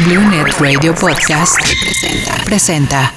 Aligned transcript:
Blue 0.00 0.20
Net 0.30 0.58
Radio 0.58 0.94
Podcast 0.94 1.54
presenta. 1.80 2.44
presenta. 2.44 3.12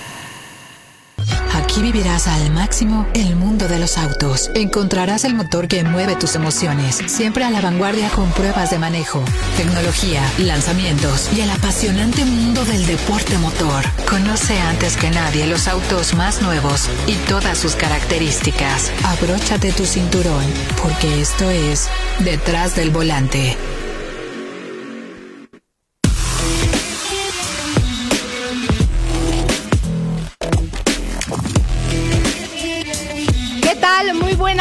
Aquí 1.54 1.82
vivirás 1.82 2.28
al 2.28 2.52
máximo 2.52 3.08
el 3.16 3.36
mundo 3.36 3.68
de 3.68 3.80
los 3.80 3.98
autos. 3.98 4.52
Encontrarás 4.54 5.24
el 5.24 5.34
motor 5.34 5.68
que 5.68 5.84
mueve 5.84 6.16
tus 6.16 6.36
emociones, 6.36 7.02
siempre 7.08 7.44
a 7.44 7.50
la 7.50 7.62
vanguardia 7.62 8.10
con 8.10 8.30
pruebas 8.32 8.70
de 8.70 8.78
manejo, 8.78 9.24
tecnología, 9.58 10.22
lanzamientos 10.38 11.30
y 11.36 11.42
el 11.42 11.50
apasionante 11.50 12.24
mundo 12.24 12.64
del 12.66 12.86
deporte 12.86 13.38
motor. 13.40 13.84
Conoce 14.08 14.60
antes 14.60 14.96
que 14.96 15.10
nadie 15.10 15.48
los 15.48 15.68
autos 15.68 16.14
más 16.14 16.42
nuevos 16.42 16.90
y 17.08 17.16
todas 17.28 17.58
sus 17.58 17.76
características. 17.76 18.92
Abróchate 19.04 19.72
tu 19.72 19.86
cinturón, 19.86 20.46
porque 20.84 21.22
esto 21.22 21.50
es 21.50 21.90
Detrás 22.20 22.76
del 22.76 22.92
Volante. 22.92 23.58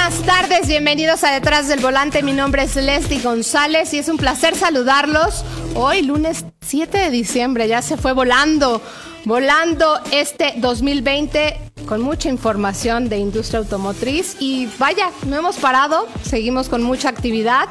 Buenas 0.07 0.27
tardes, 0.27 0.69
bienvenidos 0.69 1.25
a 1.25 1.33
Detrás 1.33 1.67
del 1.67 1.81
Volante. 1.81 2.23
Mi 2.23 2.35
nombre 2.35 2.65
es 2.65 2.77
Leslie 2.77 3.23
González 3.23 3.95
y 3.95 3.99
es 3.99 4.09
un 4.11 4.19
placer 4.19 4.55
saludarlos. 4.55 5.47
Hoy, 5.75 6.03
lunes 6.03 6.45
7 6.61 6.99
de 6.99 7.11
diciembre, 7.11 7.69
ya 7.69 7.81
se 7.81 7.97
fue 7.97 8.13
volando, 8.13 8.83
volando 9.25 9.99
este 10.13 10.53
2020 10.59 11.59
con 11.89 12.03
mucha 12.03 12.29
información 12.29 13.09
de 13.09 13.17
industria 13.17 13.61
automotriz. 13.61 14.37
Y 14.41 14.69
vaya, 14.79 15.11
no 15.27 15.37
hemos 15.37 15.57
parado, 15.57 16.07
seguimos 16.23 16.69
con 16.69 16.83
mucha 16.83 17.09
actividad. 17.09 17.67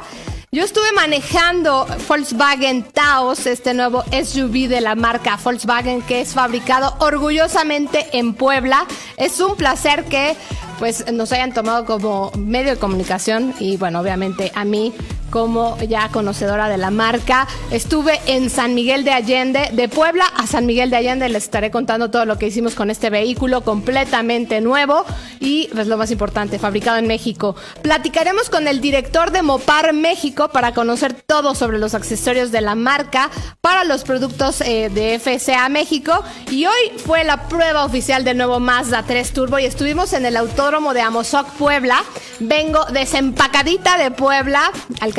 Yo 0.54 0.64
estuve 0.64 0.92
manejando 0.92 1.88
Volkswagen 2.08 2.84
Taos, 2.84 3.48
este 3.48 3.74
nuevo 3.74 4.04
SUV 4.04 4.68
de 4.68 4.82
la 4.82 4.94
marca 4.94 5.40
Volkswagen 5.44 6.04
que 6.04 6.22
es 6.22 6.36
fabricado 6.36 6.96
orgullosamente 7.00 8.06
en 8.14 8.36
Puebla. 8.36 8.86
Es 9.18 9.40
un 9.40 9.56
placer 9.56 10.06
que 10.06 10.36
pues 10.78 11.12
nos 11.12 11.32
hayan 11.32 11.56
tomado 11.56 11.86
como 11.86 12.32
medio 12.38 12.70
de 12.70 12.78
comunicación 12.78 13.56
y 13.60 13.78
bueno, 13.78 14.00
obviamente 14.00 14.52
a 14.54 14.64
mí 14.64 14.94
como 15.34 15.80
ya 15.80 16.10
conocedora 16.10 16.70
de 16.70 16.78
la 16.78 16.92
marca. 16.92 17.48
Estuve 17.72 18.22
en 18.28 18.52
San 18.52 18.76
Miguel 18.76 19.04
de 19.04 19.14
Allende, 19.14 19.72
de 19.74 19.90
Puebla 19.90 20.26
a 20.38 20.46
San 20.46 20.68
Miguel 20.68 20.92
de 20.92 20.98
Allende. 20.98 21.28
Les 21.28 21.46
estaré 21.46 21.72
contando 21.72 22.12
todo 22.12 22.26
lo 22.26 22.38
que 22.38 22.46
hicimos 22.46 22.76
con 22.76 22.92
este 22.92 23.10
vehículo 23.10 23.62
completamente 23.62 24.62
nuevo 24.62 25.04
y, 25.40 25.70
pues 25.74 25.88
lo 25.88 25.98
más 25.98 26.12
importante, 26.12 26.60
fabricado 26.60 27.00
en 27.00 27.08
México. 27.08 27.56
Platicaremos 27.82 28.52
con 28.52 28.68
el 28.68 28.80
director 28.80 29.32
de 29.32 29.42
Mopar 29.42 29.92
México 29.94 30.50
para 30.50 30.72
conocer 30.76 31.14
todo 31.14 31.56
sobre 31.56 31.80
los 31.80 31.96
accesorios 31.96 32.52
de 32.52 32.62
la 32.62 32.76
marca 32.76 33.32
para 33.60 33.86
los 33.86 34.04
productos 34.04 34.62
eh, 34.62 34.92
de 34.94 35.18
FCA 35.18 35.68
México. 35.68 36.24
Y 36.52 36.68
hoy 36.68 36.92
fue 37.04 37.24
la 37.24 37.50
prueba 37.50 37.86
oficial 37.86 38.24
del 38.24 38.38
nuevo 38.38 38.60
Mazda 38.60 39.02
3 39.02 39.34
Turbo 39.34 39.58
y 39.58 39.66
estuvimos 39.66 40.14
en 40.14 40.28
el 40.28 40.38
autódromo 40.38 40.94
de 40.94 41.02
Amozoc, 41.02 41.50
Puebla. 41.54 42.04
Vengo 42.40 42.86
desempacadita 42.86 43.98
de 43.98 44.12
Puebla, 44.12 44.72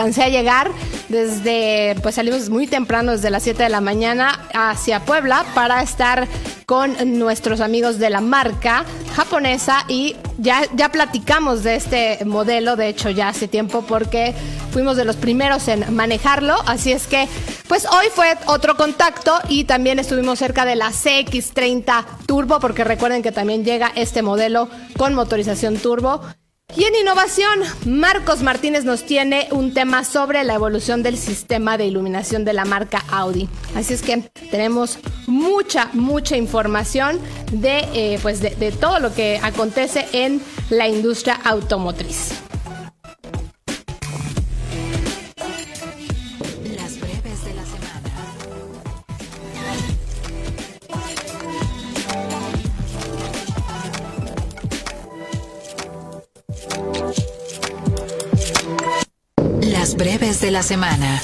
alcancé 0.04 0.22
a 0.22 0.28
llegar 0.28 0.70
desde, 1.08 1.96
pues 2.02 2.16
salimos 2.16 2.50
muy 2.50 2.66
temprano, 2.66 3.12
desde 3.12 3.30
las 3.30 3.42
7 3.42 3.62
de 3.62 3.68
la 3.70 3.80
mañana 3.80 4.38
hacia 4.52 5.00
Puebla 5.00 5.46
para 5.54 5.82
estar 5.82 6.28
con 6.66 7.18
nuestros 7.18 7.60
amigos 7.60 7.98
de 7.98 8.10
la 8.10 8.20
marca 8.20 8.84
japonesa 9.16 9.84
y 9.88 10.16
ya, 10.38 10.62
ya 10.74 10.90
platicamos 10.90 11.62
de 11.62 11.76
este 11.76 12.24
modelo, 12.26 12.76
de 12.76 12.88
hecho 12.88 13.08
ya 13.08 13.28
hace 13.28 13.48
tiempo 13.48 13.82
porque 13.86 14.34
fuimos 14.72 14.98
de 14.98 15.06
los 15.06 15.16
primeros 15.16 15.68
en 15.68 15.94
manejarlo, 15.94 16.54
así 16.66 16.92
es 16.92 17.06
que 17.06 17.26
pues 17.66 17.86
hoy 17.86 18.06
fue 18.14 18.36
otro 18.46 18.76
contacto 18.76 19.38
y 19.48 19.64
también 19.64 19.98
estuvimos 19.98 20.38
cerca 20.38 20.66
de 20.66 20.76
la 20.76 20.90
CX30 20.90 22.04
Turbo 22.26 22.60
porque 22.60 22.84
recuerden 22.84 23.22
que 23.22 23.32
también 23.32 23.64
llega 23.64 23.90
este 23.94 24.20
modelo 24.20 24.68
con 24.98 25.14
motorización 25.14 25.78
turbo 25.78 26.20
y 26.76 26.84
en 26.84 26.96
innovación, 26.96 27.60
Marcos 27.86 28.42
Martínez 28.42 28.84
nos 28.84 29.04
tiene 29.04 29.46
un 29.52 29.74
tema 29.74 30.02
sobre 30.02 30.42
la 30.42 30.54
evolución 30.54 31.04
del 31.04 31.16
sistema 31.16 31.78
de 31.78 31.86
iluminación 31.86 32.44
de 32.44 32.52
la 32.52 32.64
marca 32.64 33.04
Audi. 33.10 33.48
Así 33.76 33.94
es 33.94 34.02
que 34.02 34.28
tenemos 34.50 34.98
mucha, 35.28 35.90
mucha 35.92 36.36
información 36.36 37.20
de, 37.52 37.86
eh, 37.94 38.18
pues 38.22 38.40
de, 38.40 38.72
todo 38.72 38.98
lo 38.98 39.14
que 39.14 39.38
acontece 39.40 40.08
en 40.12 40.42
la 40.68 40.88
industria 40.88 41.38
automotriz. 41.44 42.32
Breves 59.96 60.40
de 60.40 60.50
la 60.50 60.62
semana. 60.62 61.20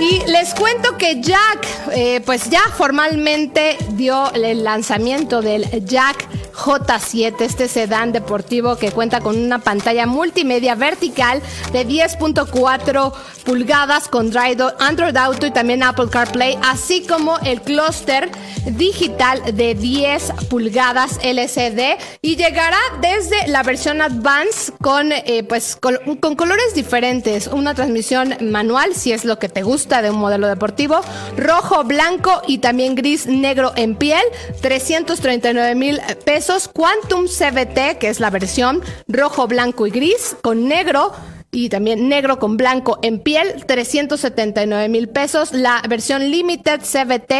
Y 0.00 0.22
les 0.30 0.54
cuento 0.54 0.96
que 0.98 1.20
Jack, 1.20 1.66
eh, 1.92 2.20
pues 2.24 2.50
ya 2.50 2.62
formalmente 2.76 3.76
dio 3.90 4.32
el 4.32 4.64
lanzamiento 4.64 5.40
del 5.40 5.84
Jack 5.86 6.28
J7, 6.64 7.34
este 7.40 7.68
sedán 7.68 8.12
deportivo 8.12 8.76
que 8.76 8.90
cuenta 8.90 9.20
con 9.20 9.36
una 9.36 9.58
pantalla 9.58 10.06
multimedia 10.06 10.74
vertical 10.74 11.42
de 11.72 11.86
10.4 11.86 13.12
pulgadas 13.44 14.08
con 14.08 14.32
Android 14.78 15.16
Auto 15.16 15.46
y 15.46 15.50
también 15.50 15.82
Apple 15.82 16.08
CarPlay, 16.10 16.58
así 16.62 17.06
como 17.06 17.38
el 17.40 17.60
clúster 17.60 18.30
digital 18.64 19.54
de 19.54 19.74
10 19.74 20.32
pulgadas 20.48 21.18
LCD 21.22 21.98
y 22.22 22.36
llegará 22.36 22.78
desde 23.02 23.46
la 23.48 23.62
versión 23.62 24.00
Advance 24.00 24.72
con, 24.80 25.12
eh, 25.12 25.44
pues, 25.46 25.76
con, 25.76 25.98
con 26.16 26.34
colores 26.34 26.74
diferentes, 26.74 27.46
una 27.46 27.74
transmisión 27.74 28.36
manual 28.40 28.94
si 28.94 29.12
es 29.12 29.26
lo 29.26 29.38
que 29.38 29.50
te 29.50 29.62
gusta 29.62 30.00
de 30.00 30.10
un 30.10 30.16
modelo 30.16 30.48
deportivo, 30.48 31.00
rojo, 31.36 31.84
blanco 31.84 32.40
y 32.46 32.58
también 32.58 32.94
gris 32.94 33.26
negro 33.26 33.72
en 33.76 33.96
piel, 33.96 34.22
339 34.62 35.74
mil 35.74 36.00
pesos, 36.24 36.53
Quantum 36.72 37.26
CVT 37.26 37.98
que 37.98 38.08
es 38.08 38.20
la 38.20 38.30
versión 38.30 38.80
rojo, 39.08 39.48
blanco 39.48 39.86
y 39.86 39.90
gris 39.90 40.36
con 40.40 40.68
negro 40.68 41.12
y 41.50 41.68
también 41.68 42.08
negro 42.08 42.38
con 42.38 42.56
blanco 42.56 42.98
en 43.02 43.20
piel, 43.20 43.64
379 43.66 44.88
mil 44.88 45.08
pesos. 45.08 45.52
La 45.52 45.82
versión 45.88 46.30
Limited 46.30 46.80
CVT, 46.80 47.32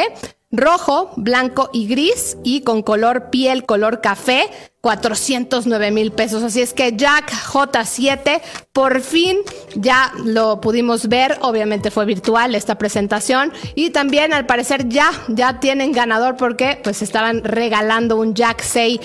rojo, 0.51 1.13
blanco 1.17 1.71
y 1.73 1.87
gris 1.87 2.37
y 2.45 2.63
con 2.63 2.83
color 2.83 3.31
piel, 3.31 3.65
color 3.65 4.01
café, 4.01 4.51
409 4.84 5.91
mil 5.93 6.12
pesos. 6.12 6.43
Así 6.43 6.61
es 6.61 6.75
que 6.75 6.93
Jack 6.95 7.33
J7 7.33 8.43
por 8.75 9.00
fin 9.00 9.39
ya 9.75 10.12
lo 10.27 10.61
pudimos 10.61 11.09
ver. 11.09 11.39
Obviamente 11.41 11.91
fue 11.91 12.05
virtual 12.05 12.55
esta 12.55 12.77
presentación 12.77 13.50
y 13.75 13.91
también 13.91 14.34
al 14.34 14.45
parecer 14.45 14.87
ya, 14.91 15.11
ya 15.28 15.59
tienen 15.59 15.93
ganador 15.93 16.37
porque 16.37 16.78
pues 16.84 17.00
estaban 17.00 17.43
regalando 17.45 18.17
un 18.17 18.34
Jack 18.34 18.61
6, 18.61 19.00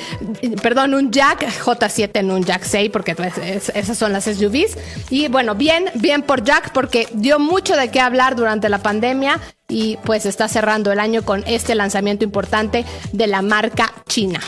perdón, 0.61 0.95
un 0.95 1.11
Jack 1.11 1.47
J7 1.47 2.09
en 2.15 2.31
un 2.31 2.43
Jack 2.43 2.63
6 2.65 2.89
porque 2.91 3.15
pues, 3.15 3.37
es, 3.37 3.69
esas 3.69 3.97
son 3.97 4.11
las 4.11 4.25
SUVs. 4.25 4.77
Y 5.09 5.29
bueno, 5.29 5.55
bien, 5.55 5.85
bien 5.95 6.23
por 6.23 6.43
Jack 6.43 6.73
porque 6.73 7.07
dio 7.13 7.39
mucho 7.39 7.77
de 7.77 7.89
qué 7.89 8.01
hablar 8.01 8.35
durante 8.35 8.67
la 8.67 8.79
pandemia 8.79 9.39
y 9.69 9.95
pues 10.03 10.25
está 10.25 10.49
cerrando 10.49 10.91
el 10.91 10.99
año 10.99 11.23
con 11.23 11.41
este 11.47 11.73
lanzamiento 11.73 12.25
importante 12.25 12.83
de 13.13 13.27
la 13.27 13.41
marca 13.41 13.93
china. 14.09 14.41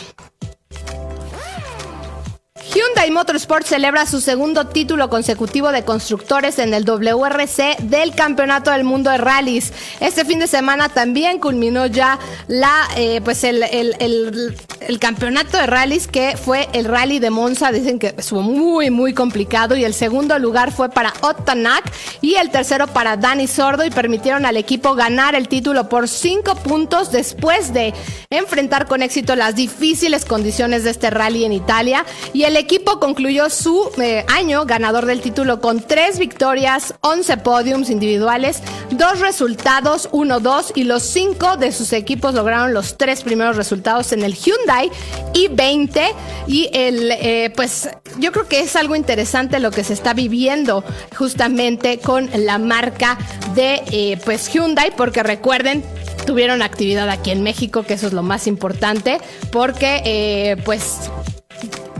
Hyundai 2.74 3.10
Motorsport 3.10 3.66
celebra 3.66 4.06
su 4.06 4.22
segundo 4.22 4.66
título 4.66 5.10
consecutivo 5.10 5.72
de 5.72 5.84
constructores 5.84 6.58
en 6.58 6.72
el 6.72 6.86
WRC 6.86 7.76
del 7.82 8.14
Campeonato 8.14 8.70
del 8.70 8.82
Mundo 8.82 9.10
de 9.10 9.18
Rallys. 9.18 9.74
Este 10.00 10.24
fin 10.24 10.38
de 10.38 10.46
semana 10.46 10.88
también 10.88 11.38
culminó 11.38 11.84
ya 11.84 12.18
la, 12.48 12.88
eh, 12.96 13.20
pues 13.22 13.44
el, 13.44 13.62
el, 13.62 13.94
el, 13.98 14.98
campeonato 14.98 15.58
de 15.58 15.66
rallies 15.66 16.08
que 16.08 16.38
fue 16.38 16.66
el 16.72 16.86
rally 16.86 17.18
de 17.18 17.28
Monza. 17.28 17.72
Dicen 17.72 17.98
que 17.98 18.14
estuvo 18.16 18.40
muy, 18.40 18.88
muy 18.88 19.12
complicado 19.12 19.76
y 19.76 19.84
el 19.84 19.92
segundo 19.92 20.38
lugar 20.38 20.72
fue 20.72 20.88
para 20.88 21.12
Ottanak 21.20 21.92
y 22.22 22.36
el 22.36 22.48
tercero 22.50 22.86
para 22.86 23.18
Dani 23.18 23.48
Sordo 23.48 23.84
y 23.84 23.90
permitieron 23.90 24.46
al 24.46 24.56
equipo 24.56 24.94
ganar 24.94 25.34
el 25.34 25.46
título 25.46 25.90
por 25.90 26.08
cinco 26.08 26.54
puntos 26.54 27.12
después 27.12 27.74
de 27.74 27.92
enfrentar 28.30 28.86
con 28.86 29.02
éxito 29.02 29.36
las 29.36 29.56
difíciles 29.56 30.24
condiciones 30.24 30.84
de 30.84 30.90
este 30.90 31.10
rally 31.10 31.44
en 31.44 31.52
Italia 31.52 32.06
y 32.32 32.44
el 32.44 32.61
equipo 32.62 33.00
concluyó 33.00 33.50
su 33.50 33.90
eh, 34.00 34.24
año 34.28 34.64
ganador 34.64 35.06
del 35.06 35.20
título 35.20 35.60
con 35.60 35.80
tres 35.80 36.18
victorias, 36.18 36.94
11 37.00 37.36
podiums 37.38 37.90
individuales, 37.90 38.62
dos 38.92 39.18
resultados, 39.18 40.08
1-2 40.12 40.72
y 40.76 40.84
los 40.84 41.02
cinco 41.02 41.56
de 41.56 41.72
sus 41.72 41.92
equipos 41.92 42.34
lograron 42.34 42.72
los 42.72 42.96
tres 42.96 43.22
primeros 43.22 43.56
resultados 43.56 44.12
en 44.12 44.22
el 44.22 44.34
Hyundai 44.34 44.90
i20 45.34 46.00
y 46.46 46.70
el, 46.72 47.10
eh, 47.10 47.52
pues 47.56 47.88
yo 48.18 48.30
creo 48.30 48.46
que 48.46 48.60
es 48.60 48.76
algo 48.76 48.94
interesante 48.94 49.58
lo 49.58 49.72
que 49.72 49.82
se 49.82 49.92
está 49.92 50.14
viviendo 50.14 50.84
justamente 51.16 51.98
con 51.98 52.30
la 52.32 52.58
marca 52.58 53.18
de 53.54 53.82
eh, 53.90 54.20
pues 54.24 54.48
Hyundai 54.48 54.94
porque 54.96 55.22
recuerden 55.22 55.84
tuvieron 56.26 56.62
actividad 56.62 57.10
aquí 57.10 57.32
en 57.32 57.42
México, 57.42 57.82
que 57.82 57.94
eso 57.94 58.06
es 58.06 58.12
lo 58.12 58.22
más 58.22 58.46
importante, 58.46 59.18
porque 59.50 60.56
pues 60.64 61.10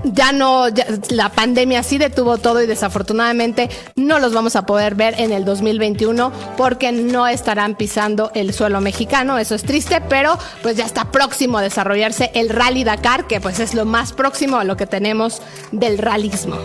ya 0.04 0.32
no, 0.32 0.66
la 1.10 1.28
pandemia 1.30 1.82
sí 1.82 1.98
detuvo 1.98 2.38
todo 2.38 2.62
y 2.62 2.66
desafortunadamente 2.66 3.70
no 3.96 4.18
los 4.18 4.32
vamos 4.32 4.56
a 4.56 4.66
poder 4.66 4.94
ver 4.94 5.14
en 5.18 5.32
el 5.32 5.44
2021 5.44 6.32
porque 6.56 6.92
no 6.92 7.26
estarán 7.28 7.74
pisando 7.74 8.30
el 8.34 8.52
suelo 8.52 8.80
mexicano. 8.80 9.38
Eso 9.38 9.54
es 9.54 9.62
triste, 9.62 10.00
pero 10.00 10.38
pues 10.62 10.76
ya 10.76 10.84
está 10.84 11.10
próximo 11.10 11.58
a 11.58 11.62
desarrollarse 11.62 12.30
el 12.34 12.48
Rally 12.48 12.84
Dakar, 12.84 13.26
que 13.26 13.40
pues 13.40 13.60
es 13.60 13.74
lo 13.74 13.84
más 13.84 14.12
próximo 14.12 14.58
a 14.58 14.64
lo 14.64 14.76
que 14.76 14.86
tenemos 14.86 15.42
del 15.70 15.98
realismo. 15.98 16.56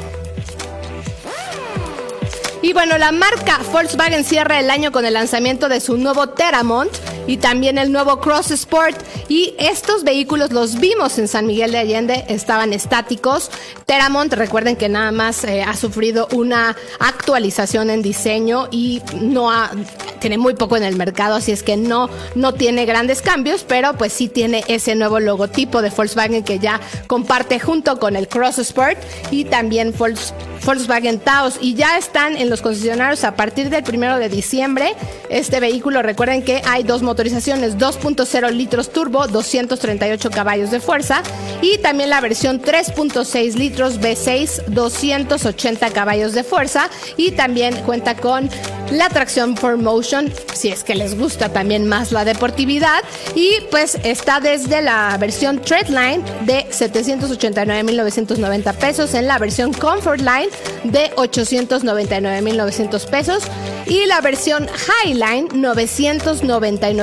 Y 2.62 2.74
bueno, 2.74 2.98
la 2.98 3.12
marca 3.12 3.60
Volkswagen 3.72 4.26
cierra 4.26 4.60
el 4.60 4.70
año 4.70 4.92
con 4.92 5.06
el 5.06 5.14
lanzamiento 5.14 5.70
de 5.70 5.80
su 5.80 5.96
nuevo 5.98 6.28
Teramont 6.30 6.92
y 7.28 7.38
también 7.38 7.78
el 7.78 7.92
nuevo 7.92 8.20
Cross 8.20 8.52
Sport. 8.52 8.98
Y 9.28 9.54
estos 9.60 10.04
vehículos 10.04 10.52
los 10.52 10.80
vimos 10.80 11.20
en 11.20 11.28
San 11.28 11.46
Miguel 11.46 11.72
de 11.72 11.78
Allende, 11.78 12.26
estaban 12.30 12.74
estáticos. 12.74 13.52
Teramont, 13.86 14.34
recuerden 14.34 14.76
que 14.76 14.90
nada 14.90 15.12
más 15.12 15.44
eh, 15.44 15.62
ha 15.62 15.76
sufrido 15.76 16.28
una 16.32 16.76
actualización 17.00 17.90
en 17.90 18.02
diseño 18.02 18.68
y 18.72 19.02
no 19.22 19.52
ha, 19.52 19.72
tiene 20.20 20.38
muy 20.38 20.56
poco 20.56 20.78
en 20.78 20.84
el 20.84 20.96
mercado, 20.96 21.36
así 21.36 21.52
es 21.52 21.64
que 21.64 21.78
no, 21.78 22.10
no 22.36 22.54
tiene 22.54 22.86
grandes 22.86 23.22
cambios, 23.22 23.64
pero 23.64 23.94
pues 23.98 24.14
sí 24.14 24.28
tiene 24.28 24.64
ese 24.68 24.96
nuevo 24.96 25.20
logotipo 25.20 25.82
de 25.82 25.90
Volkswagen 25.90 26.44
que 26.44 26.60
ya 26.60 26.80
comparte 27.08 27.60
junto 27.60 28.00
con 28.00 28.16
el 28.16 28.28
Cross 28.28 28.60
Sport 28.60 28.98
y 29.32 29.46
también 29.46 29.94
Volkswagen 29.98 31.20
Taos 31.20 31.58
y 31.62 31.74
ya 31.74 31.98
están 31.98 32.38
en 32.38 32.50
los 32.50 32.62
concesionarios 32.62 33.24
a 33.24 33.36
partir 33.36 33.70
del 33.70 33.84
primero 33.84 34.18
de 34.18 34.30
diciembre. 34.30 34.96
Este 35.30 35.60
vehículo, 35.60 36.02
recuerden 36.02 36.44
que 36.44 36.62
hay 36.66 36.84
dos 36.84 37.02
motorizaciones 37.18 37.80
2.0 37.80 38.52
litros 38.52 38.94
turbo, 38.94 39.26
238 39.26 40.30
caballos 40.30 40.70
de 40.70 40.80
fuerza 40.80 41.24
y 41.64 41.80
también 41.80 42.12
la 42.12 42.22
versión 42.22 42.62
3.6 42.62 43.56
litros 43.56 44.00
V6, 44.00 44.66
280 44.68 45.90
caballos 45.90 46.34
de 46.34 46.44
fuerza 46.44 46.92
y 47.18 47.32
también 47.32 47.76
cuenta 47.88 48.16
con 48.16 48.52
la 48.92 49.10
tracción 49.10 49.56
4Motion, 49.56 50.32
si 50.54 50.70
es 50.70 50.84
que 50.84 50.94
les 50.94 51.18
gusta 51.18 51.50
también 51.50 51.88
más 51.88 52.12
la 52.12 52.24
deportividad 52.24 53.00
y 53.34 53.50
pues 53.72 53.98
está 54.04 54.40
desde 54.40 54.84
la 54.84 55.18
versión 55.20 55.60
Treadline 55.60 56.24
de 56.46 56.68
789.990 56.70 58.76
pesos 58.76 59.16
en 59.16 59.26
la 59.26 59.40
versión 59.40 59.74
Comfort 59.74 60.20
Line 60.20 60.50
de 60.84 61.10
899.900 61.16 63.10
pesos 63.10 63.42
y 63.88 64.06
la 64.06 64.22
versión 64.22 64.68
Highline 65.04 65.48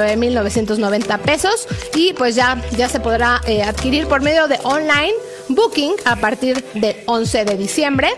999.990 0.04 1.18
pesos 1.20 1.66
y 1.94 2.12
pues 2.12 2.34
ya, 2.34 2.60
ya 2.76 2.88
se 2.88 3.00
podrá 3.00 3.40
eh, 3.46 3.62
adquirir 3.62 4.06
por 4.06 4.22
medio 4.22 4.48
de 4.48 4.58
online 4.62 5.14
booking 5.48 5.94
a 6.04 6.16
partir 6.16 6.64
del 6.74 6.96
11 7.06 7.44
de 7.44 7.56
diciembre. 7.56 8.08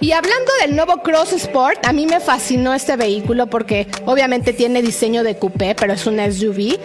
Y 0.00 0.12
hablando 0.12 0.52
del 0.60 0.76
nuevo 0.76 1.02
Cross 1.02 1.32
Sport, 1.32 1.86
a 1.86 1.92
mí 1.92 2.06
me 2.06 2.20
fascinó 2.20 2.74
este 2.74 2.96
vehículo 2.96 3.46
porque 3.46 3.86
obviamente 4.04 4.52
tiene 4.52 4.82
diseño 4.82 5.22
de 5.22 5.38
coupé, 5.38 5.74
pero 5.74 5.92
es 5.92 6.06
un 6.06 6.18
SUV. 6.18 6.78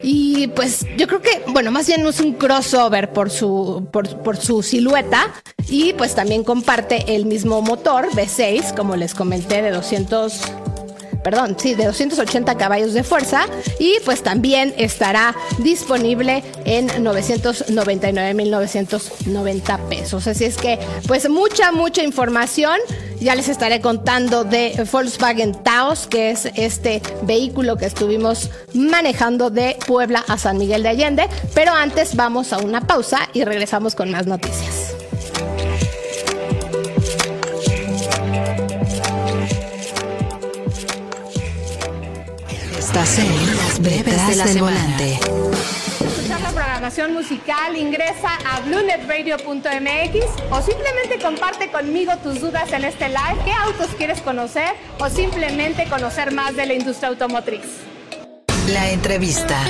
Y 0.00 0.48
pues 0.48 0.86
yo 0.96 1.06
creo 1.06 1.20
que, 1.20 1.42
bueno, 1.48 1.70
más 1.70 1.86
bien 1.86 2.06
es 2.06 2.20
un 2.20 2.34
crossover 2.34 3.12
por 3.12 3.30
su, 3.30 3.88
por, 3.90 4.22
por 4.22 4.36
su 4.36 4.62
silueta. 4.62 5.32
Y 5.68 5.92
pues 5.94 6.14
también 6.14 6.44
comparte 6.44 7.14
el 7.14 7.26
mismo 7.26 7.62
motor 7.62 8.08
V6, 8.10 8.74
como 8.74 8.96
les 8.96 9.14
comenté, 9.14 9.60
de 9.62 9.70
200 9.70 10.40
perdón, 11.22 11.56
sí, 11.58 11.74
de 11.74 11.86
280 11.86 12.56
caballos 12.56 12.92
de 12.94 13.02
fuerza 13.02 13.46
y 13.78 13.96
pues 14.04 14.22
también 14.22 14.74
estará 14.76 15.34
disponible 15.58 16.44
en 16.64 16.88
999.990 16.88 19.88
pesos. 19.88 20.26
Así 20.26 20.44
es 20.44 20.56
que 20.56 20.78
pues 21.06 21.28
mucha, 21.28 21.70
mucha 21.72 22.02
información. 22.02 22.78
Ya 23.20 23.34
les 23.34 23.48
estaré 23.48 23.80
contando 23.80 24.44
de 24.44 24.86
Volkswagen 24.92 25.52
Taos, 25.64 26.06
que 26.06 26.30
es 26.30 26.48
este 26.54 27.02
vehículo 27.22 27.76
que 27.76 27.86
estuvimos 27.86 28.48
manejando 28.74 29.50
de 29.50 29.76
Puebla 29.88 30.24
a 30.28 30.38
San 30.38 30.56
Miguel 30.56 30.84
de 30.84 30.90
Allende. 30.90 31.28
Pero 31.52 31.72
antes 31.72 32.14
vamos 32.14 32.52
a 32.52 32.58
una 32.58 32.86
pausa 32.86 33.28
y 33.32 33.42
regresamos 33.42 33.96
con 33.96 34.12
más 34.12 34.28
noticias. 34.28 35.07
Estás 42.88 43.18
en 43.18 43.56
las 43.58 43.78
breves 43.82 44.28
de 44.28 44.36
la 44.36 44.46
volante. 44.62 45.20
Escuchar 46.00 46.40
la 46.40 46.48
programación 46.52 47.12
musical, 47.12 47.76
ingresa 47.76 48.30
a 48.50 48.60
bluenetradio.mx 48.60 50.24
o 50.50 50.62
simplemente 50.62 51.18
comparte 51.22 51.70
conmigo 51.70 52.16
tus 52.22 52.40
dudas 52.40 52.72
en 52.72 52.84
este 52.84 53.10
live. 53.10 53.36
¿Qué 53.44 53.52
autos 53.52 53.88
quieres 53.98 54.22
conocer 54.22 54.70
o 55.00 55.10
simplemente 55.10 55.84
conocer 55.84 56.32
más 56.32 56.56
de 56.56 56.64
la 56.64 56.72
industria 56.72 57.10
automotriz? 57.10 57.60
La 58.72 58.88
entrevista. 58.88 59.60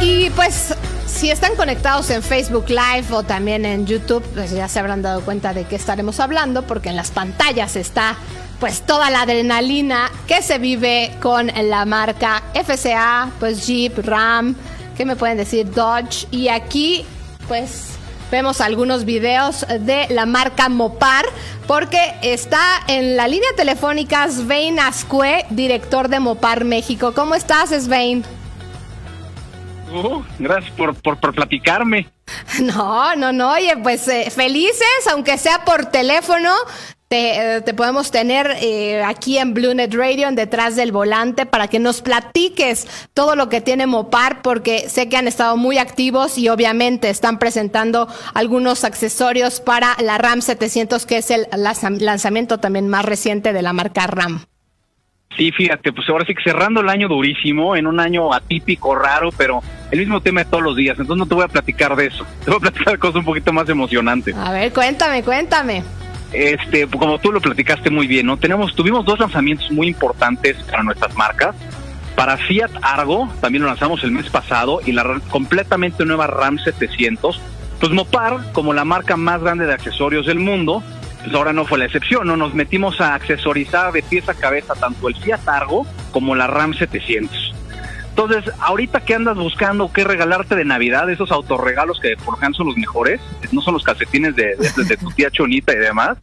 Y 0.00 0.30
pues 0.30 0.72
si 1.08 1.32
están 1.32 1.56
conectados 1.56 2.10
en 2.10 2.22
Facebook 2.22 2.66
Live 2.68 3.06
o 3.10 3.24
también 3.24 3.64
en 3.64 3.86
YouTube, 3.86 4.22
pues 4.34 4.52
ya 4.52 4.68
se 4.68 4.78
habrán 4.78 5.02
dado 5.02 5.22
cuenta 5.22 5.52
de 5.52 5.64
qué 5.64 5.74
estaremos 5.74 6.20
hablando, 6.20 6.64
porque 6.64 6.90
en 6.90 6.96
las 6.96 7.10
pantallas 7.10 7.74
está 7.74 8.16
pues 8.60 8.82
toda 8.82 9.10
la 9.10 9.22
adrenalina 9.22 10.10
que 10.28 10.42
se 10.42 10.58
vive 10.58 11.10
con 11.20 11.46
la 11.48 11.86
marca 11.86 12.42
FCA, 12.54 13.30
pues 13.40 13.66
Jeep, 13.66 13.98
Ram, 14.04 14.54
¿qué 14.96 15.06
me 15.06 15.16
pueden 15.16 15.38
decir? 15.38 15.70
Dodge. 15.72 16.26
Y 16.30 16.48
aquí 16.48 17.04
pues 17.48 17.98
vemos 18.30 18.60
algunos 18.60 19.04
videos 19.04 19.66
de 19.80 20.06
la 20.10 20.26
marca 20.26 20.68
Mopar, 20.68 21.24
porque 21.66 22.14
está 22.22 22.60
en 22.86 23.16
la 23.16 23.26
línea 23.26 23.48
telefónica 23.56 24.28
Svein 24.28 24.78
Ascue, 24.78 25.46
director 25.50 26.08
de 26.08 26.20
Mopar 26.20 26.64
México. 26.64 27.12
¿Cómo 27.14 27.34
estás, 27.34 27.70
Svein? 27.70 28.24
Uh, 29.92 30.22
gracias 30.38 30.72
por, 30.74 30.94
por, 30.94 31.34
platicarme. 31.34 32.08
No, 32.60 33.16
no, 33.16 33.32
no, 33.32 33.52
oye, 33.52 33.76
pues 33.82 34.06
eh, 34.06 34.30
felices, 34.30 34.86
aunque 35.10 35.36
sea 35.36 35.64
por 35.64 35.86
teléfono, 35.86 36.52
eh, 37.12 37.60
te, 37.64 37.74
podemos 37.74 38.12
tener 38.12 38.54
eh, 38.62 39.02
aquí 39.02 39.36
en 39.36 39.52
BlueNet 39.52 39.92
Radio, 39.92 40.28
en 40.28 40.36
detrás 40.36 40.76
del 40.76 40.92
volante, 40.92 41.44
para 41.44 41.66
que 41.66 41.80
nos 41.80 42.02
platiques 42.02 42.86
todo 43.14 43.34
lo 43.34 43.48
que 43.48 43.60
tiene 43.60 43.88
Mopar, 43.88 44.42
porque 44.42 44.88
sé 44.88 45.08
que 45.08 45.16
han 45.16 45.26
estado 45.26 45.56
muy 45.56 45.78
activos 45.78 46.38
y 46.38 46.48
obviamente 46.50 47.10
están 47.10 47.40
presentando 47.40 48.06
algunos 48.32 48.84
accesorios 48.84 49.60
para 49.60 49.96
la 50.00 50.18
RAM 50.18 50.40
700, 50.40 51.04
que 51.04 51.16
es 51.16 51.32
el 51.32 51.48
lanzamiento 51.98 52.58
también 52.58 52.86
más 52.86 53.04
reciente 53.04 53.52
de 53.52 53.62
la 53.62 53.72
marca 53.72 54.06
RAM. 54.06 54.44
Sí, 55.36 55.50
fíjate, 55.50 55.92
pues 55.92 56.08
ahora 56.08 56.24
sí 56.24 56.32
que 56.36 56.44
cerrando 56.44 56.80
el 56.80 56.88
año 56.88 57.08
durísimo, 57.08 57.74
en 57.74 57.88
un 57.88 57.98
año 57.98 58.32
atípico, 58.32 58.94
raro, 58.94 59.30
pero 59.36 59.64
el 59.90 59.98
mismo 59.98 60.20
tema 60.20 60.44
de 60.44 60.50
todos 60.50 60.62
los 60.62 60.76
días. 60.76 60.96
Entonces 60.96 61.18
no 61.18 61.26
te 61.26 61.34
voy 61.34 61.42
a 61.42 61.48
platicar 61.48 61.96
de 61.96 62.06
eso. 62.06 62.24
Te 62.44 62.52
voy 62.52 62.58
a 62.58 62.60
platicar 62.60 62.92
de 62.92 62.98
cosas 63.00 63.16
un 63.16 63.24
poquito 63.24 63.52
más 63.52 63.68
emocionantes. 63.68 64.32
A 64.36 64.52
ver, 64.52 64.72
cuéntame, 64.72 65.24
cuéntame 65.24 65.82
este, 66.32 66.86
como 66.86 67.18
tú 67.18 67.32
lo 67.32 67.40
platicaste 67.40 67.90
muy 67.90 68.06
bien, 68.06 68.26
¿no? 68.26 68.36
Tenemos, 68.36 68.74
tuvimos 68.74 69.04
dos 69.04 69.18
lanzamientos 69.18 69.70
muy 69.70 69.88
importantes 69.88 70.56
para 70.64 70.82
nuestras 70.82 71.14
marcas. 71.16 71.56
Para 72.14 72.36
Fiat 72.36 72.70
Argo, 72.82 73.28
también 73.40 73.62
lo 73.62 73.68
lanzamos 73.68 74.04
el 74.04 74.10
mes 74.10 74.28
pasado, 74.28 74.80
y 74.84 74.92
la 74.92 75.20
completamente 75.30 76.04
nueva 76.04 76.26
RAM 76.26 76.58
700. 76.58 77.40
Pues 77.78 77.92
Mopar, 77.92 78.52
como 78.52 78.74
la 78.74 78.84
marca 78.84 79.16
más 79.16 79.40
grande 79.40 79.66
de 79.66 79.72
accesorios 79.72 80.26
del 80.26 80.38
mundo, 80.38 80.82
pues 81.22 81.34
ahora 81.34 81.52
no 81.52 81.64
fue 81.64 81.78
la 81.78 81.86
excepción, 81.86 82.26
¿no? 82.26 82.36
Nos 82.36 82.54
metimos 82.54 83.00
a 83.00 83.14
accesorizar 83.14 83.92
de 83.92 84.02
pieza 84.02 84.32
a 84.32 84.34
cabeza 84.34 84.74
tanto 84.74 85.08
el 85.08 85.16
Fiat 85.16 85.48
Argo 85.48 85.86
como 86.12 86.34
la 86.34 86.46
RAM 86.46 86.74
700. 86.74 87.54
Entonces, 88.10 88.52
ahorita 88.60 89.00
que 89.00 89.14
andas 89.14 89.36
buscando 89.36 89.92
qué 89.92 90.04
regalarte 90.04 90.54
de 90.56 90.64
Navidad, 90.64 91.08
esos 91.10 91.30
autorregalos 91.30 92.00
que 92.00 92.16
por 92.16 92.36
ejemplo 92.36 92.58
son 92.58 92.66
los 92.66 92.76
mejores, 92.76 93.20
no 93.52 93.62
son 93.62 93.74
los 93.74 93.84
calcetines 93.84 94.36
de, 94.36 94.56
tu 95.00 95.10
tía 95.12 95.30
Chonita 95.30 95.72
y 95.72 95.78
demás. 95.78 96.18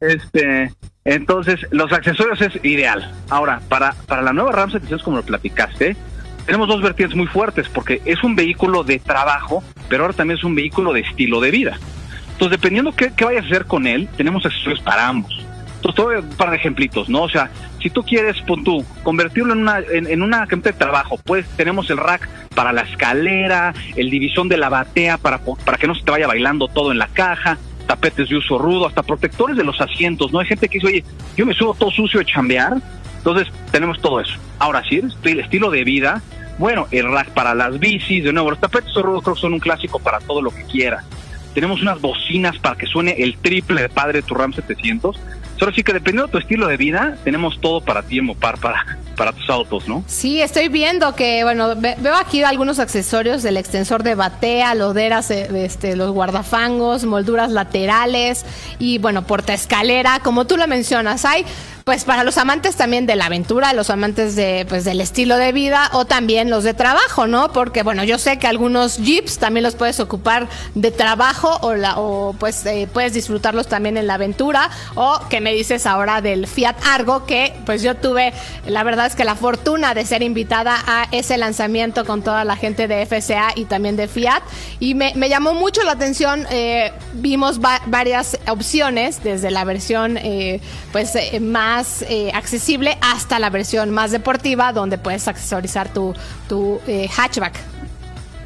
Este, 0.00 0.70
entonces, 1.04 1.60
los 1.70 1.92
accesorios 1.92 2.40
es 2.42 2.62
ideal. 2.62 3.14
Ahora, 3.30 3.60
para, 3.68 3.92
para 4.06 4.20
la 4.20 4.32
nueva 4.32 4.52
RAM 4.52 4.70
700, 4.70 5.02
como 5.02 5.16
lo 5.18 5.22
platicaste, 5.22 5.96
tenemos 6.44 6.68
dos 6.68 6.82
vertientes 6.82 7.16
muy 7.16 7.26
fuertes, 7.26 7.68
porque 7.68 8.02
es 8.04 8.22
un 8.22 8.36
vehículo 8.36 8.84
de 8.84 8.98
trabajo, 8.98 9.62
pero 9.88 10.04
ahora 10.04 10.14
también 10.14 10.38
es 10.38 10.44
un 10.44 10.54
vehículo 10.54 10.92
de 10.92 11.00
estilo 11.00 11.40
de 11.40 11.50
vida. 11.50 11.78
Entonces, 12.32 12.58
dependiendo 12.60 12.92
qué, 12.92 13.12
qué 13.16 13.24
vayas 13.24 13.44
a 13.44 13.46
hacer 13.46 13.64
con 13.64 13.86
él, 13.86 14.08
tenemos 14.16 14.44
accesorios 14.44 14.80
para 14.80 15.08
ambos. 15.08 15.44
Todo 15.92 16.10
para 16.36 16.52
de 16.52 16.56
ejemplitos, 16.56 17.08
¿no? 17.08 17.22
O 17.22 17.28
sea, 17.28 17.50
si 17.80 17.90
tú 17.90 18.02
quieres, 18.02 18.42
convertirlo 19.02 19.52
en 19.52 19.60
una, 19.60 19.80
en, 19.80 20.22
una 20.22 20.46
de 20.46 20.72
trabajo, 20.72 21.18
pues 21.22 21.46
tenemos 21.56 21.90
el 21.90 21.98
rack 21.98 22.26
para 22.54 22.72
la 22.72 22.80
escalera, 22.80 23.74
el 23.94 24.08
división 24.08 24.48
de 24.48 24.56
la 24.56 24.70
batea 24.70 25.18
para, 25.18 25.38
para 25.38 25.76
que 25.76 25.86
no 25.86 25.94
se 25.94 26.02
te 26.02 26.10
vaya 26.10 26.26
bailando 26.26 26.68
todo 26.68 26.92
en 26.92 26.98
la 26.98 27.08
caja, 27.08 27.58
tapetes 27.86 28.30
de 28.30 28.36
uso 28.36 28.56
rudo, 28.56 28.86
hasta 28.86 29.02
protectores 29.02 29.56
de 29.56 29.64
los 29.64 29.78
asientos, 29.80 30.32
¿no? 30.32 30.40
Hay 30.40 30.46
gente 30.46 30.68
que 30.68 30.78
dice, 30.78 30.86
oye, 30.86 31.04
yo 31.36 31.44
me 31.44 31.52
subo 31.52 31.74
todo 31.74 31.90
sucio 31.90 32.20
de 32.20 32.26
chambear, 32.26 32.74
entonces 33.18 33.52
tenemos 33.70 34.00
todo 34.00 34.20
eso. 34.20 34.34
Ahora 34.58 34.82
sí, 34.88 35.02
el 35.24 35.40
estilo 35.40 35.70
de 35.70 35.84
vida, 35.84 36.22
bueno, 36.58 36.86
el 36.90 37.10
rack 37.10 37.30
para 37.30 37.54
las 37.54 37.78
bicis, 37.78 38.24
de 38.24 38.32
nuevo, 38.32 38.50
los 38.50 38.60
tapetes 38.60 38.94
de 38.94 39.02
rudo 39.02 39.20
creo 39.20 39.34
que 39.34 39.40
son 39.42 39.52
un 39.52 39.60
clásico 39.60 39.98
para 39.98 40.20
todo 40.20 40.40
lo 40.40 40.50
que 40.50 40.64
quieras. 40.64 41.04
Tenemos 41.52 41.82
unas 41.82 42.00
bocinas 42.00 42.58
para 42.58 42.76
que 42.76 42.86
suene 42.86 43.16
el 43.18 43.36
triple 43.36 43.82
de 43.82 43.88
padre 43.88 44.22
tu 44.22 44.34
RAM 44.34 44.52
700 44.52 45.20
Solo 45.58 45.72
sí 45.72 45.82
que 45.82 45.92
dependiendo 45.92 46.26
de 46.26 46.32
tu 46.32 46.38
estilo 46.38 46.66
de 46.66 46.76
vida, 46.76 47.16
tenemos 47.24 47.60
todo 47.60 47.80
para 47.80 48.02
ti 48.02 48.18
en 48.18 48.26
Mopar, 48.26 48.58
para, 48.58 48.98
para 49.16 49.32
tus 49.32 49.48
autos, 49.48 49.88
¿no? 49.88 50.02
Sí, 50.06 50.42
estoy 50.42 50.68
viendo 50.68 51.14
que, 51.14 51.44
bueno, 51.44 51.74
veo 51.76 52.14
aquí 52.14 52.42
algunos 52.42 52.78
accesorios 52.78 53.42
del 53.42 53.56
extensor 53.56 54.02
de 54.02 54.14
batea, 54.14 54.74
loderas, 54.74 55.30
eh, 55.30 55.48
este, 55.64 55.94
los 55.96 56.10
guardafangos, 56.10 57.04
molduras 57.04 57.52
laterales 57.52 58.44
y, 58.78 58.98
bueno, 58.98 59.26
porta 59.26 59.54
escalera, 59.54 60.20
como 60.20 60.46
tú 60.46 60.56
lo 60.56 60.66
mencionas, 60.66 61.24
hay 61.24 61.44
pues 61.84 62.04
para 62.04 62.24
los 62.24 62.38
amantes 62.38 62.76
también 62.76 63.04
de 63.04 63.14
la 63.14 63.26
aventura, 63.26 63.74
los 63.74 63.90
amantes 63.90 64.36
de 64.36 64.64
pues 64.70 64.84
del 64.84 65.02
estilo 65.02 65.36
de 65.36 65.52
vida 65.52 65.90
o 65.92 66.06
también 66.06 66.48
los 66.48 66.64
de 66.64 66.72
trabajo, 66.72 67.26
¿no? 67.26 67.52
Porque 67.52 67.82
bueno, 67.82 68.04
yo 68.04 68.18
sé 68.18 68.38
que 68.38 68.46
algunos 68.46 68.96
jeeps 68.96 69.38
también 69.38 69.64
los 69.64 69.74
puedes 69.74 70.00
ocupar 70.00 70.48
de 70.74 70.90
trabajo 70.90 71.58
o 71.60 71.74
la 71.74 71.98
o 71.98 72.32
pues 72.38 72.64
eh, 72.64 72.88
puedes 72.90 73.12
disfrutarlos 73.12 73.68
también 73.68 73.98
en 73.98 74.06
la 74.06 74.14
aventura. 74.14 74.70
O 74.94 75.20
que 75.28 75.42
me 75.42 75.52
dices 75.52 75.84
ahora 75.84 76.22
del 76.22 76.46
Fiat 76.46 76.76
Argo 76.86 77.26
que 77.26 77.54
pues 77.66 77.82
yo 77.82 77.94
tuve 77.94 78.32
la 78.66 78.82
verdad 78.82 79.04
es 79.04 79.14
que 79.14 79.24
la 79.24 79.34
fortuna 79.34 79.92
de 79.92 80.06
ser 80.06 80.22
invitada 80.22 80.82
a 80.86 81.06
ese 81.12 81.36
lanzamiento 81.36 82.06
con 82.06 82.22
toda 82.22 82.44
la 82.44 82.56
gente 82.56 82.88
de 82.88 83.04
FCA 83.04 83.52
y 83.56 83.66
también 83.66 83.96
de 83.96 84.08
Fiat. 84.08 84.42
Y 84.80 84.94
me, 84.94 85.12
llamó 85.28 85.52
mucho 85.52 85.82
la 85.82 85.92
atención 85.92 86.46
eh, 86.50 86.92
vimos 87.12 87.60
varias 87.60 88.38
opciones 88.48 89.22
desde 89.22 89.50
la 89.50 89.64
versión 89.64 90.16
eh, 90.16 90.60
pues 90.90 91.12
más 91.42 91.73
eh, 92.08 92.30
accesible 92.34 92.96
hasta 93.00 93.38
la 93.38 93.50
versión 93.50 93.90
más 93.90 94.10
deportiva 94.10 94.72
donde 94.72 94.98
puedes 94.98 95.26
accesorizar 95.28 95.92
tu, 95.92 96.14
tu 96.48 96.80
eh, 96.86 97.08
hatchback. 97.08 97.54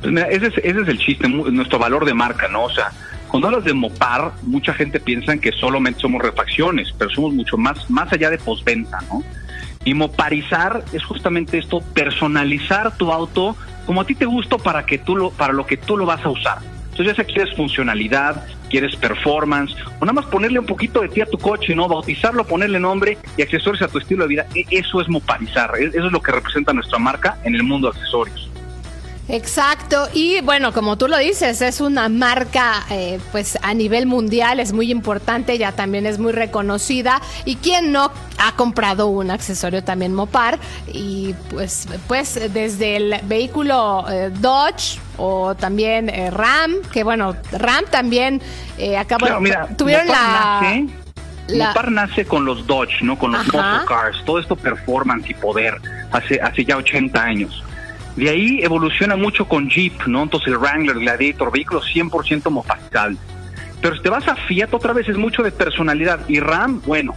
Pues 0.00 0.14
ese 0.30 0.46
es, 0.46 0.58
ese 0.58 0.80
es 0.80 0.88
el 0.88 0.98
chiste, 0.98 1.28
nuestro 1.28 1.78
valor 1.78 2.04
de 2.04 2.14
marca, 2.14 2.48
¿no? 2.48 2.64
O 2.64 2.70
sea, 2.70 2.92
cuando 3.28 3.48
hablas 3.48 3.64
de 3.64 3.74
Mopar, 3.74 4.32
mucha 4.42 4.72
gente 4.72 5.00
piensa 5.00 5.36
que 5.36 5.52
solamente 5.52 6.00
somos 6.00 6.22
refacciones, 6.22 6.94
pero 6.96 7.10
somos 7.10 7.34
mucho 7.34 7.56
más, 7.56 7.90
más 7.90 8.12
allá 8.12 8.30
de 8.30 8.38
postventa, 8.38 8.98
¿no? 9.10 9.22
Y 9.84 9.94
moparizar 9.94 10.84
es 10.92 11.04
justamente 11.04 11.58
esto, 11.58 11.80
personalizar 11.80 12.96
tu 12.96 13.12
auto 13.12 13.56
como 13.86 14.00
a 14.00 14.04
ti 14.04 14.14
te 14.14 14.26
gusta 14.26 14.58
para 14.58 14.84
que 14.86 14.98
tú 14.98 15.16
lo, 15.16 15.30
para 15.30 15.52
lo 15.52 15.66
que 15.66 15.76
tú 15.76 15.96
lo 15.96 16.06
vas 16.06 16.24
a 16.24 16.28
usar. 16.30 16.58
Entonces 16.98 17.16
ya 17.16 17.22
sea 17.22 17.32
quieres 17.32 17.54
funcionalidad, 17.54 18.44
quieres 18.68 18.96
performance, 18.96 19.72
o 20.00 20.04
nada 20.04 20.14
más 20.14 20.26
ponerle 20.26 20.58
un 20.58 20.66
poquito 20.66 21.00
de 21.00 21.08
ti 21.08 21.20
a 21.20 21.26
tu 21.26 21.38
coche, 21.38 21.72
¿no? 21.72 21.86
Bautizarlo, 21.86 22.44
ponerle 22.44 22.80
nombre 22.80 23.16
y 23.36 23.42
accesorios 23.42 23.82
a 23.82 23.88
tu 23.88 23.98
estilo 23.98 24.24
de 24.24 24.28
vida. 24.28 24.46
E, 24.56 24.64
eso 24.68 25.00
es 25.00 25.08
moparizar, 25.08 25.70
e, 25.78 25.84
eso 25.84 26.06
es 26.06 26.12
lo 26.12 26.20
que 26.20 26.32
representa 26.32 26.72
nuestra 26.72 26.98
marca 26.98 27.38
en 27.44 27.54
el 27.54 27.62
mundo 27.62 27.88
de 27.88 27.96
accesorios. 27.96 28.50
Exacto, 29.28 30.08
y 30.14 30.40
bueno, 30.40 30.72
como 30.72 30.96
tú 30.96 31.06
lo 31.06 31.18
dices, 31.18 31.60
es 31.60 31.82
una 31.82 32.08
marca 32.08 32.86
eh, 32.90 33.20
pues 33.30 33.58
a 33.60 33.74
nivel 33.74 34.06
mundial, 34.06 34.58
es 34.58 34.72
muy 34.72 34.90
importante, 34.90 35.58
ya 35.58 35.72
también 35.72 36.06
es 36.06 36.18
muy 36.18 36.32
reconocida. 36.32 37.20
Y 37.44 37.56
quien 37.56 37.92
no 37.92 38.10
ha 38.38 38.52
comprado 38.56 39.08
un 39.08 39.30
accesorio 39.30 39.84
también 39.84 40.14
Mopar. 40.14 40.58
Y 40.86 41.34
pues, 41.50 41.88
pues 42.06 42.52
desde 42.54 42.96
el 42.96 43.20
vehículo 43.24 44.06
eh, 44.10 44.30
Dodge 44.32 44.98
o 45.18 45.54
también 45.54 46.08
eh, 46.08 46.30
Ram, 46.30 46.76
que 46.90 47.04
bueno, 47.04 47.36
Ram 47.52 47.84
también 47.90 48.40
acabó, 48.98 49.26
tuvieron 49.76 50.08
la... 50.08 50.86
Mopar 51.54 51.90
nace 51.90 52.24
con 52.24 52.44
los 52.44 52.66
Dodge, 52.66 53.02
¿no? 53.02 53.18
Con 53.18 53.32
los 53.32 53.42
Muscle 53.44 53.86
Cars, 53.86 54.22
todo 54.24 54.38
esto 54.38 54.54
performance 54.56 55.30
y 55.30 55.34
poder, 55.34 55.78
hace, 56.12 56.40
hace 56.40 56.64
ya 56.64 56.76
80 56.76 57.22
años. 57.22 57.64
De 58.16 58.28
ahí 58.28 58.60
evoluciona 58.62 59.16
mucho 59.16 59.46
con 59.46 59.68
Jeep, 59.68 60.06
¿no? 60.06 60.24
Entonces 60.24 60.48
el 60.48 60.58
Wrangler, 60.58 60.98
Gladiator, 60.98 61.52
vehículos 61.52 61.86
100% 61.94 62.50
mofascal. 62.50 63.16
Pero 63.80 63.96
si 63.96 64.02
te 64.02 64.10
vas 64.10 64.26
a 64.26 64.34
Fiat, 64.34 64.74
otra 64.74 64.92
vez 64.92 65.08
es 65.08 65.16
mucho 65.16 65.42
de 65.42 65.52
personalidad. 65.52 66.20
Y 66.28 66.40
Ram, 66.40 66.82
bueno, 66.84 67.14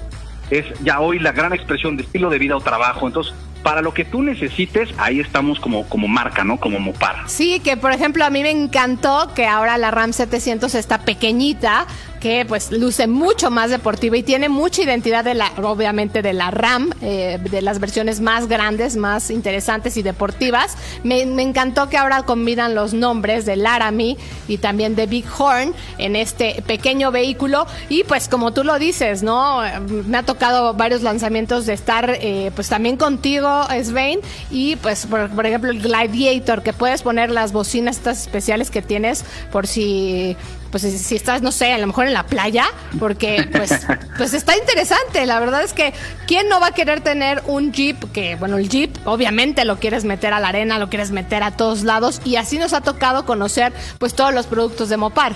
es 0.52 0.66
ya 0.84 1.00
hoy 1.00 1.18
la 1.20 1.32
gran 1.32 1.54
expresión 1.54 1.98
de 1.98 2.04
estilo 2.04 2.30
de 2.30 2.38
vida 2.38 2.56
o 2.56 2.62
trabajo. 2.62 3.08
Entonces, 3.08 3.34
para 3.64 3.82
lo 3.82 3.94
que 3.94 4.06
tú 4.06 4.22
necesites, 4.22 4.90
ahí 4.98 5.20
estamos 5.20 5.60
como, 5.60 5.88
como 5.88 6.08
marca, 6.08 6.44
¿no? 6.44 6.58
Como 6.58 6.80
Mopar. 6.80 7.24
Sí, 7.28 7.60
que 7.60 7.78
por 7.78 7.92
ejemplo 7.92 8.26
a 8.26 8.30
mí 8.30 8.42
me 8.42 8.52
encantó 8.52 9.34
que 9.36 9.46
ahora 9.46 9.78
la 9.78 9.92
Ram 9.92 10.14
700 10.14 10.74
está 10.76 11.00
pequeñita, 11.00 11.86
que 12.22 12.46
pues 12.48 12.72
luce 12.72 13.08
mucho 13.08 13.52
más 13.52 13.72
deportiva 13.72 14.16
y 14.16 14.24
tiene 14.24 14.48
mucha 14.48 14.84
identidad 14.84 15.26
de 15.26 15.34
la, 15.34 15.52
obviamente 15.62 16.22
de 16.22 16.34
la 16.34 16.52
RAM, 16.52 16.92
eh, 17.02 17.40
de 17.42 17.62
las 17.62 17.80
versiones 17.80 18.22
más 18.22 18.48
grandes, 18.48 18.96
más 18.96 19.32
interesantes 19.32 19.98
y 19.98 20.04
deportivas. 20.04 20.78
Me, 21.04 21.22
encantó 21.22 21.90
que 21.90 21.98
ahora 21.98 22.24
combinan 22.24 22.76
los 22.76 22.94
nombres 22.94 23.46
de 23.46 23.56
Laramie 23.56 24.18
y 24.48 24.60
también 24.60 24.96
de 24.96 25.08
Big 25.08 25.26
Horn 25.38 25.74
en 25.98 26.16
este 26.16 26.64
pequeño 26.68 27.12
vehículo 27.12 27.66
y 27.90 28.04
pues 28.04 28.28
como 28.28 28.54
tú 28.54 28.64
lo 28.64 28.78
dices, 28.78 29.24
¿no? 29.24 29.62
Me 30.06 30.20
ha 30.20 30.24
tocado 30.24 30.76
varios 30.76 31.02
lanzamientos 31.02 31.66
de 31.66 31.74
estar 31.74 32.18
eh, 32.22 32.52
pues 32.54 32.70
también 32.70 32.98
contigo, 32.98 33.64
Svein, 33.84 34.20
y 34.52 34.76
pues 34.76 35.08
por, 35.08 35.30
por 35.32 35.48
ejemplo 35.48 35.72
el 35.72 35.82
Gladiator, 35.82 36.62
que 36.62 36.74
puedes 36.74 37.02
poner 37.02 37.32
las 37.32 37.52
bocinas 37.52 37.98
estas 37.98 38.22
especiales 38.22 38.70
que 38.70 38.84
tienes 38.84 39.26
por 39.52 39.66
si 39.66 40.38
pues 40.72 40.84
si 40.84 41.16
estás, 41.16 41.42
no 41.42 41.52
sé, 41.52 41.74
a 41.74 41.78
lo 41.78 41.88
mejor 41.88 42.08
en 42.08 42.14
la 42.14 42.26
playa, 42.26 42.66
porque 43.00 43.48
pues, 43.52 43.86
pues 44.18 44.34
está 44.34 44.58
interesante. 44.58 45.26
La 45.26 45.40
verdad 45.40 45.62
es 45.64 45.74
que, 45.74 45.94
¿quién 46.26 46.50
no 46.50 46.60
va 46.60 46.68
a 46.68 46.72
querer 46.72 47.02
tener 47.02 47.44
un 47.46 47.72
Jeep? 47.72 48.12
Que, 48.12 48.36
bueno, 48.36 48.58
el 48.58 48.70
Jeep 48.70 48.96
obviamente 49.06 49.66
lo 49.66 49.78
quieres 49.78 50.06
meter 50.06 50.34
a 50.34 50.40
la 50.40 50.48
arena, 50.48 50.80
lo 50.80 50.90
quieres 50.90 51.12
meter 51.12 51.44
a 51.44 51.52
todos 51.52 51.84
lados, 51.84 52.22
y 52.26 52.38
así 52.38 52.58
nos 52.58 52.74
ha 52.74 52.82
tocado 52.82 53.26
conocer 53.26 53.74
pues 54.00 54.14
todos 54.16 54.34
los 54.34 54.48
productos 54.48 54.90
de 54.90 54.98
Mopar. 54.98 55.34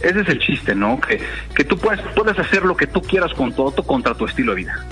Ese 0.00 0.20
es 0.20 0.28
el 0.28 0.38
chiste, 0.38 0.74
¿no? 0.74 0.98
Que, 1.00 1.20
que 1.54 1.64
tú 1.64 1.76
puedes, 1.76 2.00
puedes 2.14 2.38
hacer 2.38 2.64
lo 2.64 2.76
que 2.76 2.86
tú 2.86 3.02
quieras 3.02 3.32
con 3.34 3.54
auto 3.56 3.82
contra 3.82 4.14
tu 4.14 4.24
estilo 4.24 4.52
de 4.54 4.62
vida. 4.62 4.86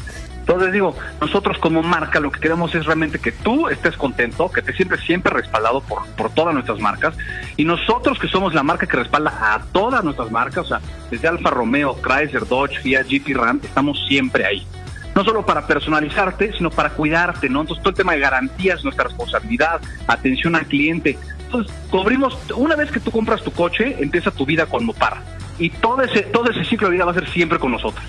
Entonces 0.49 0.73
digo, 0.73 0.97
nosotros 1.21 1.59
como 1.59 1.83
marca 1.83 2.21
lo 2.21 2.33
que 2.33 2.41
queremos 2.41 2.75
es 2.75 2.87
realmente 2.87 3.19
que 3.19 3.33
tú 3.33 3.69
estés 3.69 3.99
contento, 3.99 4.51
que 4.51 4.63
te 4.63 4.73
sientes 4.73 5.01
siempre 5.01 5.31
respaldado 5.31 5.83
por, 5.83 6.07
por 6.13 6.31
todas 6.31 6.55
nuestras 6.55 6.81
marcas 6.81 7.15
y 7.59 7.67
nosotros 7.67 8.19
que 8.19 8.29
somos 8.29 8.55
la 8.55 8.63
marca 8.63 8.87
que 8.87 8.97
respalda 8.97 9.55
a 9.55 9.63
todas 9.73 10.03
nuestras 10.03 10.31
marcas, 10.31 10.65
o 10.65 10.69
sea, 10.69 10.81
desde 11.11 11.29
Alfa 11.29 11.51
Romeo, 11.51 11.99
Chrysler, 12.01 12.47
Dodge, 12.47 12.81
Fiat, 12.81 13.05
GT, 13.05 13.35
Ram, 13.35 13.61
estamos 13.63 14.03
siempre 14.09 14.47
ahí. 14.47 14.67
No 15.15 15.23
solo 15.23 15.45
para 15.45 15.67
personalizarte, 15.67 16.55
sino 16.57 16.71
para 16.71 16.91
cuidarte, 16.91 17.51
¿no? 17.51 17.61
Entonces 17.61 17.83
todo 17.83 17.91
el 17.91 17.97
tema 17.97 18.15
de 18.15 18.21
garantías, 18.21 18.83
nuestra 18.85 19.05
responsabilidad, 19.05 19.83
atención 20.07 20.57
al 20.57 20.65
cliente. 20.65 21.19
Entonces, 21.45 21.71
cubrimos, 21.91 22.39
una 22.57 22.75
vez 22.75 22.91
que 22.91 23.01
tú 23.01 23.11
compras 23.11 23.43
tu 23.43 23.53
coche, 23.53 23.97
empieza 24.01 24.31
tu 24.31 24.47
vida 24.47 24.65
con 24.65 24.87
Mopar. 24.87 25.19
Y 25.59 25.69
todo 25.69 26.01
ese, 26.01 26.23
todo 26.23 26.51
ese 26.51 26.65
ciclo 26.65 26.89
de 26.89 26.95
vida 26.95 27.05
va 27.05 27.11
a 27.11 27.15
ser 27.15 27.29
siempre 27.29 27.59
con 27.59 27.73
nosotros. 27.73 28.03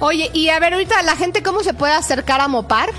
Oye, 0.00 0.30
y 0.32 0.48
a 0.48 0.60
ver, 0.60 0.74
ahorita 0.74 1.02
la 1.02 1.16
gente, 1.16 1.42
¿cómo 1.42 1.62
se 1.62 1.74
puede 1.74 1.92
acercar 1.92 2.40
a 2.40 2.48
Mopar? 2.48 2.90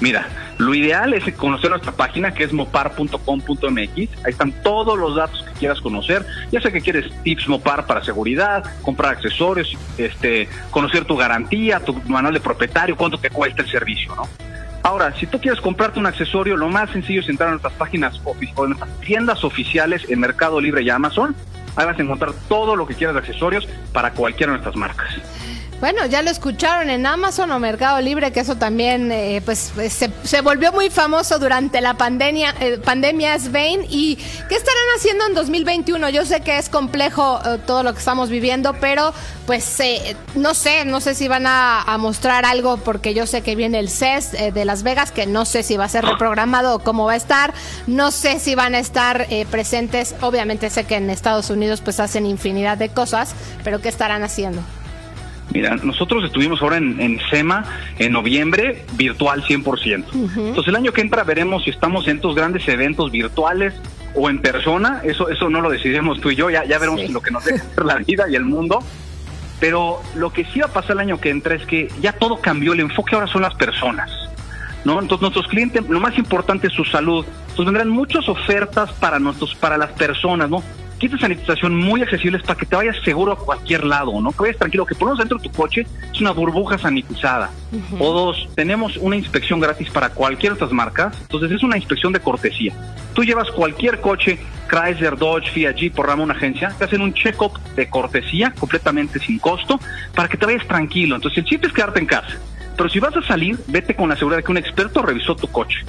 Mira, 0.00 0.26
lo 0.56 0.74
ideal 0.74 1.12
es 1.12 1.32
conocer 1.34 1.70
nuestra 1.70 1.92
página 1.92 2.32
que 2.32 2.44
es 2.44 2.52
mopar.com.mx. 2.52 3.96
Ahí 3.96 4.30
están 4.30 4.52
todos 4.62 4.98
los 4.98 5.16
datos 5.16 5.42
que 5.42 5.52
quieras 5.58 5.80
conocer. 5.80 6.24
Ya 6.52 6.60
sea 6.60 6.70
que 6.70 6.80
quieres 6.80 7.10
tips 7.22 7.48
Mopar 7.48 7.86
para 7.86 8.02
seguridad, 8.02 8.64
comprar 8.82 9.12
accesorios, 9.12 9.76
este, 9.98 10.48
conocer 10.70 11.04
tu 11.04 11.16
garantía, 11.16 11.80
tu 11.80 11.94
manual 12.06 12.32
de 12.32 12.40
propietario, 12.40 12.96
cuánto 12.96 13.18
te 13.18 13.28
cuesta 13.28 13.62
el 13.62 13.70
servicio, 13.70 14.14
¿no? 14.16 14.28
Ahora, 14.82 15.14
si 15.18 15.26
tú 15.26 15.38
quieres 15.38 15.60
comprarte 15.60 15.98
un 15.98 16.06
accesorio, 16.06 16.56
lo 16.56 16.68
más 16.68 16.90
sencillo 16.90 17.20
es 17.20 17.28
entrar 17.28 17.48
a 17.48 17.52
nuestras 17.52 17.74
páginas 17.74 18.18
o 18.24 18.34
en 18.64 18.70
nuestras 18.70 19.00
tiendas 19.00 19.44
oficiales 19.44 20.04
en 20.08 20.18
Mercado 20.20 20.60
Libre 20.60 20.82
y 20.82 20.88
Amazon. 20.88 21.36
Ahí 21.76 21.84
vas 21.84 21.98
a 21.98 22.02
encontrar 22.02 22.32
todo 22.48 22.76
lo 22.76 22.86
que 22.86 22.94
quieras 22.94 23.14
de 23.14 23.20
accesorios 23.20 23.68
para 23.92 24.12
cualquiera 24.12 24.52
de 24.52 24.58
nuestras 24.58 24.76
marcas. 24.76 25.08
Bueno, 25.80 26.04
ya 26.04 26.20
lo 26.20 26.30
escucharon 26.30 26.90
en 26.90 27.06
Amazon 27.06 27.50
o 27.52 27.58
Mercado 27.58 28.02
Libre, 28.02 28.32
que 28.32 28.40
eso 28.40 28.56
también 28.56 29.10
eh, 29.10 29.40
pues, 29.42 29.72
pues 29.74 29.94
se, 29.94 30.40
volvió 30.42 30.72
muy 30.72 30.90
famoso 30.90 31.38
durante 31.38 31.80
la 31.80 31.94
pandemia, 31.94 32.54
eh, 32.60 32.76
pandemia 32.76 33.38
Svein. 33.38 33.86
¿Y 33.88 34.16
qué 34.16 34.56
estarán 34.56 34.82
haciendo 34.94 35.26
en 35.26 35.32
2021? 35.32 36.10
Yo 36.10 36.26
sé 36.26 36.42
que 36.42 36.58
es 36.58 36.68
complejo 36.68 37.40
eh, 37.46 37.56
todo 37.66 37.82
lo 37.82 37.94
que 37.94 37.98
estamos 37.98 38.28
viviendo, 38.28 38.74
pero 38.74 39.14
pues 39.46 39.78
no 40.34 40.52
sé, 40.52 40.84
no 40.84 41.00
sé 41.00 41.14
si 41.14 41.28
van 41.28 41.46
a, 41.46 41.80
a, 41.80 41.96
mostrar 41.96 42.44
algo 42.44 42.76
porque 42.76 43.14
yo 43.14 43.26
sé 43.26 43.40
que 43.40 43.56
viene 43.56 43.78
el 43.78 43.88
CES 43.88 44.32
de 44.52 44.64
Las 44.66 44.82
Vegas, 44.82 45.10
que 45.10 45.26
no 45.26 45.46
sé 45.46 45.62
si 45.62 45.78
va 45.78 45.86
a 45.86 45.88
ser 45.88 46.04
reprogramado 46.04 46.74
o 46.74 46.78
cómo 46.80 47.06
va 47.06 47.14
a 47.14 47.16
estar. 47.16 47.54
No 47.86 48.10
sé 48.10 48.38
si 48.38 48.54
van 48.54 48.74
a 48.74 48.78
estar 48.78 49.26
presentes. 49.50 50.14
Obviamente 50.20 50.68
sé 50.68 50.84
que 50.84 50.96
en 50.96 51.08
Estados 51.08 51.48
Unidos 51.48 51.80
pues 51.80 52.00
hacen 52.00 52.26
infinidad 52.26 52.76
de 52.76 52.90
cosas, 52.90 53.34
pero 53.64 53.80
¿qué 53.80 53.88
estarán 53.88 54.22
haciendo? 54.22 54.62
Mira, 55.52 55.76
nosotros 55.76 56.24
estuvimos 56.24 56.62
ahora 56.62 56.76
en, 56.76 57.18
SEMA 57.30 57.64
en 57.98 58.12
noviembre, 58.12 58.84
virtual 58.96 59.42
100%. 59.42 60.04
Entonces 60.12 60.68
el 60.68 60.76
año 60.76 60.92
que 60.92 61.00
entra 61.00 61.24
veremos 61.24 61.64
si 61.64 61.70
estamos 61.70 62.06
en 62.06 62.16
estos 62.16 62.34
grandes 62.36 62.66
eventos 62.68 63.10
virtuales 63.10 63.74
o 64.14 64.30
en 64.30 64.38
persona. 64.40 65.00
Eso 65.04 65.28
eso 65.28 65.50
no 65.50 65.60
lo 65.60 65.70
decidimos 65.70 66.20
tú 66.20 66.30
y 66.30 66.36
yo, 66.36 66.50
ya, 66.50 66.64
ya 66.64 66.78
veremos 66.78 67.08
lo 67.10 67.20
que 67.20 67.30
nos 67.30 67.44
deja 67.44 67.64
la 67.84 67.96
vida 67.96 68.26
y 68.30 68.36
el 68.36 68.44
mundo. 68.44 68.80
Pero 69.58 70.00
lo 70.14 70.32
que 70.32 70.44
sí 70.46 70.60
va 70.60 70.66
a 70.66 70.72
pasar 70.72 70.92
el 70.92 71.00
año 71.00 71.20
que 71.20 71.30
entra 71.30 71.54
es 71.54 71.66
que 71.66 71.88
ya 72.00 72.12
todo 72.12 72.40
cambió, 72.40 72.72
el 72.72 72.80
enfoque 72.80 73.14
ahora 73.14 73.26
son 73.26 73.42
las 73.42 73.54
personas. 73.54 74.10
¿No? 74.84 74.98
Entonces 74.98 75.20
nuestros 75.20 75.46
clientes, 75.48 75.86
lo 75.90 76.00
más 76.00 76.16
importante 76.16 76.68
es 76.68 76.72
su 76.72 76.84
salud. 76.86 77.26
Entonces 77.40 77.66
vendrán 77.66 77.90
muchas 77.90 78.26
ofertas 78.28 78.90
para 78.92 79.18
nosotros, 79.18 79.54
para 79.56 79.76
las 79.76 79.90
personas, 79.90 80.48
¿no? 80.48 80.62
Kits 81.00 81.14
de 81.14 81.18
sanitización 81.18 81.74
muy 81.74 82.02
accesibles 82.02 82.42
para 82.42 82.56
que 82.58 82.66
te 82.66 82.76
vayas 82.76 82.96
seguro 83.04 83.32
a 83.32 83.36
cualquier 83.36 83.84
lado, 83.84 84.20
¿no? 84.20 84.30
Que 84.30 84.42
vayas 84.42 84.58
tranquilo, 84.58 84.86
que 84.86 84.94
ponemos 84.94 85.18
dentro 85.18 85.38
de 85.38 85.44
tu 85.44 85.50
coche 85.50 85.86
es 86.12 86.20
una 86.20 86.30
burbuja 86.30 86.78
sanitizada. 86.78 87.50
O 87.98 88.12
dos, 88.12 88.48
tenemos 88.54 88.96
una 88.98 89.16
inspección 89.16 89.58
gratis 89.58 89.90
para 89.90 90.10
cualquier 90.10 90.52
de 90.52 90.58
estas 90.58 90.72
marcas, 90.72 91.16
entonces 91.22 91.50
es 91.52 91.62
una 91.62 91.76
inspección 91.76 92.12
de 92.12 92.20
cortesía. 92.20 92.74
Tú 93.14 93.24
llevas 93.24 93.50
cualquier 93.50 94.00
coche, 94.00 94.38
Chrysler, 94.68 95.16
Dodge, 95.16 95.50
Fiat, 95.50 95.74
Jeep 95.74 95.94
por 95.94 96.06
rama 96.06 96.22
una 96.22 96.34
agencia, 96.34 96.72
te 96.78 96.84
hacen 96.84 97.00
un 97.00 97.14
check-up 97.14 97.58
de 97.74 97.88
cortesía 97.88 98.52
completamente 98.58 99.18
sin 99.18 99.38
costo 99.38 99.80
para 100.14 100.28
que 100.28 100.36
te 100.36 100.46
vayas 100.46 100.66
tranquilo. 100.66 101.16
Entonces 101.16 101.38
el 101.38 101.44
chiste 101.44 101.66
es 101.66 101.72
quedarte 101.72 101.98
en 101.98 102.06
casa. 102.06 102.38
Pero 102.76 102.88
si 102.88 103.00
vas 103.00 103.16
a 103.16 103.22
salir, 103.22 103.58
vete 103.66 103.94
con 103.94 104.08
la 104.08 104.16
seguridad 104.16 104.38
de 104.38 104.44
que 104.44 104.52
un 104.52 104.58
experto 104.58 105.02
revisó 105.02 105.34
tu 105.34 105.48
coche. 105.48 105.84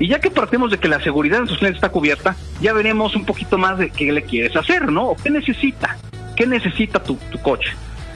Y 0.00 0.08
ya 0.08 0.18
que 0.18 0.30
partimos 0.30 0.70
de 0.70 0.78
que 0.78 0.88
la 0.88 1.00
seguridad 1.00 1.42
de 1.42 1.46
sus 1.46 1.58
clientes 1.58 1.76
está 1.76 1.90
cubierta, 1.90 2.34
ya 2.60 2.72
veremos 2.72 3.14
un 3.14 3.26
poquito 3.26 3.58
más 3.58 3.78
de 3.78 3.90
qué 3.90 4.10
le 4.10 4.22
quieres 4.22 4.56
hacer, 4.56 4.90
¿no? 4.90 5.10
O 5.10 5.16
qué 5.16 5.30
necesita, 5.30 5.98
qué 6.36 6.46
necesita 6.46 7.02
tu, 7.02 7.16
tu 7.30 7.38
coche. 7.40 7.70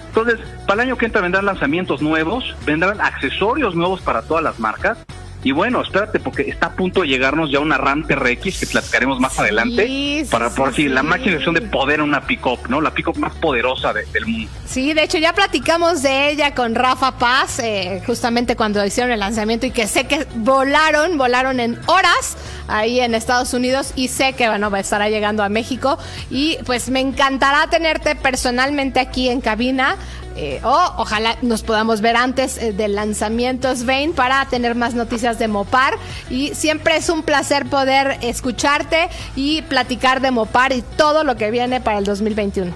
Entonces, 0.08 0.40
para 0.66 0.82
el 0.82 0.88
año 0.88 0.96
que 0.96 1.06
entra 1.06 1.20
vendrán 1.20 1.44
lanzamientos 1.44 2.00
nuevos, 2.00 2.56
vendrán 2.64 3.00
accesorios 3.00 3.74
nuevos 3.74 4.00
para 4.00 4.22
todas 4.22 4.42
las 4.42 4.58
marcas 4.58 4.98
y 5.44 5.52
bueno, 5.52 5.82
espérate, 5.82 6.18
porque 6.20 6.42
está 6.42 6.68
a 6.68 6.72
punto 6.72 7.02
de 7.02 7.08
llegarnos 7.08 7.50
ya 7.50 7.60
una 7.60 7.76
RAM 7.76 8.06
TRX 8.06 8.60
que 8.60 8.66
platicaremos 8.66 9.20
más 9.20 9.38
adelante. 9.38 10.26
para 10.30 10.48
por 10.48 10.74
si 10.74 10.88
la 10.88 11.02
máxima 11.02 11.36
de 11.36 11.60
poder 11.60 12.00
en 12.00 12.06
una 12.06 12.22
pick-up, 12.22 12.60
¿no? 12.68 12.80
La 12.80 12.92
pick-up 12.92 13.18
más 13.18 13.34
poderosa 13.34 13.92
del 13.92 14.26
mundo. 14.26 14.50
Sí, 14.64 14.94
de 14.94 15.02
hecho 15.02 15.18
ya 15.18 15.34
platicamos 15.34 16.02
de 16.02 16.30
ella 16.30 16.54
con 16.54 16.74
Rafa 16.74 17.18
Paz, 17.18 17.58
eh, 17.58 18.02
justamente 18.06 18.56
cuando 18.56 18.84
hicieron 18.84 19.12
el 19.12 19.20
lanzamiento 19.20 19.66
y 19.66 19.70
que 19.70 19.86
sé 19.86 20.06
que 20.06 20.26
volaron, 20.36 21.18
volaron 21.18 21.60
en 21.60 21.78
horas 21.86 22.38
ahí 22.66 23.00
en 23.00 23.14
Estados 23.14 23.52
Unidos 23.52 23.92
y 23.96 24.08
sé 24.08 24.32
que 24.32 24.48
bueno, 24.48 24.74
estará 24.76 25.10
llegando 25.10 25.42
a 25.42 25.50
México. 25.50 25.98
Y 26.30 26.56
pues 26.64 26.88
me 26.88 27.00
encantará 27.00 27.68
tenerte 27.68 28.16
personalmente 28.16 28.98
aquí 28.98 29.28
en 29.28 29.42
cabina 29.42 29.96
eh, 30.36 30.60
o 30.64 30.92
ojalá 30.96 31.36
nos 31.42 31.62
podamos 31.62 32.00
ver 32.00 32.16
antes 32.16 32.58
eh, 32.58 32.72
del 32.72 32.94
lanzamiento 32.94 33.74
Svein 33.74 34.12
para 34.12 34.44
tener 34.46 34.74
más 34.74 34.94
noticias 34.94 35.38
de 35.38 35.48
Mopar. 35.48 35.94
Y 36.30 36.54
siempre 36.54 36.96
es 36.96 37.08
un 37.08 37.22
placer 37.22 37.66
poder 37.66 38.18
escucharte 38.22 39.08
y 39.36 39.62
platicar 39.62 40.20
de 40.20 40.30
Mopar 40.30 40.72
y 40.72 40.82
todo 40.96 41.24
lo 41.24 41.36
que 41.36 41.50
viene 41.50 41.80
para 41.80 41.98
el 41.98 42.04
2021. 42.04 42.72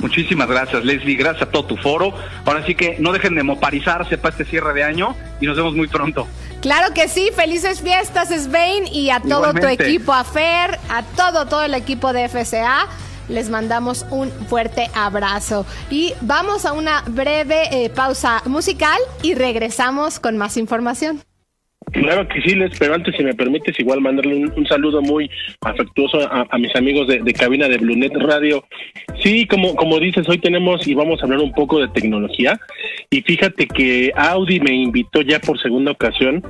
Muchísimas 0.00 0.46
gracias, 0.46 0.84
Leslie. 0.84 1.16
Gracias 1.16 1.48
a 1.48 1.50
todo 1.50 1.64
tu 1.64 1.76
foro. 1.76 2.14
Ahora 2.44 2.64
sí 2.64 2.74
que 2.74 2.96
no 3.00 3.12
dejen 3.12 3.34
de 3.34 3.42
moparizarse 3.42 4.16
para 4.16 4.30
este 4.30 4.44
cierre 4.44 4.72
de 4.72 4.84
año 4.84 5.16
y 5.40 5.46
nos 5.46 5.56
vemos 5.56 5.74
muy 5.74 5.88
pronto. 5.88 6.28
Claro 6.60 6.94
que 6.94 7.08
sí, 7.08 7.30
felices 7.34 7.80
fiestas, 7.80 8.28
Svein, 8.28 8.86
y 8.86 9.10
a 9.10 9.20
todo 9.20 9.52
tu 9.54 9.66
equipo, 9.66 10.12
a 10.12 10.24
Fer, 10.24 10.78
a 10.88 11.02
todo, 11.16 11.46
todo 11.46 11.62
el 11.62 11.74
equipo 11.74 12.12
de 12.12 12.28
FCA 12.28 12.88
les 13.28 13.50
mandamos 13.50 14.06
un 14.10 14.30
fuerte 14.30 14.86
abrazo. 14.94 15.66
Y 15.90 16.12
vamos 16.20 16.64
a 16.64 16.72
una 16.72 17.02
breve 17.08 17.62
eh, 17.72 17.90
pausa 17.90 18.42
musical 18.46 18.98
y 19.22 19.34
regresamos 19.34 20.20
con 20.20 20.36
más 20.36 20.56
información. 20.56 21.20
Claro 21.92 22.28
que 22.28 22.42
sí, 22.42 22.54
Les, 22.54 22.78
pero 22.78 22.94
antes, 22.94 23.14
si 23.16 23.24
me 23.24 23.34
permites, 23.34 23.78
igual 23.78 24.00
mandarle 24.00 24.34
un, 24.34 24.66
saludo 24.66 25.00
muy 25.00 25.30
afectuoso 25.62 26.20
a, 26.20 26.58
mis 26.58 26.74
amigos 26.76 27.08
de, 27.08 27.32
cabina 27.32 27.68
de 27.68 27.78
Bluenet 27.78 28.12
Radio. 28.14 28.64
Sí, 29.22 29.46
como, 29.46 29.74
como 29.74 29.98
dices, 29.98 30.28
hoy 30.28 30.38
tenemos 30.38 30.86
y 30.86 30.94
vamos 30.94 31.20
a 31.20 31.24
hablar 31.24 31.40
un 31.40 31.52
poco 31.52 31.80
de 31.80 31.88
tecnología. 31.88 32.60
Y 33.10 33.22
fíjate 33.22 33.66
que 33.66 34.12
Audi 34.14 34.60
me 34.60 34.74
invitó 34.74 35.22
ya 35.22 35.40
por 35.40 35.58
segunda 35.60 35.92
ocasión 35.92 36.42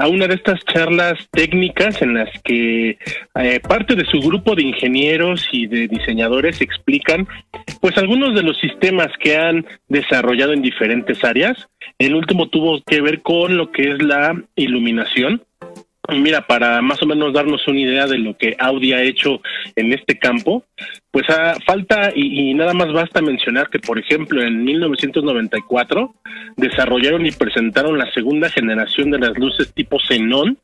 a 0.00 0.08
una 0.08 0.26
de 0.26 0.34
estas 0.34 0.64
charlas 0.64 1.28
técnicas 1.30 2.00
en 2.00 2.14
las 2.14 2.30
que 2.42 2.96
eh, 3.34 3.60
parte 3.60 3.94
de 3.94 4.06
su 4.06 4.18
grupo 4.20 4.54
de 4.54 4.62
ingenieros 4.62 5.46
y 5.52 5.66
de 5.66 5.88
diseñadores 5.88 6.62
explican 6.62 7.28
pues 7.82 7.98
algunos 7.98 8.34
de 8.34 8.42
los 8.42 8.58
sistemas 8.58 9.08
que 9.20 9.36
han 9.36 9.66
desarrollado 9.88 10.54
en 10.54 10.62
diferentes 10.62 11.22
áreas. 11.22 11.68
El 11.98 12.14
último 12.14 12.48
tuvo 12.48 12.80
que 12.82 13.02
ver 13.02 13.20
con 13.20 13.58
lo 13.58 13.70
que 13.72 13.90
es 13.92 14.02
la 14.02 14.34
iluminación 14.56 15.42
Mira, 16.08 16.46
para 16.46 16.82
más 16.82 17.02
o 17.02 17.06
menos 17.06 17.32
darnos 17.32 17.66
una 17.68 17.80
idea 17.80 18.06
de 18.06 18.18
lo 18.18 18.36
que 18.36 18.56
Audi 18.58 18.92
ha 18.92 19.02
hecho 19.02 19.40
en 19.76 19.92
este 19.92 20.18
campo, 20.18 20.64
pues 21.10 21.28
a, 21.28 21.56
falta 21.66 22.12
y, 22.14 22.54
nada 22.54 22.72
más 22.72 22.92
basta 22.92 23.20
mencionar 23.20 23.68
que, 23.68 23.78
por 23.78 23.98
ejemplo, 23.98 24.42
en 24.42 24.62
1994 24.64 26.14
desarrollaron 26.56 27.26
y 27.26 27.32
presentaron 27.32 27.98
la 27.98 28.10
segunda 28.12 28.48
generación 28.48 29.10
de 29.10 29.18
las 29.18 29.36
luces 29.36 29.72
tipo 29.74 29.98
xenón 29.98 30.58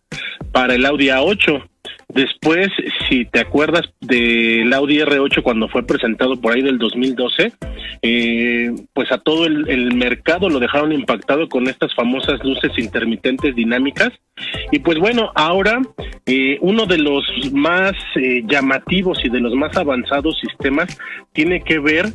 para 0.53 0.75
el 0.75 0.87
Audi 0.87 1.09
A8 1.09 1.69
Después, 2.09 2.69
si 3.09 3.25
te 3.25 3.41
acuerdas 3.41 3.83
del 4.01 4.73
Audi 4.73 4.99
R8 4.99 5.43
cuando 5.43 5.69
fue 5.69 5.85
presentado 5.85 6.41
por 6.41 6.55
ahí 6.55 6.63
del 6.63 6.79
2012, 6.79 7.53
eh, 8.01 8.71
pues 8.93 9.11
a 9.11 9.19
todo 9.19 9.47
el, 9.47 9.95
mercado 9.97 10.49
lo 10.49 10.61
dejaron 10.61 10.93
impactado 10.93 11.49
con 11.49 11.67
estas 11.67 11.95
famosas 11.95 12.43
luces 12.45 12.71
intermitentes 12.79 13.57
dinámicas. 13.57 14.11
Y 14.71 14.79
pues 14.79 14.99
bueno, 14.99 15.33
ahora 15.35 15.83
eh, 16.27 16.59
uno 16.61 16.87
de 16.87 16.99
los 16.99 17.25
más 17.53 17.93
eh, 18.15 18.43
llamativos 18.47 19.25
y 19.25 19.29
de 19.29 19.41
los 19.41 19.55
más 19.55 19.77
avanzados 19.77 20.39
sistemas 20.41 20.97
tiene 21.33 21.63
que 21.63 21.81
ver 21.81 22.07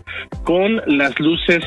con 0.43 0.81
las 0.87 1.19
luces 1.19 1.63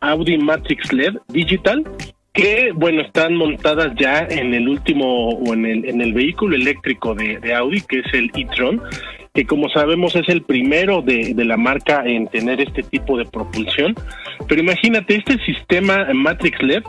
Audi 0.00 0.36
Matrix 0.36 0.92
LED 0.92 1.14
Digital 1.28 1.84
que 2.32 2.72
bueno 2.72 3.02
están 3.02 3.34
montadas 3.34 3.92
ya 3.98 4.20
en 4.20 4.54
el 4.54 4.68
último 4.68 5.30
o 5.30 5.54
en 5.54 5.66
el 5.66 5.88
en 5.88 6.00
el 6.00 6.12
vehículo 6.12 6.54
eléctrico 6.54 7.14
de, 7.14 7.54
Audi 7.54 7.80
que 7.80 8.00
es 8.00 8.14
el 8.14 8.30
e-tron 8.34 8.80
que 9.34 9.44
como 9.46 9.68
sabemos 9.68 10.14
es 10.16 10.28
el 10.28 10.42
primero 10.42 11.02
de, 11.02 11.34
de, 11.34 11.44
la 11.44 11.56
marca 11.56 12.04
en 12.04 12.26
tener 12.26 12.60
este 12.60 12.82
tipo 12.82 13.16
de 13.16 13.24
propulsión. 13.24 13.94
Pero 14.48 14.60
imagínate 14.60 15.14
este 15.14 15.38
sistema 15.44 16.08
Matrix 16.12 16.60
LED 16.60 16.82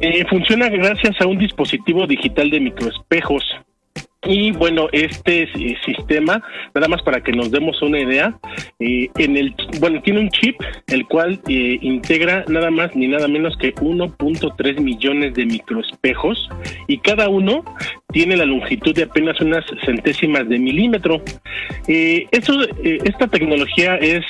eh, 0.00 0.24
funciona 0.28 0.68
gracias 0.68 1.20
a 1.20 1.26
un 1.26 1.38
dispositivo 1.38 2.06
digital 2.06 2.50
de 2.50 2.60
microespejos 2.60 3.42
y 4.28 4.50
bueno, 4.52 4.88
este 4.92 5.42
eh, 5.42 5.76
sistema, 5.84 6.42
nada 6.74 6.88
más 6.88 7.02
para 7.02 7.20
que 7.20 7.32
nos 7.32 7.50
demos 7.50 7.80
una 7.82 8.00
idea, 8.00 8.36
eh, 8.80 9.08
en 9.18 9.36
el 9.36 9.54
bueno 9.80 10.02
tiene 10.02 10.20
un 10.20 10.28
chip 10.30 10.56
el 10.88 11.06
cual 11.06 11.40
eh, 11.48 11.78
integra 11.80 12.44
nada 12.48 12.70
más 12.70 12.94
ni 12.96 13.06
nada 13.06 13.28
menos 13.28 13.56
que 13.56 13.74
1.3 13.74 14.80
millones 14.80 15.34
de 15.34 15.46
microespejos 15.46 16.48
y 16.88 16.98
cada 16.98 17.28
uno 17.28 17.64
tiene 18.12 18.36
la 18.36 18.46
longitud 18.46 18.94
de 18.94 19.04
apenas 19.04 19.40
unas 19.40 19.64
centésimas 19.84 20.48
de 20.48 20.58
milímetro. 20.58 21.22
esto, 21.86 22.54
esta 22.82 23.26
tecnología 23.26 23.96
es 23.96 24.24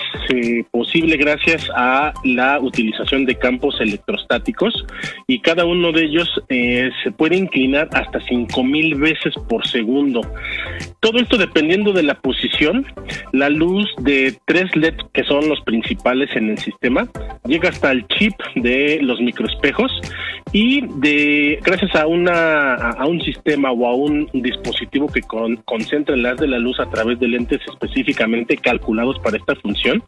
posible 0.72 1.16
gracias 1.16 1.70
a 1.76 2.12
la 2.24 2.58
utilización 2.58 3.26
de 3.26 3.36
campos 3.36 3.80
electrostáticos 3.80 4.86
y 5.28 5.40
cada 5.40 5.64
uno 5.66 5.92
de 5.92 6.04
ellos 6.04 6.28
se 6.48 7.12
puede 7.12 7.36
inclinar 7.36 7.88
hasta 7.92 8.20
5000 8.20 8.94
veces 8.96 9.34
por 9.48 9.64
segundo 9.66 9.85
segundo. 9.86 10.20
Todo 11.00 11.18
esto 11.18 11.36
dependiendo 11.36 11.92
de 11.92 12.02
la 12.02 12.14
posición, 12.14 12.84
la 13.32 13.48
luz 13.48 13.86
de 14.00 14.36
tres 14.44 14.74
LED 14.74 14.94
que 15.12 15.22
son 15.24 15.48
los 15.48 15.60
principales 15.60 16.28
en 16.34 16.50
el 16.50 16.58
sistema 16.58 17.06
llega 17.46 17.68
hasta 17.68 17.92
el 17.92 18.06
chip 18.08 18.34
de 18.56 18.98
los 19.02 19.20
microespejos 19.20 19.92
y 20.52 20.80
de 21.00 21.58
gracias 21.62 21.94
a 21.94 22.06
una 22.06 22.74
a, 22.74 23.06
un 23.06 23.20
sistema 23.20 23.70
o 23.70 23.86
a 23.86 23.94
un 23.94 24.28
dispositivo 24.32 25.06
que 25.08 25.20
concentra 25.64 26.14
el 26.14 26.24
haz 26.24 26.38
de 26.38 26.46
la 26.46 26.58
luz 26.58 26.78
a 26.80 26.88
través 26.88 27.18
de 27.18 27.28
lentes 27.28 27.60
específicamente 27.68 28.56
calculados 28.56 29.18
para 29.20 29.36
esta 29.36 29.54
función 29.56 30.02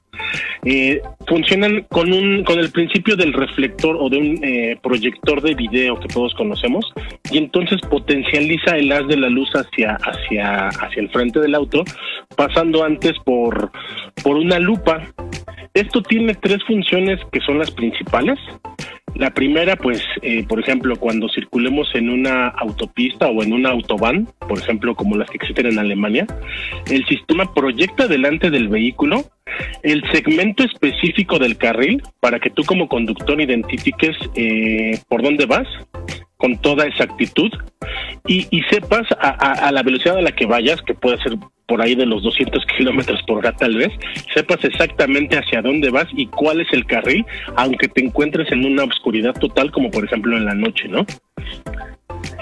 eh, 0.64 1.02
funcionan 1.26 1.84
con 1.90 2.12
un 2.12 2.44
con 2.44 2.58
el 2.58 2.70
principio 2.70 3.16
del 3.16 3.32
reflector 3.32 3.96
o 4.00 4.08
de 4.08 4.16
un 4.16 4.44
eh, 4.44 4.78
proyector 4.82 5.42
de 5.42 5.54
video 5.54 5.98
que 5.98 6.08
todos 6.08 6.34
conocemos 6.34 6.92
y 7.30 7.38
entonces 7.38 7.80
potencializa 7.90 8.76
el 8.76 8.90
haz 8.92 9.06
de 9.08 9.16
la 9.16 9.28
luz 9.28 9.50
hacia 9.54 9.67
hacia 9.76 10.68
hacia 10.68 11.02
el 11.02 11.10
frente 11.10 11.40
del 11.40 11.54
auto 11.54 11.84
pasando 12.36 12.84
antes 12.84 13.12
por 13.24 13.70
por 14.22 14.36
una 14.36 14.58
lupa. 14.58 15.02
Esto 15.74 16.02
tiene 16.02 16.34
tres 16.34 16.62
funciones 16.64 17.20
que 17.30 17.40
son 17.40 17.58
las 17.58 17.70
principales. 17.70 18.38
La 19.14 19.30
primera, 19.30 19.74
pues, 19.76 20.04
eh, 20.22 20.44
por 20.46 20.60
ejemplo, 20.60 20.96
cuando 20.96 21.28
circulemos 21.28 21.92
en 21.94 22.08
una 22.08 22.48
autopista 22.48 23.26
o 23.26 23.42
en 23.42 23.52
una 23.52 23.70
autobahn, 23.70 24.28
por 24.46 24.58
ejemplo, 24.58 24.94
como 24.94 25.16
las 25.16 25.28
que 25.30 25.38
existen 25.38 25.66
en 25.66 25.78
Alemania, 25.78 26.26
el 26.90 27.04
sistema 27.06 27.52
proyecta 27.52 28.06
delante 28.06 28.50
del 28.50 28.68
vehículo 28.68 29.24
el 29.82 30.02
segmento 30.12 30.62
específico 30.62 31.38
del 31.38 31.56
carril 31.56 32.02
para 32.20 32.38
que 32.38 32.50
tú 32.50 32.62
como 32.64 32.88
conductor 32.88 33.40
identifiques 33.40 34.16
eh, 34.34 34.98
por 35.08 35.22
dónde 35.22 35.46
vas 35.46 35.66
con 36.38 36.56
toda 36.58 36.86
exactitud 36.86 37.50
y, 38.26 38.44
sepas 38.70 39.06
a, 39.20 39.70
la 39.72 39.82
velocidad 39.82 40.18
a 40.18 40.22
la 40.22 40.32
que 40.32 40.46
vayas, 40.46 40.80
que 40.82 40.94
puede 40.94 41.18
ser 41.18 41.32
por 41.66 41.82
ahí 41.82 41.94
de 41.94 42.06
los 42.06 42.22
200 42.22 42.64
kilómetros 42.78 43.20
por 43.26 43.38
hora 43.38 43.52
tal 43.52 43.76
vez, 43.76 43.90
sepas 44.34 44.64
exactamente 44.64 45.36
hacia 45.36 45.62
dónde 45.62 45.90
vas 45.90 46.06
y 46.12 46.26
cuál 46.26 46.60
es 46.60 46.68
el 46.72 46.86
carril, 46.86 47.26
aunque 47.56 47.88
te 47.88 48.04
encuentres 48.04 48.50
en 48.52 48.64
una 48.64 48.84
oscuridad 48.84 49.34
total, 49.34 49.70
como 49.72 49.90
por 49.90 50.04
ejemplo 50.04 50.36
en 50.36 50.44
la 50.44 50.54
noche, 50.54 50.88
¿no? 50.88 51.04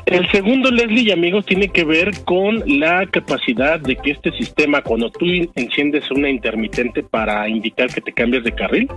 El 0.06 0.30
segundo, 0.30 0.70
Leslie 0.70 1.02
y 1.02 1.10
amigos, 1.10 1.46
tiene 1.46 1.68
que 1.68 1.84
ver 1.84 2.12
con 2.24 2.62
la 2.66 3.06
capacidad 3.06 3.80
de 3.80 3.96
que 3.96 4.12
este 4.12 4.30
sistema, 4.32 4.82
cuando 4.82 5.10
tú 5.10 5.26
enciendes 5.56 6.08
una 6.10 6.30
intermitente 6.30 7.02
para 7.02 7.48
indicar 7.48 7.92
que 7.92 8.00
te 8.00 8.12
cambias 8.12 8.44
de 8.44 8.52
carril, 8.52 8.88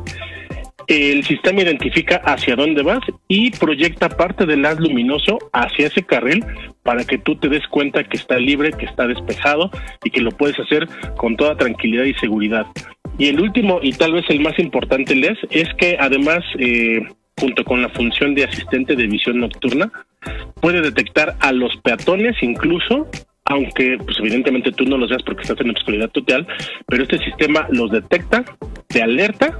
el 0.87 1.23
sistema 1.25 1.61
identifica 1.61 2.17
hacia 2.25 2.55
dónde 2.55 2.83
vas 2.83 2.99
y 3.27 3.51
proyecta 3.51 4.09
parte 4.09 4.45
del 4.45 4.65
haz 4.65 4.79
luminoso 4.79 5.37
hacia 5.53 5.87
ese 5.87 6.03
carril 6.03 6.43
para 6.83 7.03
que 7.03 7.17
tú 7.17 7.35
te 7.35 7.49
des 7.49 7.67
cuenta 7.67 8.03
que 8.03 8.17
está 8.17 8.37
libre, 8.37 8.71
que 8.71 8.85
está 8.85 9.07
despejado 9.07 9.69
y 10.03 10.09
que 10.09 10.21
lo 10.21 10.31
puedes 10.31 10.59
hacer 10.59 10.87
con 11.17 11.35
toda 11.35 11.57
tranquilidad 11.57 12.05
y 12.05 12.13
seguridad. 12.15 12.65
Y 13.17 13.27
el 13.27 13.39
último 13.39 13.79
y 13.81 13.91
tal 13.93 14.13
vez 14.13 14.25
el 14.29 14.39
más 14.39 14.57
importante, 14.59 15.15
Les, 15.15 15.37
es 15.49 15.67
que 15.77 15.97
además, 15.99 16.39
eh, 16.57 17.01
junto 17.37 17.63
con 17.63 17.81
la 17.81 17.89
función 17.89 18.33
de 18.33 18.45
asistente 18.45 18.95
de 18.95 19.07
visión 19.07 19.39
nocturna, 19.39 19.91
puede 20.61 20.81
detectar 20.81 21.35
a 21.39 21.51
los 21.51 21.75
peatones 21.77 22.35
incluso 22.41 23.07
aunque 23.49 23.97
pues 23.97 24.17
evidentemente 24.19 24.71
tú 24.71 24.85
no 24.85 24.97
los 24.97 25.09
veas 25.09 25.23
porque 25.23 25.41
estás 25.41 25.59
en 25.59 25.71
obscuridad 25.71 26.09
total, 26.11 26.47
pero 26.85 27.01
este 27.01 27.17
sistema 27.17 27.67
los 27.71 27.91
detecta, 27.91 28.45
te 28.87 29.01
alerta 29.01 29.59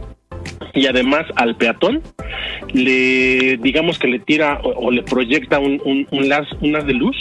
y 0.74 0.88
además 0.88 1.26
al 1.36 1.56
peatón 1.56 2.02
le 2.74 3.58
digamos 3.58 3.98
que 3.98 4.08
le 4.08 4.20
tira 4.20 4.60
o, 4.64 4.92
le 4.92 5.04
proyecta 5.04 5.60
un, 5.60 6.08
las, 6.12 6.48
de 6.62 6.94
luz 6.94 7.16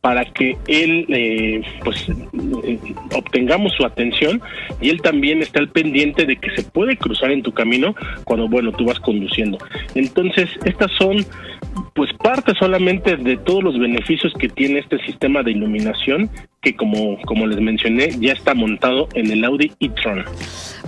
para 0.00 0.24
que 0.24 0.56
él 0.68 1.04
eh, 1.08 1.62
pues 1.84 2.08
eh, 2.08 2.78
obtengamos 3.14 3.72
su 3.72 3.84
atención 3.84 4.40
y 4.80 4.90
él 4.90 5.02
también 5.02 5.42
está 5.42 5.60
al 5.60 5.68
pendiente 5.68 6.26
de 6.26 6.36
que 6.36 6.50
se 6.54 6.62
puede 6.62 6.96
cruzar 6.96 7.30
en 7.32 7.42
tu 7.42 7.52
camino 7.52 7.94
cuando 8.24 8.48
bueno 8.48 8.72
tú 8.72 8.84
vas 8.84 9.00
conduciendo. 9.00 9.58
Entonces 9.94 10.48
estas 10.64 10.92
son 10.92 11.26
pues 11.96 12.12
parte 12.12 12.52
solamente 12.58 13.16
de 13.16 13.38
todos 13.38 13.64
los 13.64 13.78
beneficios 13.78 14.32
que 14.38 14.48
tiene 14.50 14.80
este 14.80 14.98
sistema 15.06 15.42
de 15.42 15.52
iluminación 15.52 16.30
que 16.60 16.76
como, 16.76 17.16
como 17.22 17.46
les 17.46 17.60
mencioné 17.60 18.10
ya 18.20 18.32
está 18.32 18.52
montado 18.52 19.08
en 19.14 19.30
el 19.30 19.44
Audi 19.44 19.72
e-tron. 19.80 20.24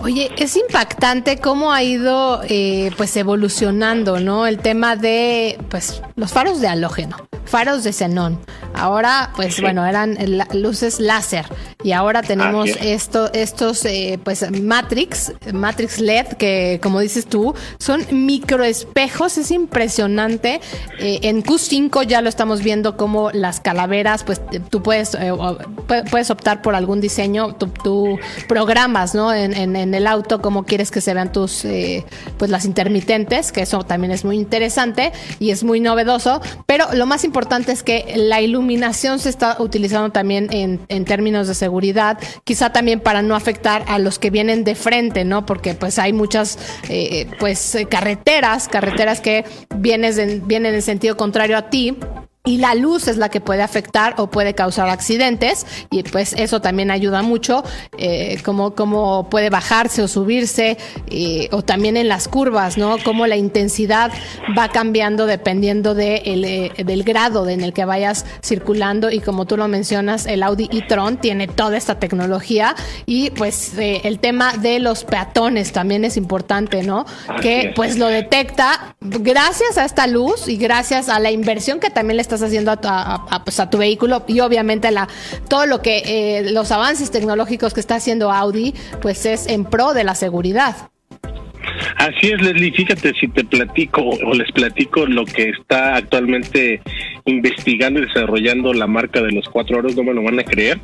Oye, 0.01 0.29
es 0.37 0.55
impactante 0.55 1.37
cómo 1.37 1.71
ha 1.71 1.83
ido 1.83 2.41
eh, 2.47 2.91
pues 2.95 3.15
evolucionando, 3.17 4.19
¿no? 4.19 4.45
El 4.45 4.59
tema 4.59 4.95
de 4.95 5.57
pues 5.69 6.01
los 6.15 6.31
faros 6.31 6.61
de 6.61 6.67
halógeno, 6.67 7.17
faros 7.45 7.83
de 7.83 7.91
xenón. 7.91 8.39
Ahora, 8.73 9.31
pues 9.35 9.59
bueno, 9.61 9.85
eran 9.85 10.17
luces 10.53 10.99
láser 10.99 11.45
y 11.83 11.93
ahora 11.93 12.21
tenemos 12.21 12.69
esto, 12.81 13.31
estos 13.33 13.83
eh, 13.85 14.19
pues 14.23 14.49
Matrix, 14.61 15.33
Matrix 15.53 15.99
LED 15.99 16.27
que 16.37 16.79
como 16.83 16.99
dices 16.99 17.25
tú 17.25 17.55
son 17.77 18.05
microespejos. 18.11 19.37
Es 19.37 19.51
impresionante. 19.51 20.61
Eh, 20.99 21.19
en 21.23 21.43
Q5 21.43 22.05
ya 22.05 22.21
lo 22.21 22.29
estamos 22.29 22.61
viendo 22.61 22.97
como 22.97 23.31
las 23.31 23.59
calaveras, 23.59 24.23
pues 24.23 24.41
tú 24.69 24.83
puedes 24.83 25.17
puedes 26.11 26.29
optar 26.29 26.61
por 26.61 26.75
algún 26.75 27.01
diseño, 27.01 27.55
tú, 27.55 28.19
programas, 28.47 29.15
¿no? 29.15 29.33
En, 29.33 29.69
el 29.75 30.07
auto 30.07 30.41
cómo 30.41 30.63
quieres 30.63 30.91
que 30.91 31.01
se 31.01 31.13
vean 31.13 31.31
tus, 31.31 31.65
eh, 31.65 32.05
pues 32.37 32.51
las 32.51 32.65
intermitentes, 32.65 33.51
que 33.51 33.61
eso 33.61 33.83
también 33.83 34.11
es 34.11 34.23
muy 34.23 34.37
interesante 34.37 35.11
y 35.39 35.51
es 35.51 35.63
muy 35.63 35.79
novedoso, 35.79 36.41
pero 36.65 36.85
lo 36.93 37.05
más 37.05 37.23
importante 37.23 37.71
es 37.71 37.83
que 37.83 38.13
la 38.15 38.41
iluminación 38.41 39.19
se 39.19 39.29
está 39.29 39.57
utilizando 39.59 40.11
también 40.11 40.47
en, 40.51 41.05
términos 41.05 41.47
de 41.47 41.55
seguridad, 41.55 42.19
quizá 42.43 42.71
también 42.71 42.99
para 42.99 43.21
no 43.21 43.35
afectar 43.35 43.83
a 43.87 43.97
los 43.99 44.19
que 44.19 44.29
vienen 44.29 44.63
de 44.63 44.75
frente, 44.75 45.25
¿no? 45.25 45.45
Porque 45.45 45.73
pues 45.73 45.97
hay 45.97 46.13
muchas, 46.13 46.59
eh, 46.89 47.27
pues, 47.39 47.77
carreteras, 47.89 48.67
carreteras 48.67 49.21
que 49.21 49.45
vienes 49.77 50.19
vienen 50.45 50.75
en 50.75 50.81
sentido 50.89 51.15
contrario 51.15 51.55
a 51.55 51.61
ti 51.61 51.95
y 52.45 52.57
la 52.57 52.73
luz 52.73 53.09
es 53.09 53.17
la 53.17 53.29
que 53.29 53.41
puede 53.41 53.61
afectar 53.61 54.15
o 54.17 54.27
puede 54.27 54.55
causar 54.55 54.87
accidentes 54.87 55.65
y 55.91 56.03
pues 56.03 56.33
eso 56.33 56.61
también 56.61 56.89
ayuda 56.89 57.21
mucho 57.21 57.63
eh, 57.97 58.39
como, 58.45 58.75
como 58.75 59.29
puede 59.29 59.49
bajarse 59.49 60.01
o 60.01 60.07
subirse 60.07 60.77
o 61.51 61.61
también 61.63 61.97
en 61.97 62.07
las 62.07 62.29
curvas, 62.29 62.77
¿no? 62.77 62.97
Como 63.03 63.27
la 63.27 63.35
intensidad 63.35 64.11
va 64.57 64.69
cambiando 64.69 65.25
dependiendo 65.25 65.95
de 65.95 66.17
el, 66.25 66.45
eh, 66.45 66.71
del 66.85 67.03
grado 67.03 67.47
en 67.49 67.61
el 67.61 67.73
que 67.73 67.83
vayas 67.83 68.25
circulando 68.41 69.11
y 69.11 69.19
como 69.19 69.45
tú 69.45 69.57
lo 69.57 69.67
mencionas, 69.67 70.25
el 70.25 70.41
Audi 70.41 70.69
e-tron 70.71 71.17
tiene 71.17 71.47
toda 71.47 71.77
esta 71.77 71.99
tecnología 71.99 72.73
y 73.05 73.31
pues 73.31 73.77
eh, 73.77 74.01
el 74.05 74.19
tema 74.19 74.53
de 74.53 74.79
los 74.79 75.03
peatones 75.03 75.73
también 75.73 76.05
es 76.05 76.15
importante, 76.15 76.83
¿no? 76.83 77.05
que 77.41 77.73
pues 77.75 77.97
lo 77.97 78.07
detecta 78.07 78.95
gracias 79.01 79.77
a 79.77 79.83
esta 79.83 80.07
luz 80.07 80.47
y 80.47 80.55
gracias 80.55 81.09
a 81.09 81.19
la 81.19 81.31
inversión 81.31 81.79
que 81.79 81.89
también 81.89 82.15
le 82.15 82.21
estás 82.35 82.47
haciendo 82.47 82.71
a, 82.71 83.41
pues, 83.43 83.59
a, 83.59 83.69
tu 83.69 83.79
vehículo 83.79 84.23
y 84.27 84.39
obviamente 84.39 84.91
la, 84.91 85.07
todo 85.49 85.65
lo 85.65 85.81
que 85.81 86.03
eh, 86.05 86.51
los 86.51 86.71
avances 86.71 87.09
tecnológicos 87.09 87.73
que 87.73 87.79
está 87.79 87.95
haciendo 87.95 88.31
Audi, 88.31 88.73
pues 89.01 89.25
es 89.25 89.47
en 89.47 89.65
pro 89.65 89.93
de 89.93 90.03
la 90.03 90.13
seguridad. 90.13 90.75
Así 91.97 92.31
es, 92.31 92.41
Leslie. 92.41 92.71
Fíjate, 92.71 93.13
si 93.19 93.27
te 93.27 93.43
platico 93.43 94.01
o 94.01 94.33
les 94.33 94.51
platico 94.51 95.05
lo 95.05 95.25
que 95.25 95.49
está 95.49 95.95
actualmente 95.95 96.81
investigando 97.25 97.99
y 97.99 98.05
desarrollando 98.05 98.73
la 98.73 98.87
marca 98.87 99.21
de 99.21 99.31
los 99.31 99.47
cuatro 99.49 99.79
oros, 99.79 99.95
no 99.95 100.03
me 100.03 100.13
lo 100.13 100.23
van 100.23 100.39
a 100.39 100.43
creer, 100.43 100.79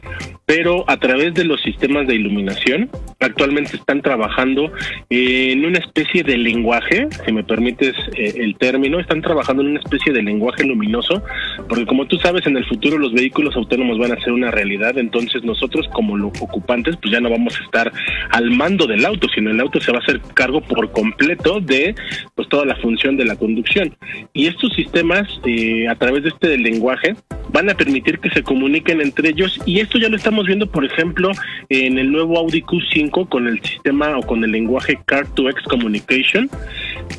pero 0.46 0.84
a 0.88 0.98
través 0.98 1.34
de 1.34 1.44
los 1.44 1.62
sistemas 1.62 2.08
de 2.08 2.16
iluminación, 2.16 2.90
actualmente 3.20 3.78
están 3.78 4.02
trabajando 4.02 4.72
en 5.10 5.66
una 5.66 5.80
especie 5.80 6.24
de 6.24 6.38
lenguaje, 6.38 7.08
si 7.26 7.32
me 7.32 7.44
permites 7.44 7.96
eh, 8.16 8.34
el 8.38 8.56
término, 8.58 9.00
están 9.00 9.22
trabajando 9.22 9.64
en 9.64 9.70
una 9.70 9.80
especie 9.80 10.14
de 10.14 10.22
lenguaje 10.22 10.64
luminoso, 10.64 11.24
porque 11.68 11.86
como 11.86 12.06
tú 12.08 12.18
sabes, 12.18 12.46
en 12.46 12.58
el 12.58 12.66
futuro 12.66 12.98
los 12.98 13.14
vehículos 13.14 13.56
autónomos 13.56 13.98
van 13.98 14.12
a 14.12 14.22
ser 14.22 14.34
una 14.34 14.52
realidad, 14.52 14.98
entonces 14.98 15.44
nosotros 15.44 15.88
como 15.94 16.18
los 16.18 16.32
ocupantes, 16.42 16.96
pues 16.98 17.12
ya 17.12 17.20
no 17.20 17.30
vamos 17.30 17.60
a 17.60 17.64
estar 17.64 17.92
al 18.32 18.52
mando 18.52 18.88
del 18.88 19.06
auto, 19.06 19.28
sino 19.34 19.52
el 19.52 19.60
auto 19.60 19.80
se 19.80 19.92
va 19.92 20.00
a 20.00 20.02
hacer 20.02 20.22
cargo 20.34 20.62
por 20.62 20.92
completo 20.92 21.60
de 21.60 21.96
pues 22.36 22.48
toda 22.50 22.66
la 22.66 22.76
función 22.78 23.18
de 23.18 23.26
la 23.26 23.36
conducción. 23.36 23.96
Y 24.34 24.48
estos 24.48 24.74
sistemas, 24.74 25.28
eh, 25.46 25.88
a 25.88 25.96
través 25.96 26.24
de 26.26 26.32
este 26.32 26.58
lenguaje, 26.58 27.16
van 27.54 27.70
a 27.70 27.74
permitir 27.74 28.20
que 28.20 28.30
se 28.30 28.44
comuniquen 28.44 29.00
entre 29.00 29.30
ellos. 29.30 29.62
Y 29.66 29.80
esto 29.80 29.98
ya 29.98 30.10
lo 30.10 30.18
estamos 30.18 30.46
viendo, 30.46 30.70
por 30.70 30.84
ejemplo, 30.84 31.32
en 31.70 31.98
el 31.98 32.12
nuevo 32.12 32.38
Audi 32.38 32.62
Q5 32.62 33.30
con 33.30 33.48
el 33.48 33.62
sistema 33.62 34.18
o 34.18 34.22
con 34.22 34.44
el 34.44 34.52
lenguaje 34.52 35.00
Car2X 35.08 35.64
Communication, 35.70 36.50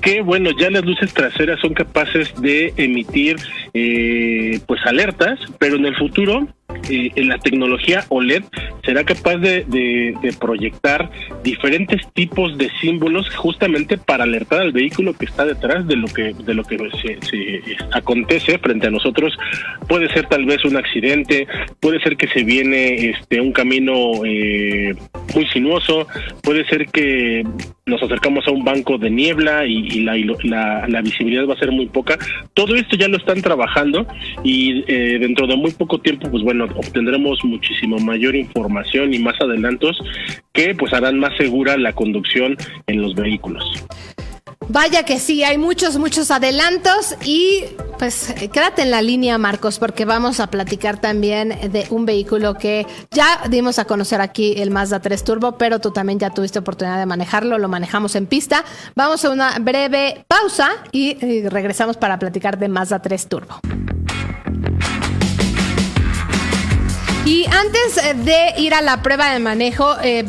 que 0.03 0.21
bueno, 0.21 0.51
ya 0.59 0.71
las 0.71 0.85
luces 0.85 1.15
traseras 1.15 1.61
son 1.61 1.73
capaces 1.73 2.35
de 2.41 2.75
emitir 2.77 3.37
eh, 3.73 4.61
pues 4.67 4.81
alertas, 4.85 5.39
pero 5.59 5.77
en 5.77 5.87
el 5.87 5.97
futuro 5.97 6.47
eh, 6.89 7.11
en 7.15 7.29
la 7.29 7.39
tecnología 7.39 8.05
OLED 8.09 8.45
será 8.85 9.05
capaz 9.05 9.37
de, 9.39 10.15
proyectar 10.41 11.11
diferentes 11.43 12.01
tipos 12.13 12.57
de 12.59 12.71
símbolos 12.81 13.29
justamente 13.35 13.97
para 13.99 14.25
alertar 14.25 14.61
al 14.61 14.73
vehículo 14.73 15.15
que 15.15 15.25
está 15.25 15.45
detrás 15.45 15.87
de 15.87 15.97
lo 15.97 16.07
que 16.09 16.33
de 16.35 16.55
lo 16.55 16.63
que 16.65 16.77
se, 17.01 17.19
acontece 17.93 18.59
frente 18.59 18.87
a 18.87 18.91
nosotros 18.91 19.37
puede 19.89 20.09
ser 20.13 20.27
tal 20.27 20.45
vez 20.45 20.65
un 20.65 20.77
accidente 20.77 21.47
puede 21.81 22.01
ser 22.01 22.17
que 22.17 22.29
se 22.29 22.45
viene 22.45 23.11
este 23.11 23.41
un 23.41 23.53
camino 23.53 24.25
eh, 24.25 24.95
muy 25.35 25.47
sinuoso, 25.49 26.07
puede 26.43 26.67
ser 26.67 26.87
que 26.87 27.45
nos 27.89 28.03
acercamos 28.03 28.45
a 28.49 28.51
un 28.51 28.65
banco 28.65 28.99
de 28.99 29.09
niebla 29.09 29.65
y, 29.65 30.01
la, 30.01 30.17
la, 30.89 31.01
visibilidad 31.03 31.47
va 31.47 31.55
a 31.55 31.59
ser 31.59 31.71
muy 31.71 31.87
poca. 31.87 32.19
Todo 32.53 32.75
esto 32.75 32.97
ya 32.97 33.07
lo 33.07 33.17
están 33.17 33.41
trabajando 33.43 34.05
y 34.43 34.85
eh, 34.89 35.19
dentro 35.21 35.47
de 35.47 35.55
muy 35.55 35.71
poco 35.71 36.01
tiempo, 36.01 36.29
pues 36.29 36.43
bueno, 36.43 36.65
obtendremos 36.65 37.45
muchísimo 37.45 37.99
mayor 37.99 38.35
información 38.35 39.15
y 39.15 39.21
más 39.21 39.41
adelantos 39.41 40.03
que 40.53 40.75
pues 40.75 40.93
harán 40.93 41.21
más 41.21 41.37
segura 41.37 41.77
la 41.77 41.93
conducción 41.93 42.57
en 42.89 43.03
los 43.03 43.15
vehículos. 43.15 43.87
Vaya 44.69 45.05
que 45.05 45.19
sí, 45.21 45.45
hay 45.45 45.59
muchos, 45.59 45.97
muchos 45.97 46.31
adelantos 46.31 47.15
y 47.25 47.65
pues 47.99 48.35
quédate 48.53 48.83
en 48.83 48.91
la 48.91 49.01
línea, 49.01 49.39
Marcos, 49.39 49.79
porque 49.79 50.05
vamos 50.05 50.41
a 50.41 50.49
platicar 50.49 51.01
también 51.01 51.49
de 51.71 51.87
un 51.91 52.05
vehículo 52.05 52.55
que 52.55 52.87
ya 53.11 53.43
dimos 53.49 53.79
a 53.79 53.85
conocer 53.85 54.21
aquí, 54.21 54.55
el 54.59 54.71
Mazda 54.71 55.01
3 55.01 55.25
Turbo, 55.25 55.53
pero 55.53 55.79
tú 55.81 55.93
también 55.93 56.19
ya 56.19 56.31
tuviste 56.31 56.59
oportunidad 56.59 56.99
de 56.99 57.07
manejarlo, 57.07 57.59
lo 57.59 57.69
manejamos 57.69 58.17
en 58.17 58.27
pista. 58.27 58.65
Vamos 58.95 59.25
a 59.25 59.31
una 59.31 59.59
breve 59.61 60.25
pausa 60.29 60.71
y, 60.93 61.25
y 61.25 61.49
regresamos 61.49 61.97
para 61.97 62.19
platicar 62.19 62.59
de 62.59 62.69
Mazda 62.69 63.01
3 63.01 63.29
Turbo. 63.29 63.61
Y 67.27 67.45
antes 67.47 68.05
eh, 68.05 68.15
de 68.15 68.63
ir 68.63 68.73
a 68.73 68.81
la 68.81 69.03
prueba 69.03 69.33
de 69.33 69.41
manejo, 69.41 69.97
eh, 70.01 70.25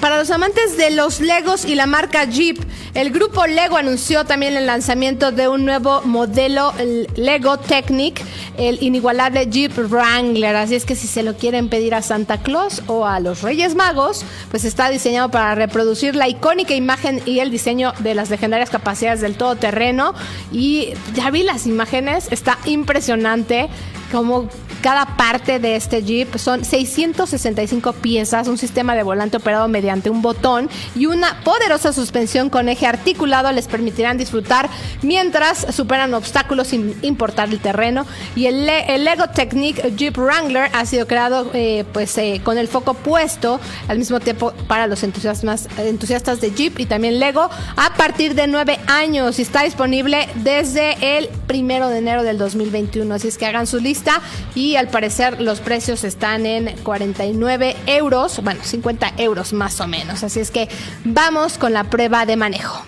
para 0.00 0.18
los 0.18 0.30
amantes 0.30 0.76
de 0.76 0.92
los 0.92 1.18
Legos 1.18 1.64
y 1.64 1.74
la 1.74 1.86
marca 1.86 2.26
Jeep, 2.26 2.58
el 2.94 3.10
grupo 3.10 3.44
Lego 3.48 3.76
anunció 3.76 4.24
también 4.24 4.56
el 4.56 4.64
lanzamiento 4.64 5.32
de 5.32 5.48
un 5.48 5.64
nuevo 5.64 6.00
modelo 6.02 6.72
el 6.78 7.08
Lego 7.16 7.58
Technic, 7.58 8.22
el 8.56 8.80
inigualable 8.80 9.46
Jeep 9.50 9.76
Wrangler. 9.90 10.54
Así 10.54 10.76
es 10.76 10.84
que 10.84 10.94
si 10.94 11.08
se 11.08 11.24
lo 11.24 11.36
quieren 11.36 11.68
pedir 11.68 11.92
a 11.92 12.02
Santa 12.02 12.38
Claus 12.38 12.82
o 12.86 13.04
a 13.04 13.18
los 13.18 13.42
Reyes 13.42 13.74
Magos, 13.74 14.24
pues 14.52 14.64
está 14.64 14.90
diseñado 14.90 15.32
para 15.32 15.56
reproducir 15.56 16.14
la 16.14 16.28
icónica 16.28 16.72
imagen 16.72 17.20
y 17.26 17.40
el 17.40 17.50
diseño 17.50 17.94
de 17.98 18.14
las 18.14 18.30
legendarias 18.30 18.70
capacidades 18.70 19.20
del 19.20 19.36
todoterreno. 19.36 20.14
Y 20.52 20.90
ya 21.14 21.32
vi 21.32 21.42
las 21.42 21.66
imágenes, 21.66 22.28
está 22.30 22.58
impresionante 22.64 23.68
como 24.12 24.48
cada 24.82 25.16
parte 25.16 25.58
de 25.58 25.76
este 25.76 26.02
Jeep 26.02 26.36
son 26.36 26.64
665 26.64 27.92
piezas, 27.94 28.48
un 28.48 28.58
sistema 28.58 28.94
de 28.94 29.02
volante 29.02 29.36
operado 29.36 29.68
mediante 29.68 30.10
un 30.10 30.22
botón 30.22 30.68
y 30.94 31.06
una 31.06 31.40
poderosa 31.44 31.92
suspensión 31.92 32.50
con 32.50 32.68
eje 32.68 32.86
articulado 32.86 33.50
les 33.52 33.66
permitirán 33.66 34.18
disfrutar 34.18 34.68
mientras 35.02 35.66
superan 35.74 36.14
obstáculos 36.14 36.68
sin 36.68 36.96
importar 37.02 37.48
el 37.48 37.60
terreno. 37.60 38.06
Y 38.36 38.46
el, 38.46 38.66
Lego 39.04 39.28
Technique 39.28 39.92
Jeep 39.96 40.16
Wrangler 40.16 40.70
ha 40.72 40.84
sido 40.86 41.06
creado 41.06 41.50
eh, 41.54 41.84
pues, 41.92 42.16
eh, 42.18 42.40
con 42.44 42.58
el 42.58 42.68
foco 42.68 42.94
puesto 42.94 43.60
al 43.88 43.98
mismo 43.98 44.20
tiempo 44.20 44.52
para 44.66 44.86
los 44.86 45.02
entusiastas, 45.02 45.68
entusiastas 45.78 46.40
de 46.40 46.50
Jeep 46.50 46.78
y 46.80 46.86
también 46.86 47.18
Lego 47.18 47.48
a 47.76 47.94
partir 47.94 48.34
de 48.34 48.46
9 48.46 48.78
años 48.86 49.38
y 49.38 49.42
está 49.42 49.62
disponible 49.62 50.28
desde 50.36 51.18
el 51.18 51.28
primero 51.46 51.88
de 51.88 51.98
enero 51.98 52.22
del 52.22 52.38
2021. 52.38 53.14
Así 53.14 53.28
es 53.28 53.38
que 53.38 53.46
hagan 53.46 53.66
su 53.66 53.80
lista 53.80 54.20
y 54.54 54.76
al 54.78 54.88
parecer 54.88 55.40
los 55.40 55.60
precios 55.60 56.04
están 56.04 56.46
en 56.46 56.74
49 56.82 57.76
euros, 57.86 58.42
bueno, 58.42 58.60
50 58.62 59.14
euros 59.18 59.52
más 59.52 59.80
o 59.80 59.86
menos. 59.86 60.22
Así 60.22 60.40
es 60.40 60.50
que 60.50 60.68
vamos 61.04 61.58
con 61.58 61.72
la 61.72 61.84
prueba 61.84 62.24
de 62.26 62.36
manejo. 62.36 62.84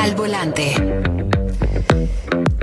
Al 0.00 0.14
volante. 0.14 0.74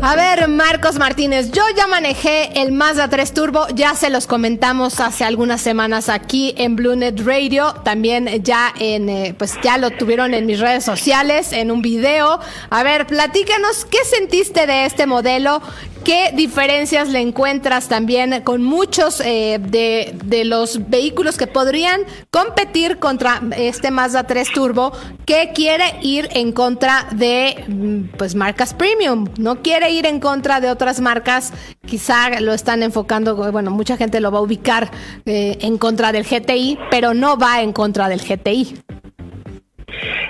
A 0.03 0.15
ver, 0.15 0.47
Marcos 0.47 0.97
Martínez, 0.97 1.51
yo 1.51 1.61
ya 1.77 1.85
manejé 1.85 2.59
el 2.59 2.71
Mazda 2.71 3.07
3 3.07 3.33
Turbo, 3.33 3.67
ya 3.75 3.93
se 3.93 4.09
los 4.09 4.25
comentamos 4.25 4.99
hace 4.99 5.25
algunas 5.25 5.61
semanas 5.61 6.09
aquí 6.09 6.55
en 6.57 6.75
BlueNet 6.75 7.19
Radio, 7.19 7.75
también 7.83 8.43
ya 8.43 8.73
en, 8.79 9.09
eh, 9.09 9.35
pues 9.37 9.59
ya 9.61 9.77
lo 9.77 9.91
tuvieron 9.91 10.33
en 10.33 10.47
mis 10.47 10.59
redes 10.59 10.83
sociales, 10.83 11.53
en 11.53 11.69
un 11.69 11.83
video. 11.83 12.39
A 12.71 12.81
ver, 12.81 13.05
platícanos, 13.05 13.85
¿qué 13.85 13.99
sentiste 14.03 14.65
de 14.65 14.85
este 14.85 15.05
modelo? 15.05 15.61
¿Qué 16.03 16.31
diferencias 16.33 17.09
le 17.09 17.19
encuentras 17.19 17.87
también 17.87 18.41
con 18.43 18.63
muchos 18.63 19.21
eh, 19.21 19.59
de, 19.59 20.45
los 20.45 20.89
vehículos 20.89 21.37
que 21.37 21.45
podrían 21.45 22.01
competir 22.31 22.97
contra 22.97 23.39
este 23.55 23.91
Mazda 23.91 24.23
3 24.25 24.51
Turbo 24.51 24.93
que 25.25 25.51
quiere 25.53 25.83
ir 26.01 26.27
en 26.33 26.53
contra 26.53 27.07
de 27.11 27.55
mm, 27.67 28.17
pues 28.17 28.33
marcas 28.33 28.73
premium? 28.73 29.27
No 29.37 29.61
quiere 29.61 29.91
ir 29.91 30.07
en 30.07 30.19
contra 30.19 30.59
de 30.59 30.71
otras 30.71 31.01
marcas, 31.01 31.53
quizá 31.85 32.39
lo 32.41 32.53
están 32.53 32.81
enfocando, 32.81 33.35
bueno, 33.51 33.69
mucha 33.69 33.95
gente 33.95 34.19
lo 34.21 34.31
va 34.31 34.39
a 34.39 34.41
ubicar 34.41 34.89
eh, 35.25 35.57
en 35.61 35.77
contra 35.77 36.11
del 36.11 36.23
GTI, 36.23 36.79
pero 36.89 37.13
no 37.13 37.37
va 37.37 37.61
en 37.61 37.73
contra 37.73 38.09
del 38.09 38.21
GTI. 38.21 38.75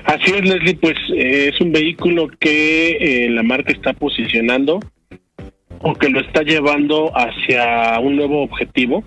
Así 0.04 0.32
es, 0.32 0.42
Leslie, 0.44 0.76
pues 0.76 0.98
eh, 1.16 1.52
es 1.54 1.62
un 1.62 1.72
vehículo 1.72 2.28
que 2.40 3.28
la 3.30 3.44
marca 3.44 3.72
está 3.72 3.94
posicionando 3.94 4.82
o 5.84 5.94
que 5.94 6.10
lo 6.10 6.20
está 6.20 6.44
llevando 6.44 7.12
hacia 7.16 8.00
un 8.00 8.16
nuevo 8.16 8.44
objetivo 8.44 9.04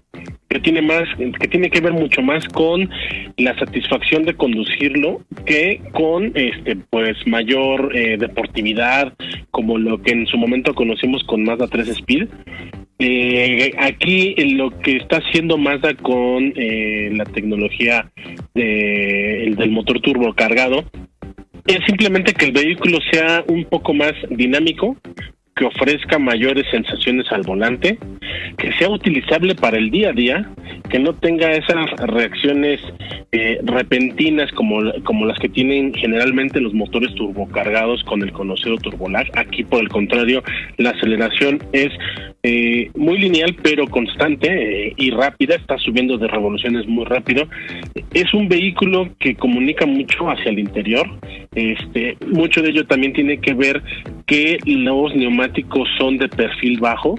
que 0.49 0.61
tiene 0.61 0.83
más 0.83 1.03
que 1.41 1.49
tiene 1.49 1.69
que 1.69 1.81
ver 1.81 1.93
mucho 1.93 2.23
más 2.23 2.47
con 2.49 2.89
la 3.37 3.59
satisfacción 3.59 4.25
de 4.25 4.35
conducirlo 4.35 5.21
que 5.45 5.81
con 5.93 6.33
este 6.35 6.77
pues 6.91 7.17
mayor 7.27 7.91
eh, 7.97 8.17
deportividad 8.19 9.13
como 9.51 9.79
lo 9.79 10.01
que 10.01 10.13
en 10.13 10.27
su 10.27 10.37
momento 10.37 10.75
conocimos 10.75 11.25
con 11.25 11.45
Mazda 11.45 11.67
3 11.67 11.89
Speed. 11.89 12.29
Eh, 13.01 13.73
aquí 13.79 14.35
lo 14.55 14.71
que 14.79 14.99
está 14.99 15.17
haciendo 15.17 15.59
Mazda 15.59 15.95
con 15.95 16.53
eh, 16.57 17.11
la 17.13 17.25
tecnología 17.25 18.13
de, 18.55 19.47
el 19.47 19.57
del 19.57 19.71
motor 19.73 20.01
turbo 20.01 20.33
cargado 20.35 20.85
es 21.67 21.79
simplemente 21.87 22.35
que 22.35 22.47
el 22.47 22.53
vehículo 22.53 22.99
sea 23.11 23.43
un 23.49 23.65
poco 23.65 23.95
más 23.95 24.13
dinámico, 24.29 24.97
que 25.57 25.65
ofrezca 25.65 26.19
mayores 26.19 26.65
sensaciones 26.71 27.31
al 27.31 27.43
volante, 27.43 27.99
que 28.59 28.73
sea 28.73 28.89
utilizable 28.89 29.55
para 29.55 29.79
el 29.79 29.91
día 29.91 30.11
a 30.11 30.13
día, 30.13 30.51
que 30.91 30.99
no 30.99 31.13
tenga 31.15 31.53
esas 31.53 31.91
reacciones 32.09 32.81
eh, 33.33 33.61
repentinas 33.63 34.51
como, 34.53 34.81
como 35.05 35.27
las 35.27 35.39
que 35.39 35.49
tienen 35.49 35.95
generalmente 35.95 36.61
los 36.61 36.75
motores 36.75 37.15
turbocargados 37.15 38.03
con 38.05 38.23
el 38.23 38.33
conocido 38.33 38.77
turbolag. 38.79 39.27
Aquí, 39.35 39.65
por 39.65 39.81
el 39.81 39.89
contrario, 39.89 40.43
la 40.77 40.91
aceleración 40.91 41.63
es 41.73 41.91
eh, 42.47 42.91
muy 42.95 43.17
lineal 43.17 43.57
pero 43.63 43.89
constante 43.89 44.89
eh, 44.89 44.93
y 44.99 45.11
rápida, 45.11 45.55
está 45.55 45.79
subiendo 45.79 46.19
de 46.19 46.29
revoluciones 46.29 46.87
muy 46.87 47.07
rápido. 47.07 47.49
Es 48.13 48.35
un 48.35 48.49
vehículo 48.49 49.09
que 49.19 49.35
comunica 49.35 49.87
mucho 49.87 50.29
hacia 50.29 50.51
el 50.51 50.59
interior. 50.59 51.09
Este, 51.55 52.19
mucho 52.27 52.61
de 52.61 52.69
ello 52.69 52.87
también 52.87 53.15
tiene 53.15 53.39
que 53.39 53.55
ver 53.55 53.83
que 54.27 54.59
los 54.67 55.17
neumáticos 55.17 55.89
son 55.99 56.19
de 56.19 56.29
perfil 56.29 56.81
bajo, 56.81 57.19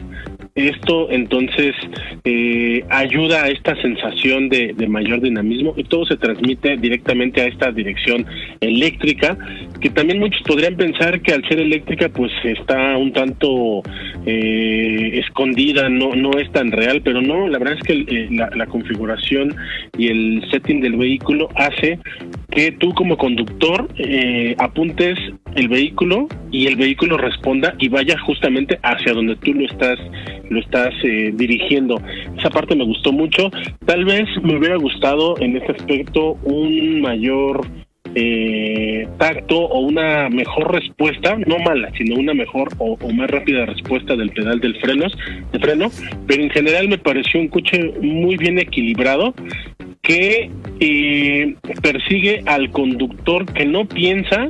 esto 0.55 1.11
entonces 1.11 1.75
eh, 2.23 2.81
ayuda 2.89 3.43
a 3.43 3.49
esta 3.49 3.75
sensación 3.81 4.47
de, 4.47 4.73
mayor 4.87 5.19
dinamismo 5.19 5.73
y 5.75 5.83
todo 5.83 6.05
se 6.05 6.15
transmite 6.15 6.77
directamente 6.77 7.41
a 7.41 7.47
esta 7.47 7.73
dirección 7.73 8.25
eléctrica, 8.61 9.37
que 9.81 9.89
también 9.89 10.19
muchos 10.19 10.41
podrían 10.43 10.77
pensar 10.77 11.19
que 11.21 11.33
al 11.33 11.45
ser 11.49 11.59
eléctrica 11.59 12.07
pues 12.07 12.31
está 12.45 12.97
un 12.97 13.11
tanto 13.11 13.81
eh, 14.25 15.19
escondida, 15.19 15.89
no, 15.89 16.15
no 16.15 16.31
es 16.39 16.49
tan 16.53 16.71
real, 16.71 17.01
pero 17.03 17.21
no, 17.21 17.49
la 17.49 17.59
verdad 17.59 17.77
es 17.77 17.83
que 17.83 17.93
eh, 17.93 18.29
la, 18.31 18.49
la 18.55 18.65
configuración 18.67 19.53
y 19.97 20.07
el 20.07 20.41
setting 20.51 20.79
del 20.79 20.95
vehículo 20.95 21.49
hace 21.55 21.99
que 22.49 22.71
tú 22.71 22.93
como 22.93 23.17
conductor 23.17 23.89
apuntes 24.59 25.19
el 25.55 25.67
vehículo 25.67 26.27
y 26.51 26.67
el 26.67 26.75
vehículo 26.75 27.17
responda 27.17 27.75
y 27.79 27.89
vaya 27.89 28.17
justamente 28.19 28.79
hacia 28.83 29.13
donde 29.13 29.35
tú 29.37 29.53
lo 29.53 29.65
estás 29.65 29.99
lo 30.49 30.59
estás 30.59 30.93
eh, 31.03 31.31
dirigiendo. 31.33 31.99
Esa 32.37 32.49
parte 32.49 32.75
me 32.75 32.85
gustó 32.85 33.11
mucho. 33.11 33.49
Tal 33.85 34.05
vez 34.05 34.27
me 34.43 34.57
hubiera 34.57 34.75
gustado 34.75 35.35
en 35.39 35.57
este 35.57 35.71
aspecto 35.71 36.37
un 36.43 37.01
mayor 37.01 37.65
eh, 38.17 39.07
tacto 39.17 39.57
o 39.57 39.79
una 39.79 40.29
mejor 40.29 40.71
respuesta, 40.73 41.35
no 41.45 41.59
mala, 41.59 41.91
sino 41.97 42.15
una 42.15 42.33
mejor 42.33 42.69
o, 42.77 42.97
más 43.11 43.29
rápida 43.29 43.65
respuesta 43.65 44.15
del 44.15 44.29
pedal 44.29 44.59
del 44.61 44.75
frenos, 44.79 45.17
de 45.51 45.59
freno, 45.59 45.89
pero 46.25 46.43
en 46.43 46.49
general 46.49 46.87
me 46.87 46.97
pareció 46.97 47.41
un 47.41 47.49
coche 47.49 47.93
muy 48.01 48.37
bien 48.37 48.57
equilibrado 48.57 49.33
que 50.01 50.49
eh, 50.79 51.55
persigue 51.81 52.41
al 52.45 52.69
conductor 52.69 53.45
que 53.51 53.65
no 53.65 53.85
piensa 53.85 54.49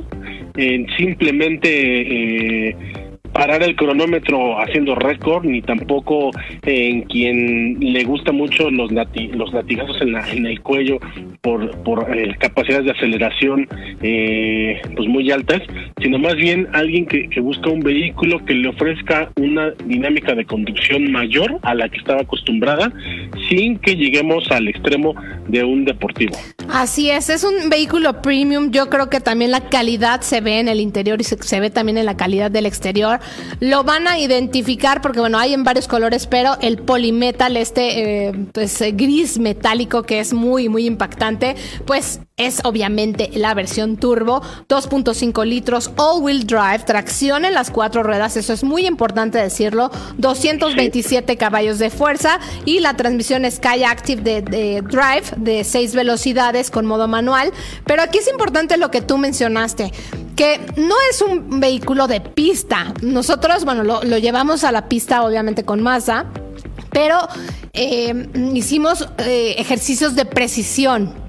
en 0.56 0.86
simplemente 0.96 2.76
parar 3.36 3.62
el 3.62 3.76
cronómetro 3.76 4.58
haciendo 4.58 4.94
récord, 4.94 5.44
ni 5.44 5.60
tampoco 5.60 6.30
en 6.62 7.02
quien 7.02 7.76
le 7.80 8.02
gusta 8.04 8.32
mucho 8.32 8.70
los, 8.70 8.90
latigazos 8.92 10.00
en, 10.00 10.12
la, 10.12 10.26
en 10.32 10.46
el 10.46 10.62
cuello 10.62 10.98
por, 11.42 11.70
por 11.82 12.16
eh, 12.16 12.34
capacidades 12.38 12.86
de 12.86 12.92
aceleración 12.92 13.68
eh, 14.00 14.80
pues 14.96 15.06
muy 15.06 15.30
altas, 15.30 15.60
sino 16.00 16.18
más 16.18 16.36
bien 16.36 16.66
alguien 16.72 17.04
que, 17.04 17.28
que 17.28 17.40
busca 17.40 17.68
un 17.68 17.80
vehículo 17.80 18.42
que 18.46 18.54
le 18.54 18.68
ofrezca 18.68 19.30
una 19.36 19.70
dinámica 19.84 20.34
de 20.34 20.46
conducción 20.46 21.12
mayor 21.12 21.58
a 21.60 21.74
la 21.74 21.90
que 21.90 21.98
estaba 21.98 22.22
acostumbrada, 22.22 22.90
sin 23.50 23.78
que 23.80 23.96
lleguemos 23.96 24.50
al 24.50 24.68
extremo 24.68 25.14
de 25.46 25.62
un 25.62 25.84
deportivo. 25.84 26.36
Así 26.68 27.10
es, 27.10 27.30
es 27.30 27.44
un 27.44 27.70
vehículo 27.70 28.20
premium. 28.22 28.70
Yo 28.70 28.90
creo 28.90 29.08
que 29.08 29.20
también 29.20 29.50
la 29.50 29.68
calidad 29.68 30.22
se 30.22 30.40
ve 30.40 30.58
en 30.58 30.68
el 30.68 30.80
interior 30.80 31.20
y 31.20 31.24
se, 31.24 31.60
ve 31.60 31.70
también 31.70 31.96
en 31.98 32.06
la 32.06 32.16
calidad 32.16 32.50
del 32.50 32.66
exterior. 32.66 33.20
Lo 33.60 33.84
van 33.84 34.06
a 34.08 34.18
identificar 34.18 35.00
porque, 35.00 35.20
bueno, 35.20 35.38
hay 35.38 35.54
en 35.54 35.64
varios 35.64 35.88
colores, 35.88 36.26
pero 36.26 36.56
el 36.60 36.78
polimetal, 36.78 37.56
este 37.56 38.28
eh, 38.28 38.32
pues, 38.52 38.82
gris 38.92 39.38
metálico 39.38 40.02
que 40.02 40.20
es 40.20 40.32
muy, 40.32 40.68
muy 40.68 40.86
impactante, 40.86 41.56
pues 41.84 42.20
es 42.36 42.60
obviamente 42.64 43.30
la 43.34 43.54
versión 43.54 43.96
turbo, 43.96 44.42
2.5 44.68 45.46
litros, 45.46 45.90
all-wheel 45.96 46.46
drive, 46.46 46.80
tracción 46.80 47.46
en 47.46 47.54
las 47.54 47.70
cuatro 47.70 48.02
ruedas, 48.02 48.36
eso 48.36 48.52
es 48.52 48.62
muy 48.62 48.86
importante 48.86 49.38
decirlo, 49.38 49.90
227 50.18 51.36
caballos 51.38 51.78
de 51.78 51.88
fuerza 51.88 52.38
y 52.66 52.80
la 52.80 52.94
transmisión 52.94 53.50
Sky 53.50 53.84
Active 53.84 54.20
de, 54.20 54.42
de 54.42 54.82
Drive 54.82 55.32
de 55.36 55.64
6 55.64 55.94
velocidades 55.94 56.70
con 56.70 56.84
modo 56.84 57.08
manual. 57.08 57.52
Pero 57.84 58.02
aquí 58.02 58.18
es 58.18 58.28
importante 58.28 58.76
lo 58.76 58.90
que 58.90 59.00
tú 59.00 59.16
mencionaste, 59.18 59.92
que 60.36 60.60
no 60.76 60.94
es 61.10 61.22
un 61.22 61.58
vehículo 61.60 62.06
de 62.06 62.20
pista. 62.20 62.92
Nosotros, 63.02 63.64
bueno, 63.64 63.82
lo, 63.82 64.18
llevamos 64.18 64.64
a 64.64 64.70
la 64.70 64.88
pista 64.88 65.24
obviamente 65.24 65.64
con 65.64 65.82
Mazda, 65.82 66.26
pero 66.90 67.26
eh, 67.72 68.28
hicimos 68.54 69.08
eh, 69.18 69.54
ejercicios 69.58 70.14
de 70.14 70.26
precisión 70.26 71.25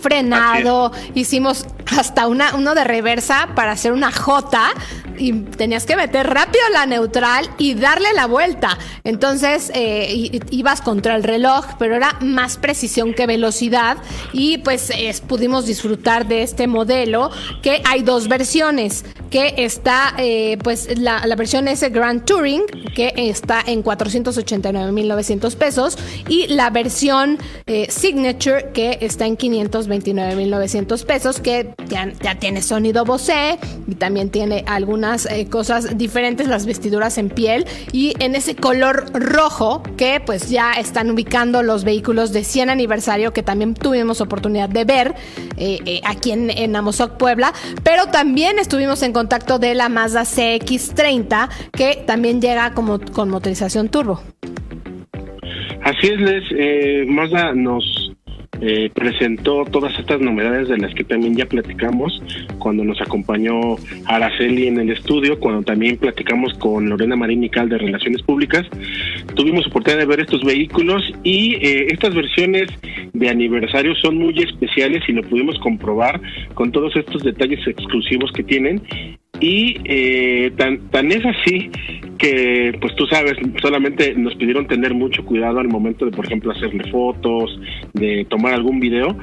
frenado, 0.00 0.92
hicimos 1.14 1.66
hasta 1.96 2.26
una, 2.26 2.54
uno 2.54 2.74
de 2.74 2.84
reversa 2.84 3.48
para 3.54 3.72
hacer 3.72 3.92
una 3.92 4.12
J 4.12 4.72
y 5.18 5.32
tenías 5.32 5.84
que 5.84 5.96
meter 5.96 6.26
rápido 6.28 6.62
la 6.72 6.86
neutral 6.86 7.48
y 7.58 7.74
darle 7.74 8.12
la 8.14 8.26
vuelta. 8.26 8.78
Entonces 9.04 9.70
eh, 9.74 10.40
ibas 10.50 10.80
contra 10.80 11.16
el 11.16 11.24
reloj, 11.24 11.64
pero 11.78 11.96
era 11.96 12.16
más 12.20 12.56
precisión 12.56 13.14
que 13.14 13.26
velocidad 13.26 13.98
y 14.32 14.58
pues 14.58 14.92
pudimos 15.26 15.66
disfrutar 15.66 16.26
de 16.26 16.42
este 16.42 16.66
modelo 16.66 17.30
que 17.62 17.82
hay 17.84 18.02
dos 18.02 18.28
versiones, 18.28 19.04
que 19.30 19.54
está 19.58 20.14
eh, 20.18 20.58
pues 20.62 20.98
la, 20.98 21.20
versión 21.36 21.68
S 21.68 21.88
Grand 21.90 22.24
Touring, 22.24 22.64
que 22.94 23.12
está 23.16 23.62
en 23.66 23.84
489.900 23.84 25.56
pesos 25.56 25.98
y 26.28 26.46
la 26.48 26.70
versión 26.70 27.38
eh, 27.66 27.86
Signature, 27.90 28.70
que 28.72 28.98
está 29.00 29.26
en 29.26 29.36
529.900 29.70 31.04
pesos, 31.04 31.40
que 31.40 31.74
ya, 31.88 32.10
ya 32.20 32.36
tiene 32.36 32.62
sonido 32.62 33.04
Bose 33.04 33.58
y 33.86 33.94
también 33.94 34.30
tiene 34.30 34.64
algunas 34.66 35.26
eh, 35.26 35.48
cosas 35.48 35.96
diferentes, 35.96 36.48
las 36.48 36.66
vestiduras 36.66 37.18
en 37.18 37.30
piel 37.30 37.66
y 37.92 38.14
en 38.18 38.34
ese 38.34 38.56
color 38.56 39.06
rojo 39.12 39.82
que 39.96 40.20
pues 40.24 40.50
ya 40.50 40.72
están 40.72 41.10
ubicando 41.10 41.62
los 41.62 41.84
vehículos 41.84 42.32
de 42.32 42.44
100 42.44 42.70
aniversario 42.70 43.32
que 43.32 43.42
también 43.42 43.74
tuvimos 43.74 44.20
oportunidad 44.20 44.68
de 44.68 44.84
ver 44.84 45.14
eh, 45.56 45.78
eh, 45.86 46.00
aquí 46.04 46.32
en, 46.32 46.50
en 46.50 46.76
Amozoc, 46.76 47.16
Puebla, 47.16 47.52
pero 47.82 48.06
también 48.06 48.58
estuvimos 48.58 49.02
en 49.02 49.12
contacto 49.12 49.58
de 49.58 49.74
la 49.74 49.88
Mazda 49.88 50.22
CX30 50.22 51.48
que 51.72 52.02
también 52.06 52.40
llega 52.40 52.74
como 52.74 53.00
con 53.00 53.30
motorización 53.30 53.88
turbo. 53.88 54.20
Así 55.82 56.08
es, 56.08 56.20
Les. 56.20 57.08
Mazda 57.08 57.54
nos 57.54 57.97
eh, 58.60 58.90
presentó 58.92 59.64
todas 59.64 59.96
estas 59.98 60.20
novedades 60.20 60.68
de 60.68 60.78
las 60.78 60.94
que 60.94 61.04
también 61.04 61.36
ya 61.36 61.46
platicamos 61.46 62.22
cuando 62.58 62.84
nos 62.84 63.00
acompañó 63.00 63.76
Araceli 64.06 64.66
en 64.66 64.80
el 64.80 64.90
estudio, 64.90 65.38
cuando 65.38 65.62
también 65.62 65.96
platicamos 65.96 66.54
con 66.54 66.88
Lorena 66.88 67.16
Marín 67.16 67.48
Cal 67.48 67.68
de 67.68 67.78
Relaciones 67.78 68.22
Públicas. 68.22 68.66
Tuvimos 69.34 69.66
oportunidad 69.66 70.00
de 70.00 70.06
ver 70.06 70.20
estos 70.20 70.42
vehículos 70.42 71.02
y 71.22 71.54
eh, 71.54 71.86
estas 71.90 72.14
versiones 72.14 72.68
de 73.12 73.28
aniversario 73.28 73.94
son 73.94 74.16
muy 74.18 74.36
especiales 74.38 75.02
y 75.08 75.12
lo 75.12 75.22
pudimos 75.22 75.58
comprobar 75.60 76.20
con 76.54 76.72
todos 76.72 76.94
estos 76.96 77.22
detalles 77.22 77.66
exclusivos 77.66 78.32
que 78.32 78.42
tienen 78.42 78.82
y 79.40 79.76
eh, 79.84 80.52
tan, 80.56 80.78
tan 80.90 81.10
es 81.12 81.24
así 81.24 81.70
que, 82.18 82.76
pues 82.80 82.94
tú 82.96 83.06
sabes, 83.06 83.34
solamente 83.62 84.14
nos 84.14 84.34
pidieron 84.34 84.66
tener 84.66 84.92
mucho 84.92 85.24
cuidado 85.24 85.60
al 85.60 85.68
momento 85.68 86.04
de, 86.04 86.10
por 86.10 86.26
ejemplo, 86.26 86.50
hacerle 86.50 86.90
fotos, 86.90 87.58
de 87.94 88.26
tomar 88.28 88.54
algún 88.54 88.80
video. 88.80 89.16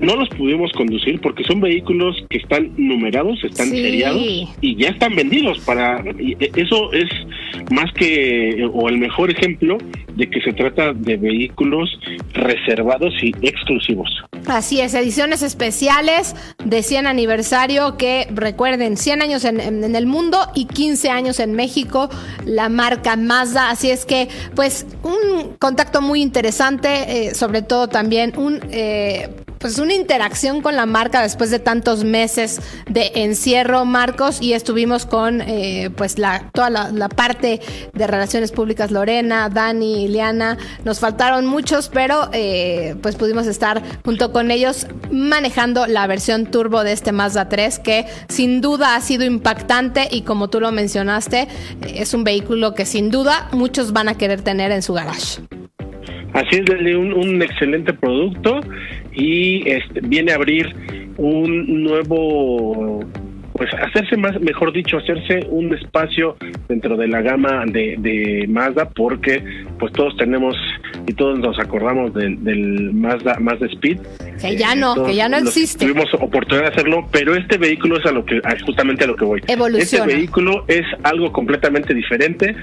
No 0.00 0.16
los 0.16 0.28
pudimos 0.30 0.72
conducir 0.72 1.20
porque 1.20 1.44
son 1.44 1.60
vehículos 1.60 2.24
que 2.28 2.38
están 2.38 2.72
numerados, 2.76 3.42
están 3.44 3.68
seriados 3.68 4.22
y 4.60 4.76
ya 4.76 4.88
están 4.88 5.14
vendidos. 5.16 5.58
Para 5.60 6.04
eso 6.54 6.92
es 6.92 7.08
más 7.70 7.92
que 7.92 8.68
o 8.72 8.88
el 8.88 8.98
mejor 8.98 9.30
ejemplo 9.30 9.78
de 10.16 10.30
que 10.30 10.40
se 10.40 10.52
trata 10.52 10.92
de 10.92 11.16
vehículos 11.16 11.98
reservados 12.32 13.12
y 13.22 13.30
exclusivos. 13.42 14.10
Así 14.46 14.80
es, 14.80 14.94
ediciones 14.94 15.42
especiales 15.42 16.36
de 16.64 16.82
100 16.82 17.06
aniversario 17.06 17.96
que 17.96 18.28
recuerden 18.32 18.96
100 18.96 19.22
años 19.22 19.44
en, 19.44 19.60
el 19.96 20.06
mundo 20.06 20.38
y 20.54 20.66
15 20.66 21.10
años 21.10 21.40
en 21.40 21.54
México, 21.54 22.08
la 22.44 22.68
marca 22.68 23.16
Mazda. 23.16 23.70
Así 23.70 23.90
es 23.90 24.06
que, 24.06 24.28
pues, 24.54 24.86
un 25.02 25.56
contacto 25.58 26.00
muy 26.00 26.22
interesante, 26.22 27.28
eh, 27.28 27.34
sobre 27.34 27.62
todo 27.62 27.88
también 27.88 28.34
un 28.36 28.60
eh, 28.70 29.28
pues 29.66 29.80
una 29.80 29.94
interacción 29.94 30.60
con 30.60 30.76
la 30.76 30.86
marca 30.86 31.22
después 31.22 31.50
de 31.50 31.58
tantos 31.58 32.04
meses 32.04 32.60
de 32.88 33.10
encierro, 33.16 33.84
Marcos, 33.84 34.40
y 34.40 34.52
estuvimos 34.52 35.06
con 35.06 35.40
eh, 35.40 35.90
pues 35.96 36.20
la, 36.20 36.50
toda 36.52 36.70
la, 36.70 37.08
parte 37.08 37.60
de 37.92 38.06
relaciones 38.06 38.52
públicas, 38.52 38.92
Lorena, 38.92 39.48
Dani, 39.48 40.04
Ileana, 40.04 40.56
nos 40.84 41.00
faltaron 41.00 41.46
muchos, 41.46 41.88
pero 41.88 42.28
eh, 42.32 42.94
pues 43.02 43.16
pudimos 43.16 43.48
estar 43.48 43.82
junto 44.04 44.30
con 44.30 44.52
ellos 44.52 44.86
manejando 45.10 45.88
la 45.88 46.06
versión 46.06 46.46
turbo 46.46 46.84
de 46.84 46.92
este 46.92 47.10
Mazda 47.10 47.48
3, 47.48 47.80
que 47.80 48.06
sin 48.28 48.60
duda 48.60 48.94
ha 48.94 49.00
sido 49.00 49.24
impactante 49.24 50.06
y 50.08 50.22
como 50.22 50.48
tú 50.48 50.60
lo 50.60 50.70
mencionaste, 50.70 51.48
es 51.92 52.14
un 52.14 52.22
vehículo 52.22 52.72
que 52.76 52.86
sin 52.86 53.10
duda 53.10 53.48
muchos 53.50 53.92
van 53.92 54.08
a 54.08 54.16
querer 54.16 54.42
tener 54.42 54.70
en 54.70 54.82
su 54.82 54.92
garage. 54.92 55.40
Así 56.36 56.56
es, 56.56 56.96
un, 56.96 57.14
un 57.14 57.40
excelente 57.40 57.94
producto 57.94 58.60
y 59.14 59.66
este, 59.66 60.00
viene 60.02 60.32
a 60.32 60.34
abrir 60.34 60.66
un 61.16 61.82
nuevo 61.82 63.00
pues 63.54 63.72
hacerse 63.72 64.18
más, 64.18 64.38
mejor 64.40 64.70
dicho, 64.70 64.98
hacerse 64.98 65.46
un 65.48 65.74
espacio 65.74 66.36
dentro 66.68 66.94
de 66.98 67.08
la 67.08 67.22
gama 67.22 67.64
de, 67.66 67.96
de 67.98 68.44
Mazda, 68.48 68.90
porque 68.90 69.42
pues 69.78 69.94
todos 69.94 70.14
tenemos 70.18 70.54
y 71.06 71.14
todos 71.14 71.38
nos 71.38 71.58
acordamos 71.58 72.12
del, 72.12 72.44
del 72.44 72.92
Mazda, 72.92 73.38
Mazda 73.40 73.66
Speed. 73.68 73.98
Que 74.50 74.56
ya 74.56 74.74
no, 74.74 75.04
que 75.04 75.14
ya 75.14 75.28
no 75.28 75.36
existe. 75.36 75.86
Tuvimos 75.86 76.12
oportunidad 76.14 76.68
de 76.68 76.72
hacerlo, 76.72 77.08
pero 77.10 77.34
este 77.34 77.58
vehículo 77.58 77.98
es 77.98 78.06
a 78.06 78.12
lo 78.12 78.24
que, 78.24 78.40
justamente 78.64 79.04
a 79.04 79.06
lo 79.06 79.16
que 79.16 79.24
voy. 79.24 79.42
Este 79.78 80.00
vehículo 80.00 80.64
es 80.68 80.84
algo 81.02 81.32
completamente 81.32 81.94
diferente 81.94 82.54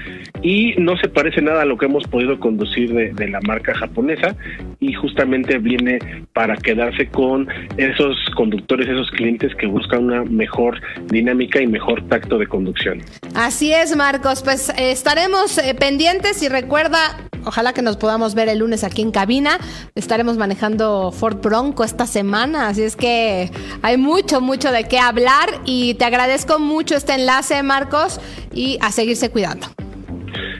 y 0.42 0.74
no 0.78 0.96
se 0.96 1.08
parece 1.08 1.42
nada 1.42 1.62
a 1.62 1.64
lo 1.64 1.76
que 1.76 1.86
hemos 1.86 2.04
podido 2.04 2.38
conducir 2.38 2.92
de, 2.92 3.12
de 3.12 3.28
la 3.28 3.40
marca 3.40 3.74
japonesa 3.74 4.36
y 4.80 4.92
justamente 4.94 5.58
viene 5.58 5.98
para 6.32 6.56
quedarse 6.56 7.08
con 7.08 7.48
esos 7.76 8.16
conductores, 8.36 8.88
esos 8.88 9.10
clientes 9.10 9.54
que 9.56 9.66
buscan 9.66 10.04
una 10.04 10.24
mejor 10.24 10.80
dinámica 11.06 11.60
y 11.60 11.66
mejor 11.66 12.06
tacto 12.08 12.38
de 12.38 12.46
conducción. 12.46 13.02
Así 13.34 13.72
es, 13.72 13.96
Marcos. 13.96 14.42
Pues 14.42 14.70
eh, 14.70 14.90
estaremos 14.90 15.58
eh, 15.58 15.74
pendientes 15.74 16.42
y 16.42 16.48
recuerda, 16.48 17.16
ojalá 17.44 17.72
que 17.72 17.82
nos 17.82 17.96
podamos 17.96 18.34
ver 18.34 18.48
el 18.48 18.58
lunes 18.58 18.84
aquí 18.84 19.02
en 19.02 19.10
cabina. 19.10 19.58
Estaremos 19.94 20.36
manejando 20.36 21.12
Ford 21.12 21.38
Bronco 21.40 21.73
esta 21.82 22.06
semana, 22.06 22.68
así 22.68 22.82
es 22.82 22.94
que 22.94 23.50
hay 23.82 23.96
mucho, 23.96 24.40
mucho 24.40 24.70
de 24.70 24.84
qué 24.84 24.98
hablar 24.98 25.48
y 25.64 25.94
te 25.94 26.04
agradezco 26.04 26.58
mucho 26.58 26.94
este 26.94 27.14
enlace, 27.14 27.62
Marcos, 27.62 28.20
y 28.52 28.78
a 28.80 28.92
seguirse 28.92 29.30
cuidando. 29.30 29.66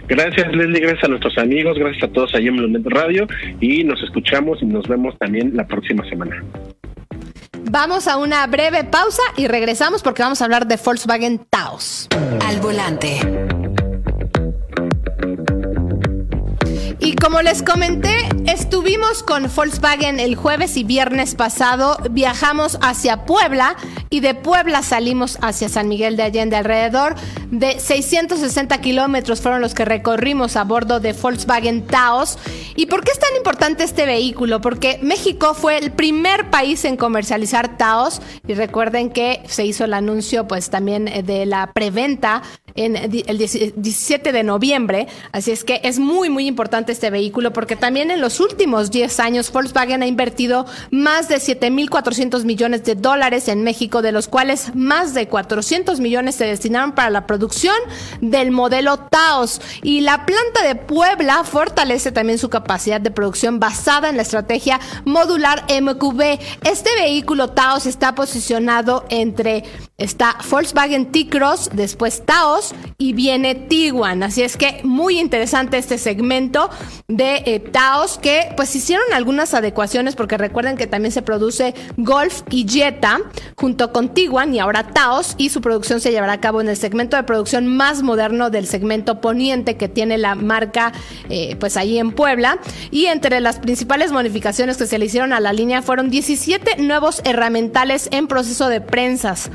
Gracias 0.08 0.52
Leslie, 0.54 0.80
gracias 0.80 1.04
a 1.04 1.08
nuestros 1.08 1.38
amigos, 1.38 1.78
gracias 1.78 2.04
a 2.04 2.12
todos 2.12 2.34
allí 2.34 2.48
en 2.48 2.56
Lunet 2.56 2.86
Radio 2.86 3.26
y 3.60 3.84
nos 3.84 4.02
escuchamos 4.02 4.58
y 4.62 4.66
nos 4.66 4.86
vemos 4.88 5.16
también 5.18 5.56
la 5.56 5.66
próxima 5.66 6.06
semana. 6.08 6.42
Vamos 7.70 8.08
a 8.08 8.18
una 8.18 8.46
breve 8.46 8.84
pausa 8.84 9.22
y 9.36 9.48
regresamos 9.48 10.02
porque 10.02 10.22
vamos 10.22 10.42
a 10.42 10.44
hablar 10.44 10.66
de 10.66 10.76
Volkswagen 10.76 11.46
Taos. 11.50 12.08
Al 12.46 12.60
volante. 12.60 13.20
Como 17.34 17.42
les 17.42 17.64
comenté, 17.64 18.14
estuvimos 18.46 19.24
con 19.24 19.50
Volkswagen 19.52 20.20
el 20.20 20.36
jueves 20.36 20.76
y 20.76 20.84
viernes 20.84 21.34
pasado, 21.34 21.98
viajamos 22.12 22.78
hacia 22.80 23.24
Puebla 23.24 23.74
y 24.08 24.20
de 24.20 24.36
Puebla 24.36 24.84
salimos 24.84 25.38
hacia 25.40 25.68
San 25.68 25.88
Miguel 25.88 26.16
de 26.16 26.22
Allende. 26.22 26.54
Alrededor 26.54 27.16
de 27.50 27.80
660 27.80 28.80
kilómetros 28.80 29.40
fueron 29.40 29.60
los 29.60 29.74
que 29.74 29.84
recorrimos 29.84 30.54
a 30.54 30.62
bordo 30.62 31.00
de 31.00 31.12
Volkswagen 31.12 31.84
Taos. 31.88 32.38
¿Y 32.76 32.86
por 32.86 33.02
qué 33.02 33.10
es 33.10 33.18
tan 33.18 33.34
importante 33.36 33.82
este 33.82 34.06
vehículo? 34.06 34.60
Porque 34.60 35.00
México 35.02 35.54
fue 35.54 35.78
el 35.78 35.90
primer 35.90 36.50
país 36.50 36.84
en 36.84 36.96
comercializar 36.96 37.76
Taos 37.76 38.22
y 38.46 38.54
recuerden 38.54 39.10
que 39.10 39.42
se 39.48 39.66
hizo 39.66 39.84
el 39.86 39.94
anuncio 39.94 40.46
pues 40.46 40.70
también 40.70 41.06
de 41.26 41.46
la 41.46 41.72
preventa 41.72 42.42
en 42.76 42.96
el 42.96 43.38
17 43.38 44.32
de 44.32 44.42
noviembre. 44.44 45.08
Así 45.32 45.50
es 45.50 45.64
que 45.64 45.80
es 45.82 45.98
muy, 45.98 46.30
muy 46.30 46.46
importante 46.46 46.92
este 46.92 47.10
vehículo 47.10 47.23
porque 47.30 47.76
también 47.76 48.10
en 48.10 48.20
los 48.20 48.40
últimos 48.40 48.90
10 48.90 49.20
años 49.20 49.52
Volkswagen 49.52 50.02
ha 50.02 50.06
invertido 50.06 50.66
más 50.90 51.28
de 51.28 51.36
7.400 51.36 52.44
millones 52.44 52.84
de 52.84 52.94
dólares 52.94 53.48
en 53.48 53.62
México, 53.62 54.02
de 54.02 54.12
los 54.12 54.28
cuales 54.28 54.74
más 54.74 55.14
de 55.14 55.28
400 55.28 56.00
millones 56.00 56.34
se 56.34 56.44
destinaron 56.44 56.92
para 56.92 57.10
la 57.10 57.26
producción 57.26 57.74
del 58.20 58.50
modelo 58.50 58.98
Taos. 58.98 59.60
Y 59.82 60.00
la 60.00 60.26
planta 60.26 60.62
de 60.66 60.74
Puebla 60.74 61.44
fortalece 61.44 62.12
también 62.12 62.38
su 62.38 62.48
capacidad 62.50 63.00
de 63.00 63.10
producción 63.10 63.60
basada 63.60 64.08
en 64.08 64.16
la 64.16 64.22
estrategia 64.22 64.80
modular 65.04 65.64
MQB. 65.68 66.38
Este 66.64 66.90
vehículo 66.96 67.50
Taos 67.50 67.86
está 67.86 68.14
posicionado 68.14 69.04
entre 69.08 69.64
Está 69.96 70.36
Volkswagen 70.50 71.12
T-Cross, 71.12 71.70
después 71.72 72.24
Taos 72.24 72.74
y 72.98 73.12
viene 73.12 73.54
Tiguan. 73.54 74.24
Así 74.24 74.42
es 74.42 74.56
que 74.56 74.80
muy 74.82 75.20
interesante 75.20 75.78
este 75.78 75.98
segmento 75.98 76.68
de 77.16 77.42
eh, 77.46 77.60
Taos 77.60 78.18
que 78.18 78.52
pues 78.56 78.74
hicieron 78.74 79.04
algunas 79.12 79.54
adecuaciones 79.54 80.16
porque 80.16 80.36
recuerden 80.36 80.76
que 80.76 80.86
también 80.86 81.12
se 81.12 81.22
produce 81.22 81.74
Golf 81.96 82.42
y 82.50 82.66
Jetta 82.68 83.20
junto 83.56 83.92
con 83.92 84.14
Tiguan 84.14 84.54
y 84.54 84.58
ahora 84.58 84.88
Taos 84.88 85.34
y 85.38 85.50
su 85.50 85.60
producción 85.60 86.00
se 86.00 86.10
llevará 86.10 86.34
a 86.34 86.40
cabo 86.40 86.60
en 86.60 86.68
el 86.68 86.76
segmento 86.76 87.16
de 87.16 87.22
producción 87.22 87.66
más 87.66 88.02
moderno 88.02 88.50
del 88.50 88.66
segmento 88.66 89.20
poniente 89.20 89.76
que 89.76 89.88
tiene 89.88 90.18
la 90.18 90.34
marca 90.34 90.92
eh, 91.28 91.56
pues 91.56 91.76
allí 91.76 91.98
en 91.98 92.12
Puebla. 92.12 92.58
Y 92.90 93.06
entre 93.06 93.40
las 93.40 93.58
principales 93.58 94.12
modificaciones 94.12 94.76
que 94.76 94.86
se 94.86 94.98
le 94.98 95.06
hicieron 95.06 95.32
a 95.32 95.40
la 95.40 95.52
línea 95.52 95.82
fueron 95.82 96.10
17 96.10 96.82
nuevos 96.82 97.20
herramientales 97.24 98.08
en 98.10 98.26
proceso 98.26 98.68
de 98.68 98.80
prensas. 98.80 99.50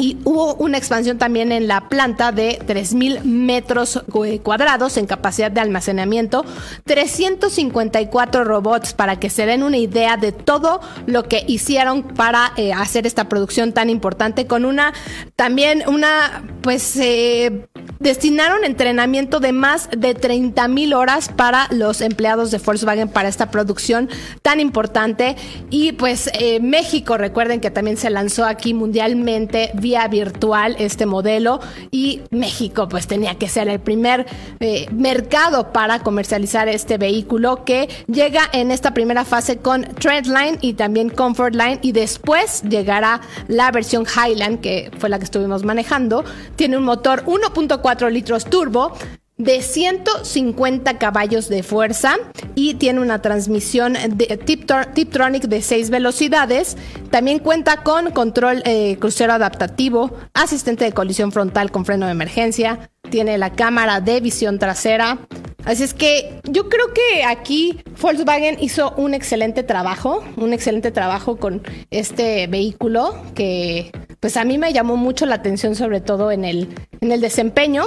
Y 0.00 0.16
hubo 0.24 0.54
una 0.54 0.78
expansión 0.78 1.18
también 1.18 1.52
en 1.52 1.68
la 1.68 1.90
planta 1.90 2.32
de 2.32 2.58
3.000 2.66 3.22
metros 3.22 4.02
cuadrados 4.42 4.96
en 4.96 5.04
capacidad 5.04 5.50
de 5.50 5.60
almacenamiento, 5.60 6.42
354 6.84 8.44
robots 8.44 8.94
para 8.94 9.20
que 9.20 9.28
se 9.28 9.44
den 9.44 9.62
una 9.62 9.76
idea 9.76 10.16
de 10.16 10.32
todo 10.32 10.80
lo 11.04 11.24
que 11.24 11.44
hicieron 11.46 12.02
para 12.02 12.54
eh, 12.56 12.72
hacer 12.72 13.06
esta 13.06 13.28
producción 13.28 13.74
tan 13.74 13.90
importante 13.90 14.46
con 14.46 14.64
una 14.64 14.94
también 15.36 15.84
una 15.86 16.44
pues 16.62 16.96
eh, 16.96 17.66
destinaron 18.00 18.64
entrenamiento 18.64 19.38
de 19.38 19.52
más 19.52 19.88
de 19.96 20.14
30 20.14 20.66
mil 20.68 20.94
horas 20.94 21.28
para 21.28 21.68
los 21.70 22.00
empleados 22.00 22.50
de 22.50 22.58
Volkswagen 22.58 23.08
para 23.08 23.28
esta 23.28 23.50
producción 23.50 24.08
tan 24.42 24.58
importante. 24.58 25.36
Y 25.68 25.92
pues 25.92 26.30
eh, 26.32 26.60
México 26.60 27.18
recuerden 27.18 27.60
que 27.60 27.70
también 27.70 27.98
se 27.98 28.10
lanzó 28.10 28.46
aquí 28.46 28.74
mundialmente 28.74 29.70
virtual 30.08 30.76
este 30.78 31.06
modelo 31.06 31.60
y 31.90 32.22
México 32.30 32.88
pues 32.88 33.06
tenía 33.06 33.34
que 33.36 33.48
ser 33.48 33.68
el 33.68 33.80
primer 33.80 34.26
eh, 34.60 34.86
mercado 34.92 35.72
para 35.72 36.00
comercializar 36.00 36.68
este 36.68 36.98
vehículo 36.98 37.64
que 37.64 37.88
llega 38.06 38.42
en 38.52 38.70
esta 38.70 38.94
primera 38.94 39.24
fase 39.24 39.58
con 39.58 39.82
Trendline 39.82 40.58
y 40.60 40.74
también 40.74 41.10
Comfortline 41.10 41.78
y 41.82 41.92
después 41.92 42.62
llegará 42.62 43.20
la 43.48 43.70
versión 43.70 44.04
Highland 44.04 44.60
que 44.60 44.90
fue 44.98 45.08
la 45.08 45.18
que 45.18 45.24
estuvimos 45.24 45.64
manejando. 45.64 46.24
Tiene 46.56 46.76
un 46.76 46.84
motor 46.84 47.24
1.4 47.24 48.10
litros 48.10 48.44
turbo 48.44 48.92
de 49.40 49.62
150 49.62 50.98
caballos 50.98 51.48
de 51.48 51.62
fuerza 51.62 52.16
y 52.54 52.74
tiene 52.74 53.00
una 53.00 53.22
transmisión 53.22 53.94
de 54.10 54.36
Tiptronic 54.36 55.44
de 55.44 55.62
6 55.62 55.90
velocidades. 55.90 56.76
También 57.10 57.38
cuenta 57.38 57.82
con 57.82 58.10
control 58.10 58.62
eh, 58.66 58.96
crucero 58.98 59.32
adaptativo, 59.32 60.14
asistente 60.34 60.84
de 60.84 60.92
colisión 60.92 61.32
frontal 61.32 61.70
con 61.70 61.86
freno 61.86 62.06
de 62.06 62.12
emergencia, 62.12 62.90
tiene 63.10 63.36
la 63.36 63.52
cámara 63.52 64.00
de 64.00 64.20
visión 64.20 64.58
trasera. 64.58 65.18
Así 65.64 65.82
es 65.82 65.92
que 65.92 66.40
yo 66.44 66.68
creo 66.68 66.94
que 66.94 67.24
aquí 67.24 67.80
Volkswagen 68.00 68.56
hizo 68.60 68.94
un 68.96 69.12
excelente 69.12 69.62
trabajo, 69.62 70.24
un 70.36 70.52
excelente 70.52 70.90
trabajo 70.90 71.36
con 71.36 71.62
este 71.90 72.46
vehículo 72.46 73.14
que 73.34 73.92
pues 74.20 74.36
a 74.36 74.44
mí 74.44 74.58
me 74.58 74.72
llamó 74.72 74.96
mucho 74.96 75.26
la 75.26 75.34
atención 75.36 75.74
sobre 75.74 76.00
todo 76.00 76.30
en 76.30 76.44
el, 76.44 76.68
en 77.00 77.12
el 77.12 77.20
desempeño, 77.20 77.84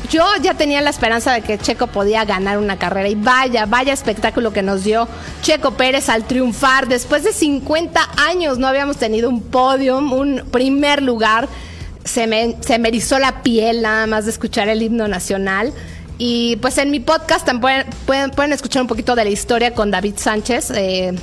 Yo 0.09 0.24
ya 0.41 0.53
tenía 0.53 0.80
la 0.80 0.89
esperanza 0.89 1.34
de 1.34 1.41
que 1.41 1.57
Checo 1.57 1.88
podía 1.88 2.24
ganar 2.24 2.57
una 2.59 2.80
carrera 2.80 3.09
y 3.09 3.16
vaya, 3.16 3.66
vaya 3.66 3.91
espectáculo 3.91 4.53
que 4.53 4.61
nos 4.61 4.86
dio 4.86 5.09
Checo 5.41 5.72
Pérez 5.72 6.07
al 6.07 6.24
triunfar. 6.24 6.88
Después 6.88 7.26
de 7.26 7.34
50 7.34 7.99
años 8.30 8.57
no 8.59 8.68
habíamos 8.68 8.95
tenido 8.95 9.30
un 9.30 9.41
podium, 9.41 10.14
un 10.14 10.43
primer 10.49 11.03
lugar. 11.03 11.49
Se 12.05 12.28
me, 12.28 12.55
se 12.61 12.80
me 12.80 12.88
erizó 12.88 13.20
la 13.20 13.43
piel 13.43 13.82
nada 13.82 14.07
más 14.07 14.24
de 14.24 14.32
escuchar 14.32 14.70
el 14.70 14.82
himno 14.82 15.09
nacional. 15.09 15.74
Y 16.18 16.55
pues 16.61 16.78
en 16.78 16.91
mi 16.91 17.01
podcast 17.01 17.45
también 17.45 17.88
pueden, 18.05 18.32
pueden, 18.32 18.53
escuchar 18.53 18.84
un 18.84 18.88
poquito 18.88 19.16
de 19.16 19.26
la 19.26 19.32
historia 19.32 19.74
con 19.74 19.91
David 19.91 20.14
Sánchez. 20.16 20.72
Eh, 20.72 21.14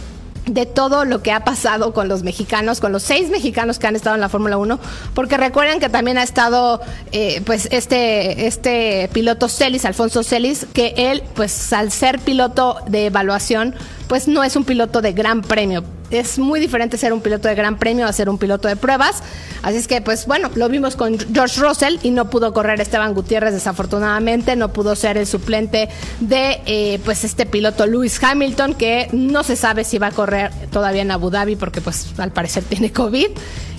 de 0.46 0.66
todo 0.66 1.04
lo 1.04 1.22
que 1.22 1.32
ha 1.32 1.44
pasado 1.44 1.92
con 1.92 2.08
los 2.08 2.22
mexicanos, 2.22 2.80
con 2.80 2.92
los 2.92 3.02
seis 3.02 3.30
mexicanos 3.30 3.78
que 3.78 3.86
han 3.86 3.96
estado 3.96 4.14
en 4.14 4.20
la 4.20 4.28
Fórmula 4.28 4.56
1, 4.56 4.78
porque 5.14 5.36
recuerden 5.36 5.80
que 5.80 5.88
también 5.88 6.18
ha 6.18 6.22
estado 6.22 6.80
eh, 7.12 7.42
pues 7.44 7.68
este, 7.70 8.46
este 8.46 9.08
piloto 9.12 9.48
Celis, 9.48 9.84
Alfonso 9.84 10.22
Celis, 10.22 10.66
que 10.72 10.94
él 10.96 11.22
pues 11.34 11.72
al 11.72 11.90
ser 11.90 12.18
piloto 12.18 12.78
de 12.86 13.06
evaluación 13.06 13.74
pues 14.10 14.26
no 14.26 14.42
es 14.42 14.56
un 14.56 14.64
piloto 14.64 15.00
de 15.02 15.12
gran 15.12 15.40
premio. 15.40 15.84
Es 16.10 16.40
muy 16.40 16.58
diferente 16.58 16.98
ser 16.98 17.12
un 17.12 17.20
piloto 17.20 17.46
de 17.46 17.54
gran 17.54 17.78
premio 17.78 18.08
a 18.08 18.12
ser 18.12 18.28
un 18.28 18.38
piloto 18.38 18.66
de 18.66 18.74
pruebas. 18.74 19.22
Así 19.62 19.76
es 19.76 19.86
que, 19.86 20.00
pues 20.00 20.26
bueno, 20.26 20.50
lo 20.56 20.68
vimos 20.68 20.96
con 20.96 21.16
George 21.32 21.60
Russell 21.60 21.98
y 22.02 22.10
no 22.10 22.28
pudo 22.28 22.52
correr 22.52 22.80
Esteban 22.80 23.14
Gutiérrez 23.14 23.54
desafortunadamente, 23.54 24.56
no 24.56 24.72
pudo 24.72 24.96
ser 24.96 25.16
el 25.16 25.28
suplente 25.28 25.88
de 26.18 26.60
eh, 26.66 26.98
pues 27.04 27.22
este 27.22 27.46
piloto 27.46 27.86
Lewis 27.86 28.20
Hamilton 28.20 28.74
que 28.74 29.08
no 29.12 29.44
se 29.44 29.54
sabe 29.54 29.84
si 29.84 29.98
va 29.98 30.08
a 30.08 30.10
correr 30.10 30.50
todavía 30.72 31.02
en 31.02 31.12
Abu 31.12 31.30
Dhabi 31.30 31.54
porque 31.54 31.80
pues 31.80 32.08
al 32.18 32.32
parecer 32.32 32.64
tiene 32.64 32.90
COVID. 32.90 33.28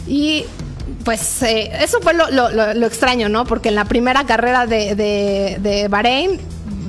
Y 0.07 0.45
pues 1.03 1.43
eh, 1.43 1.71
eso 1.81 1.99
fue 1.99 2.13
lo, 2.13 2.87
extraño, 2.87 3.27
¿no? 3.27 3.43
Porque 3.43 3.67
en 3.67 3.75
la 3.75 3.83
primera 3.83 4.25
carrera 4.25 4.65
de, 4.65 4.95
de, 4.95 5.57
de 5.59 5.89
Bahrein 5.89 6.39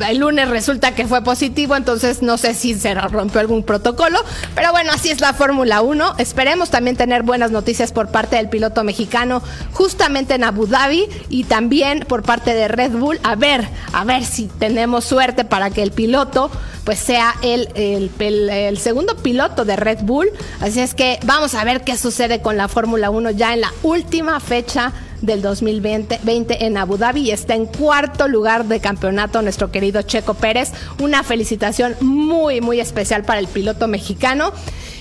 el 0.09 0.19
lunes 0.19 0.49
resulta 0.49 0.95
que 0.95 1.07
fue 1.07 1.23
positivo, 1.23 1.77
entonces 1.77 2.23
no 2.23 2.39
sé 2.39 2.55
si 2.55 2.75
se 2.75 2.95
rompió 2.95 3.41
algún 3.41 3.63
protocolo, 3.63 4.19
pero 4.55 4.73
bueno, 4.73 4.93
así 4.93 5.11
es 5.11 5.21
la 5.21 5.33
Fórmula 5.33 5.83
1. 5.83 6.15
Esperemos 6.19 6.71
también 6.71 6.97
tener 6.97 7.23
buenas 7.23 7.51
noticias 7.51 7.93
por 7.93 8.09
parte 8.09 8.37
del 8.37 8.49
piloto 8.49 8.85
mexicano 8.85 9.43
justamente 9.73 10.35
en 10.35 10.45
Abu 10.45 10.67
Dhabi 10.67 11.09
y 11.29 11.45
también 11.45 12.01
por 12.01 12.23
parte 12.23 12.55
de 12.55 12.69
Red 12.69 12.93
Bull. 12.93 13.21
A 13.23 13.37
ver, 13.37 13.69
a 13.93 14.05
ver 14.05 14.25
si 14.25 14.47
tenemos 14.47 15.05
suerte 15.05 15.45
para 15.45 15.71
que 15.71 15.83
el 15.83 15.93
piloto 15.93 16.51
pues 16.85 16.99
sea 16.99 17.35
el, 17.43 17.69
el, 17.75 18.79
segundo 18.79 19.17
piloto 19.17 19.65
de 19.65 19.77
Red 19.77 20.01
Bull. 20.03 20.29
Así 20.61 20.81
es 20.81 20.95
que 20.95 21.19
vamos 21.25 21.55
a 21.55 21.65
ver 21.65 21.83
qué 21.83 21.97
sucede 21.97 22.41
con 22.41 22.57
la 22.57 22.69
Fórmula 22.69 23.11
1 23.11 23.31
ya 23.31 23.55
en 23.55 23.61
la 23.61 23.73
última 23.83 24.41
fecha 24.41 24.93
del 25.23 25.41
2020 25.41 26.19
en 26.67 26.77
Abu 26.77 26.99
Dhabi 26.99 27.23
y 27.23 27.31
está 27.31 27.55
en 27.55 27.67
cuarto 27.67 28.29
lugar 28.29 28.67
de 28.67 28.81
campeonato 28.81 29.41
nuestro 29.41 29.71
querido 29.71 30.03
Checo 30.03 30.35
Pérez. 30.35 30.73
Una 31.01 31.23
felicitación 31.23 31.97
muy, 32.01 32.61
muy 32.61 32.81
especial 32.81 33.25
para 33.25 33.41
el 33.41 33.47
piloto 33.47 33.89
mexicano. 33.89 34.53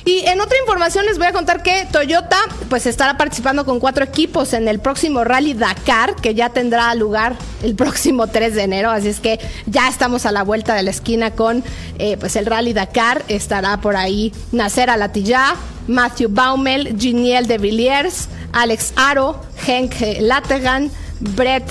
Y 0.04 0.26
en 0.26 0.42
otra 0.42 0.58
información 0.58 1.06
les 1.06 1.18
voy 1.18 1.28
a 1.28 1.32
contar 1.32 1.62
que 1.62 1.86
Toyota 1.92 2.38
pues 2.70 2.88
estará 2.88 3.18
participando 3.18 3.66
con 3.66 3.80
cuatro 3.80 4.04
equipos 4.04 4.54
en 4.54 4.68
el 4.68 4.80
próximo 4.80 5.24
Rally 5.24 5.54
Dakar, 5.54 6.16
que 6.16 6.34
ya 6.34 6.50
tendrá 6.50 6.94
lugar 6.96 7.36
el 7.62 7.76
próximo 7.82 8.28
3 8.28 8.56
de 8.56 8.64
enero. 8.64 8.90
Así 8.90 9.10
es 9.10 9.20
que 9.20 9.40
ya 9.68 9.88
estamos 9.88 10.26
a 10.26 10.32
la 10.32 10.44
vuelta 10.44 10.74
de 10.74 10.84
la 10.84 10.90
esquina 10.90 11.32
con 11.32 11.64
eh, 12.00 12.18
pues 12.18 12.36
el 12.36 12.48
Rally 12.48 12.74
Dakar. 12.74 13.24
Estará 13.28 13.78
por 13.80 13.96
ahí 13.96 14.34
Nacer 14.52 14.90
Alatilla, 14.90 15.56
Matthew 15.88 16.30
Baumel, 16.32 16.98
Giniel 17.00 17.46
de 17.46 17.60
Villiers, 17.60 18.28
Alex 18.54 18.94
Aro, 18.96 19.42
Henk 19.66 19.94
Lategan, 20.20 20.92
Brett 21.20 21.66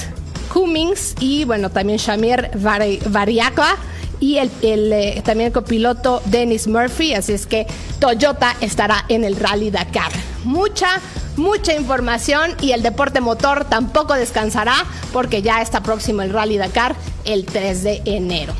Cummings 0.53 1.15
y 1.21 1.45
bueno, 1.45 1.71
también 1.71 1.99
Shamir 1.99 2.51
Variaca 2.55 3.77
y 4.21 4.37
el, 4.37 4.51
eh, 4.63 5.23
también 5.25 5.49
el 5.49 5.53
copiloto 5.53 6.23
Dennis 6.27 6.67
Murphy. 6.67 7.15
Así 7.15 7.33
es 7.33 7.47
que 7.47 7.67
Toyota 7.99 8.55
estará 8.61 9.05
en 9.09 9.25
el 9.25 9.37
Rally 9.37 9.71
Dakar. 9.71 10.13
Mucha, 10.45 11.01
mucha 11.37 11.75
información 11.75 12.55
y 12.61 12.73
el 12.73 12.83
deporte 12.83 13.21
motor 13.21 13.65
tampoco 13.65 14.15
descansará 14.15 14.75
porque 15.13 15.43
ya 15.43 15.63
está 15.63 15.83
próximo 15.83 16.23
el 16.23 16.31
Rally 16.33 16.59
Dakar 16.59 16.95
el 17.25 17.47
3 17.47 17.83
de 17.83 18.03
enero. 18.05 18.53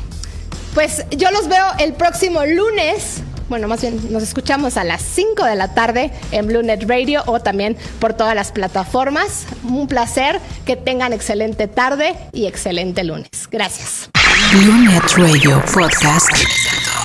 Pues 0.73 1.05
yo 1.11 1.29
los 1.31 1.47
veo 1.47 1.65
el 1.79 1.93
próximo 1.93 2.45
lunes 2.45 3.21
bueno, 3.51 3.67
más 3.67 3.81
bien 3.81 3.99
nos 4.13 4.23
escuchamos 4.23 4.77
a 4.77 4.85
las 4.85 5.01
5 5.01 5.43
de 5.43 5.55
la 5.57 5.73
tarde 5.73 6.09
en 6.31 6.47
BlueNet 6.47 6.89
Radio 6.89 7.21
o 7.25 7.41
también 7.41 7.75
por 7.99 8.13
todas 8.13 8.33
las 8.33 8.53
plataformas. 8.53 9.45
Un 9.65 9.89
placer, 9.89 10.39
que 10.65 10.77
tengan 10.77 11.11
excelente 11.11 11.67
tarde 11.67 12.15
y 12.31 12.45
excelente 12.45 13.03
lunes. 13.03 13.29
Gracias. 13.51 14.09
BlueNet 14.53 15.03
Radio 15.17 15.61
Podcast 15.73 16.29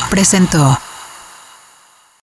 presentó. 0.08 0.78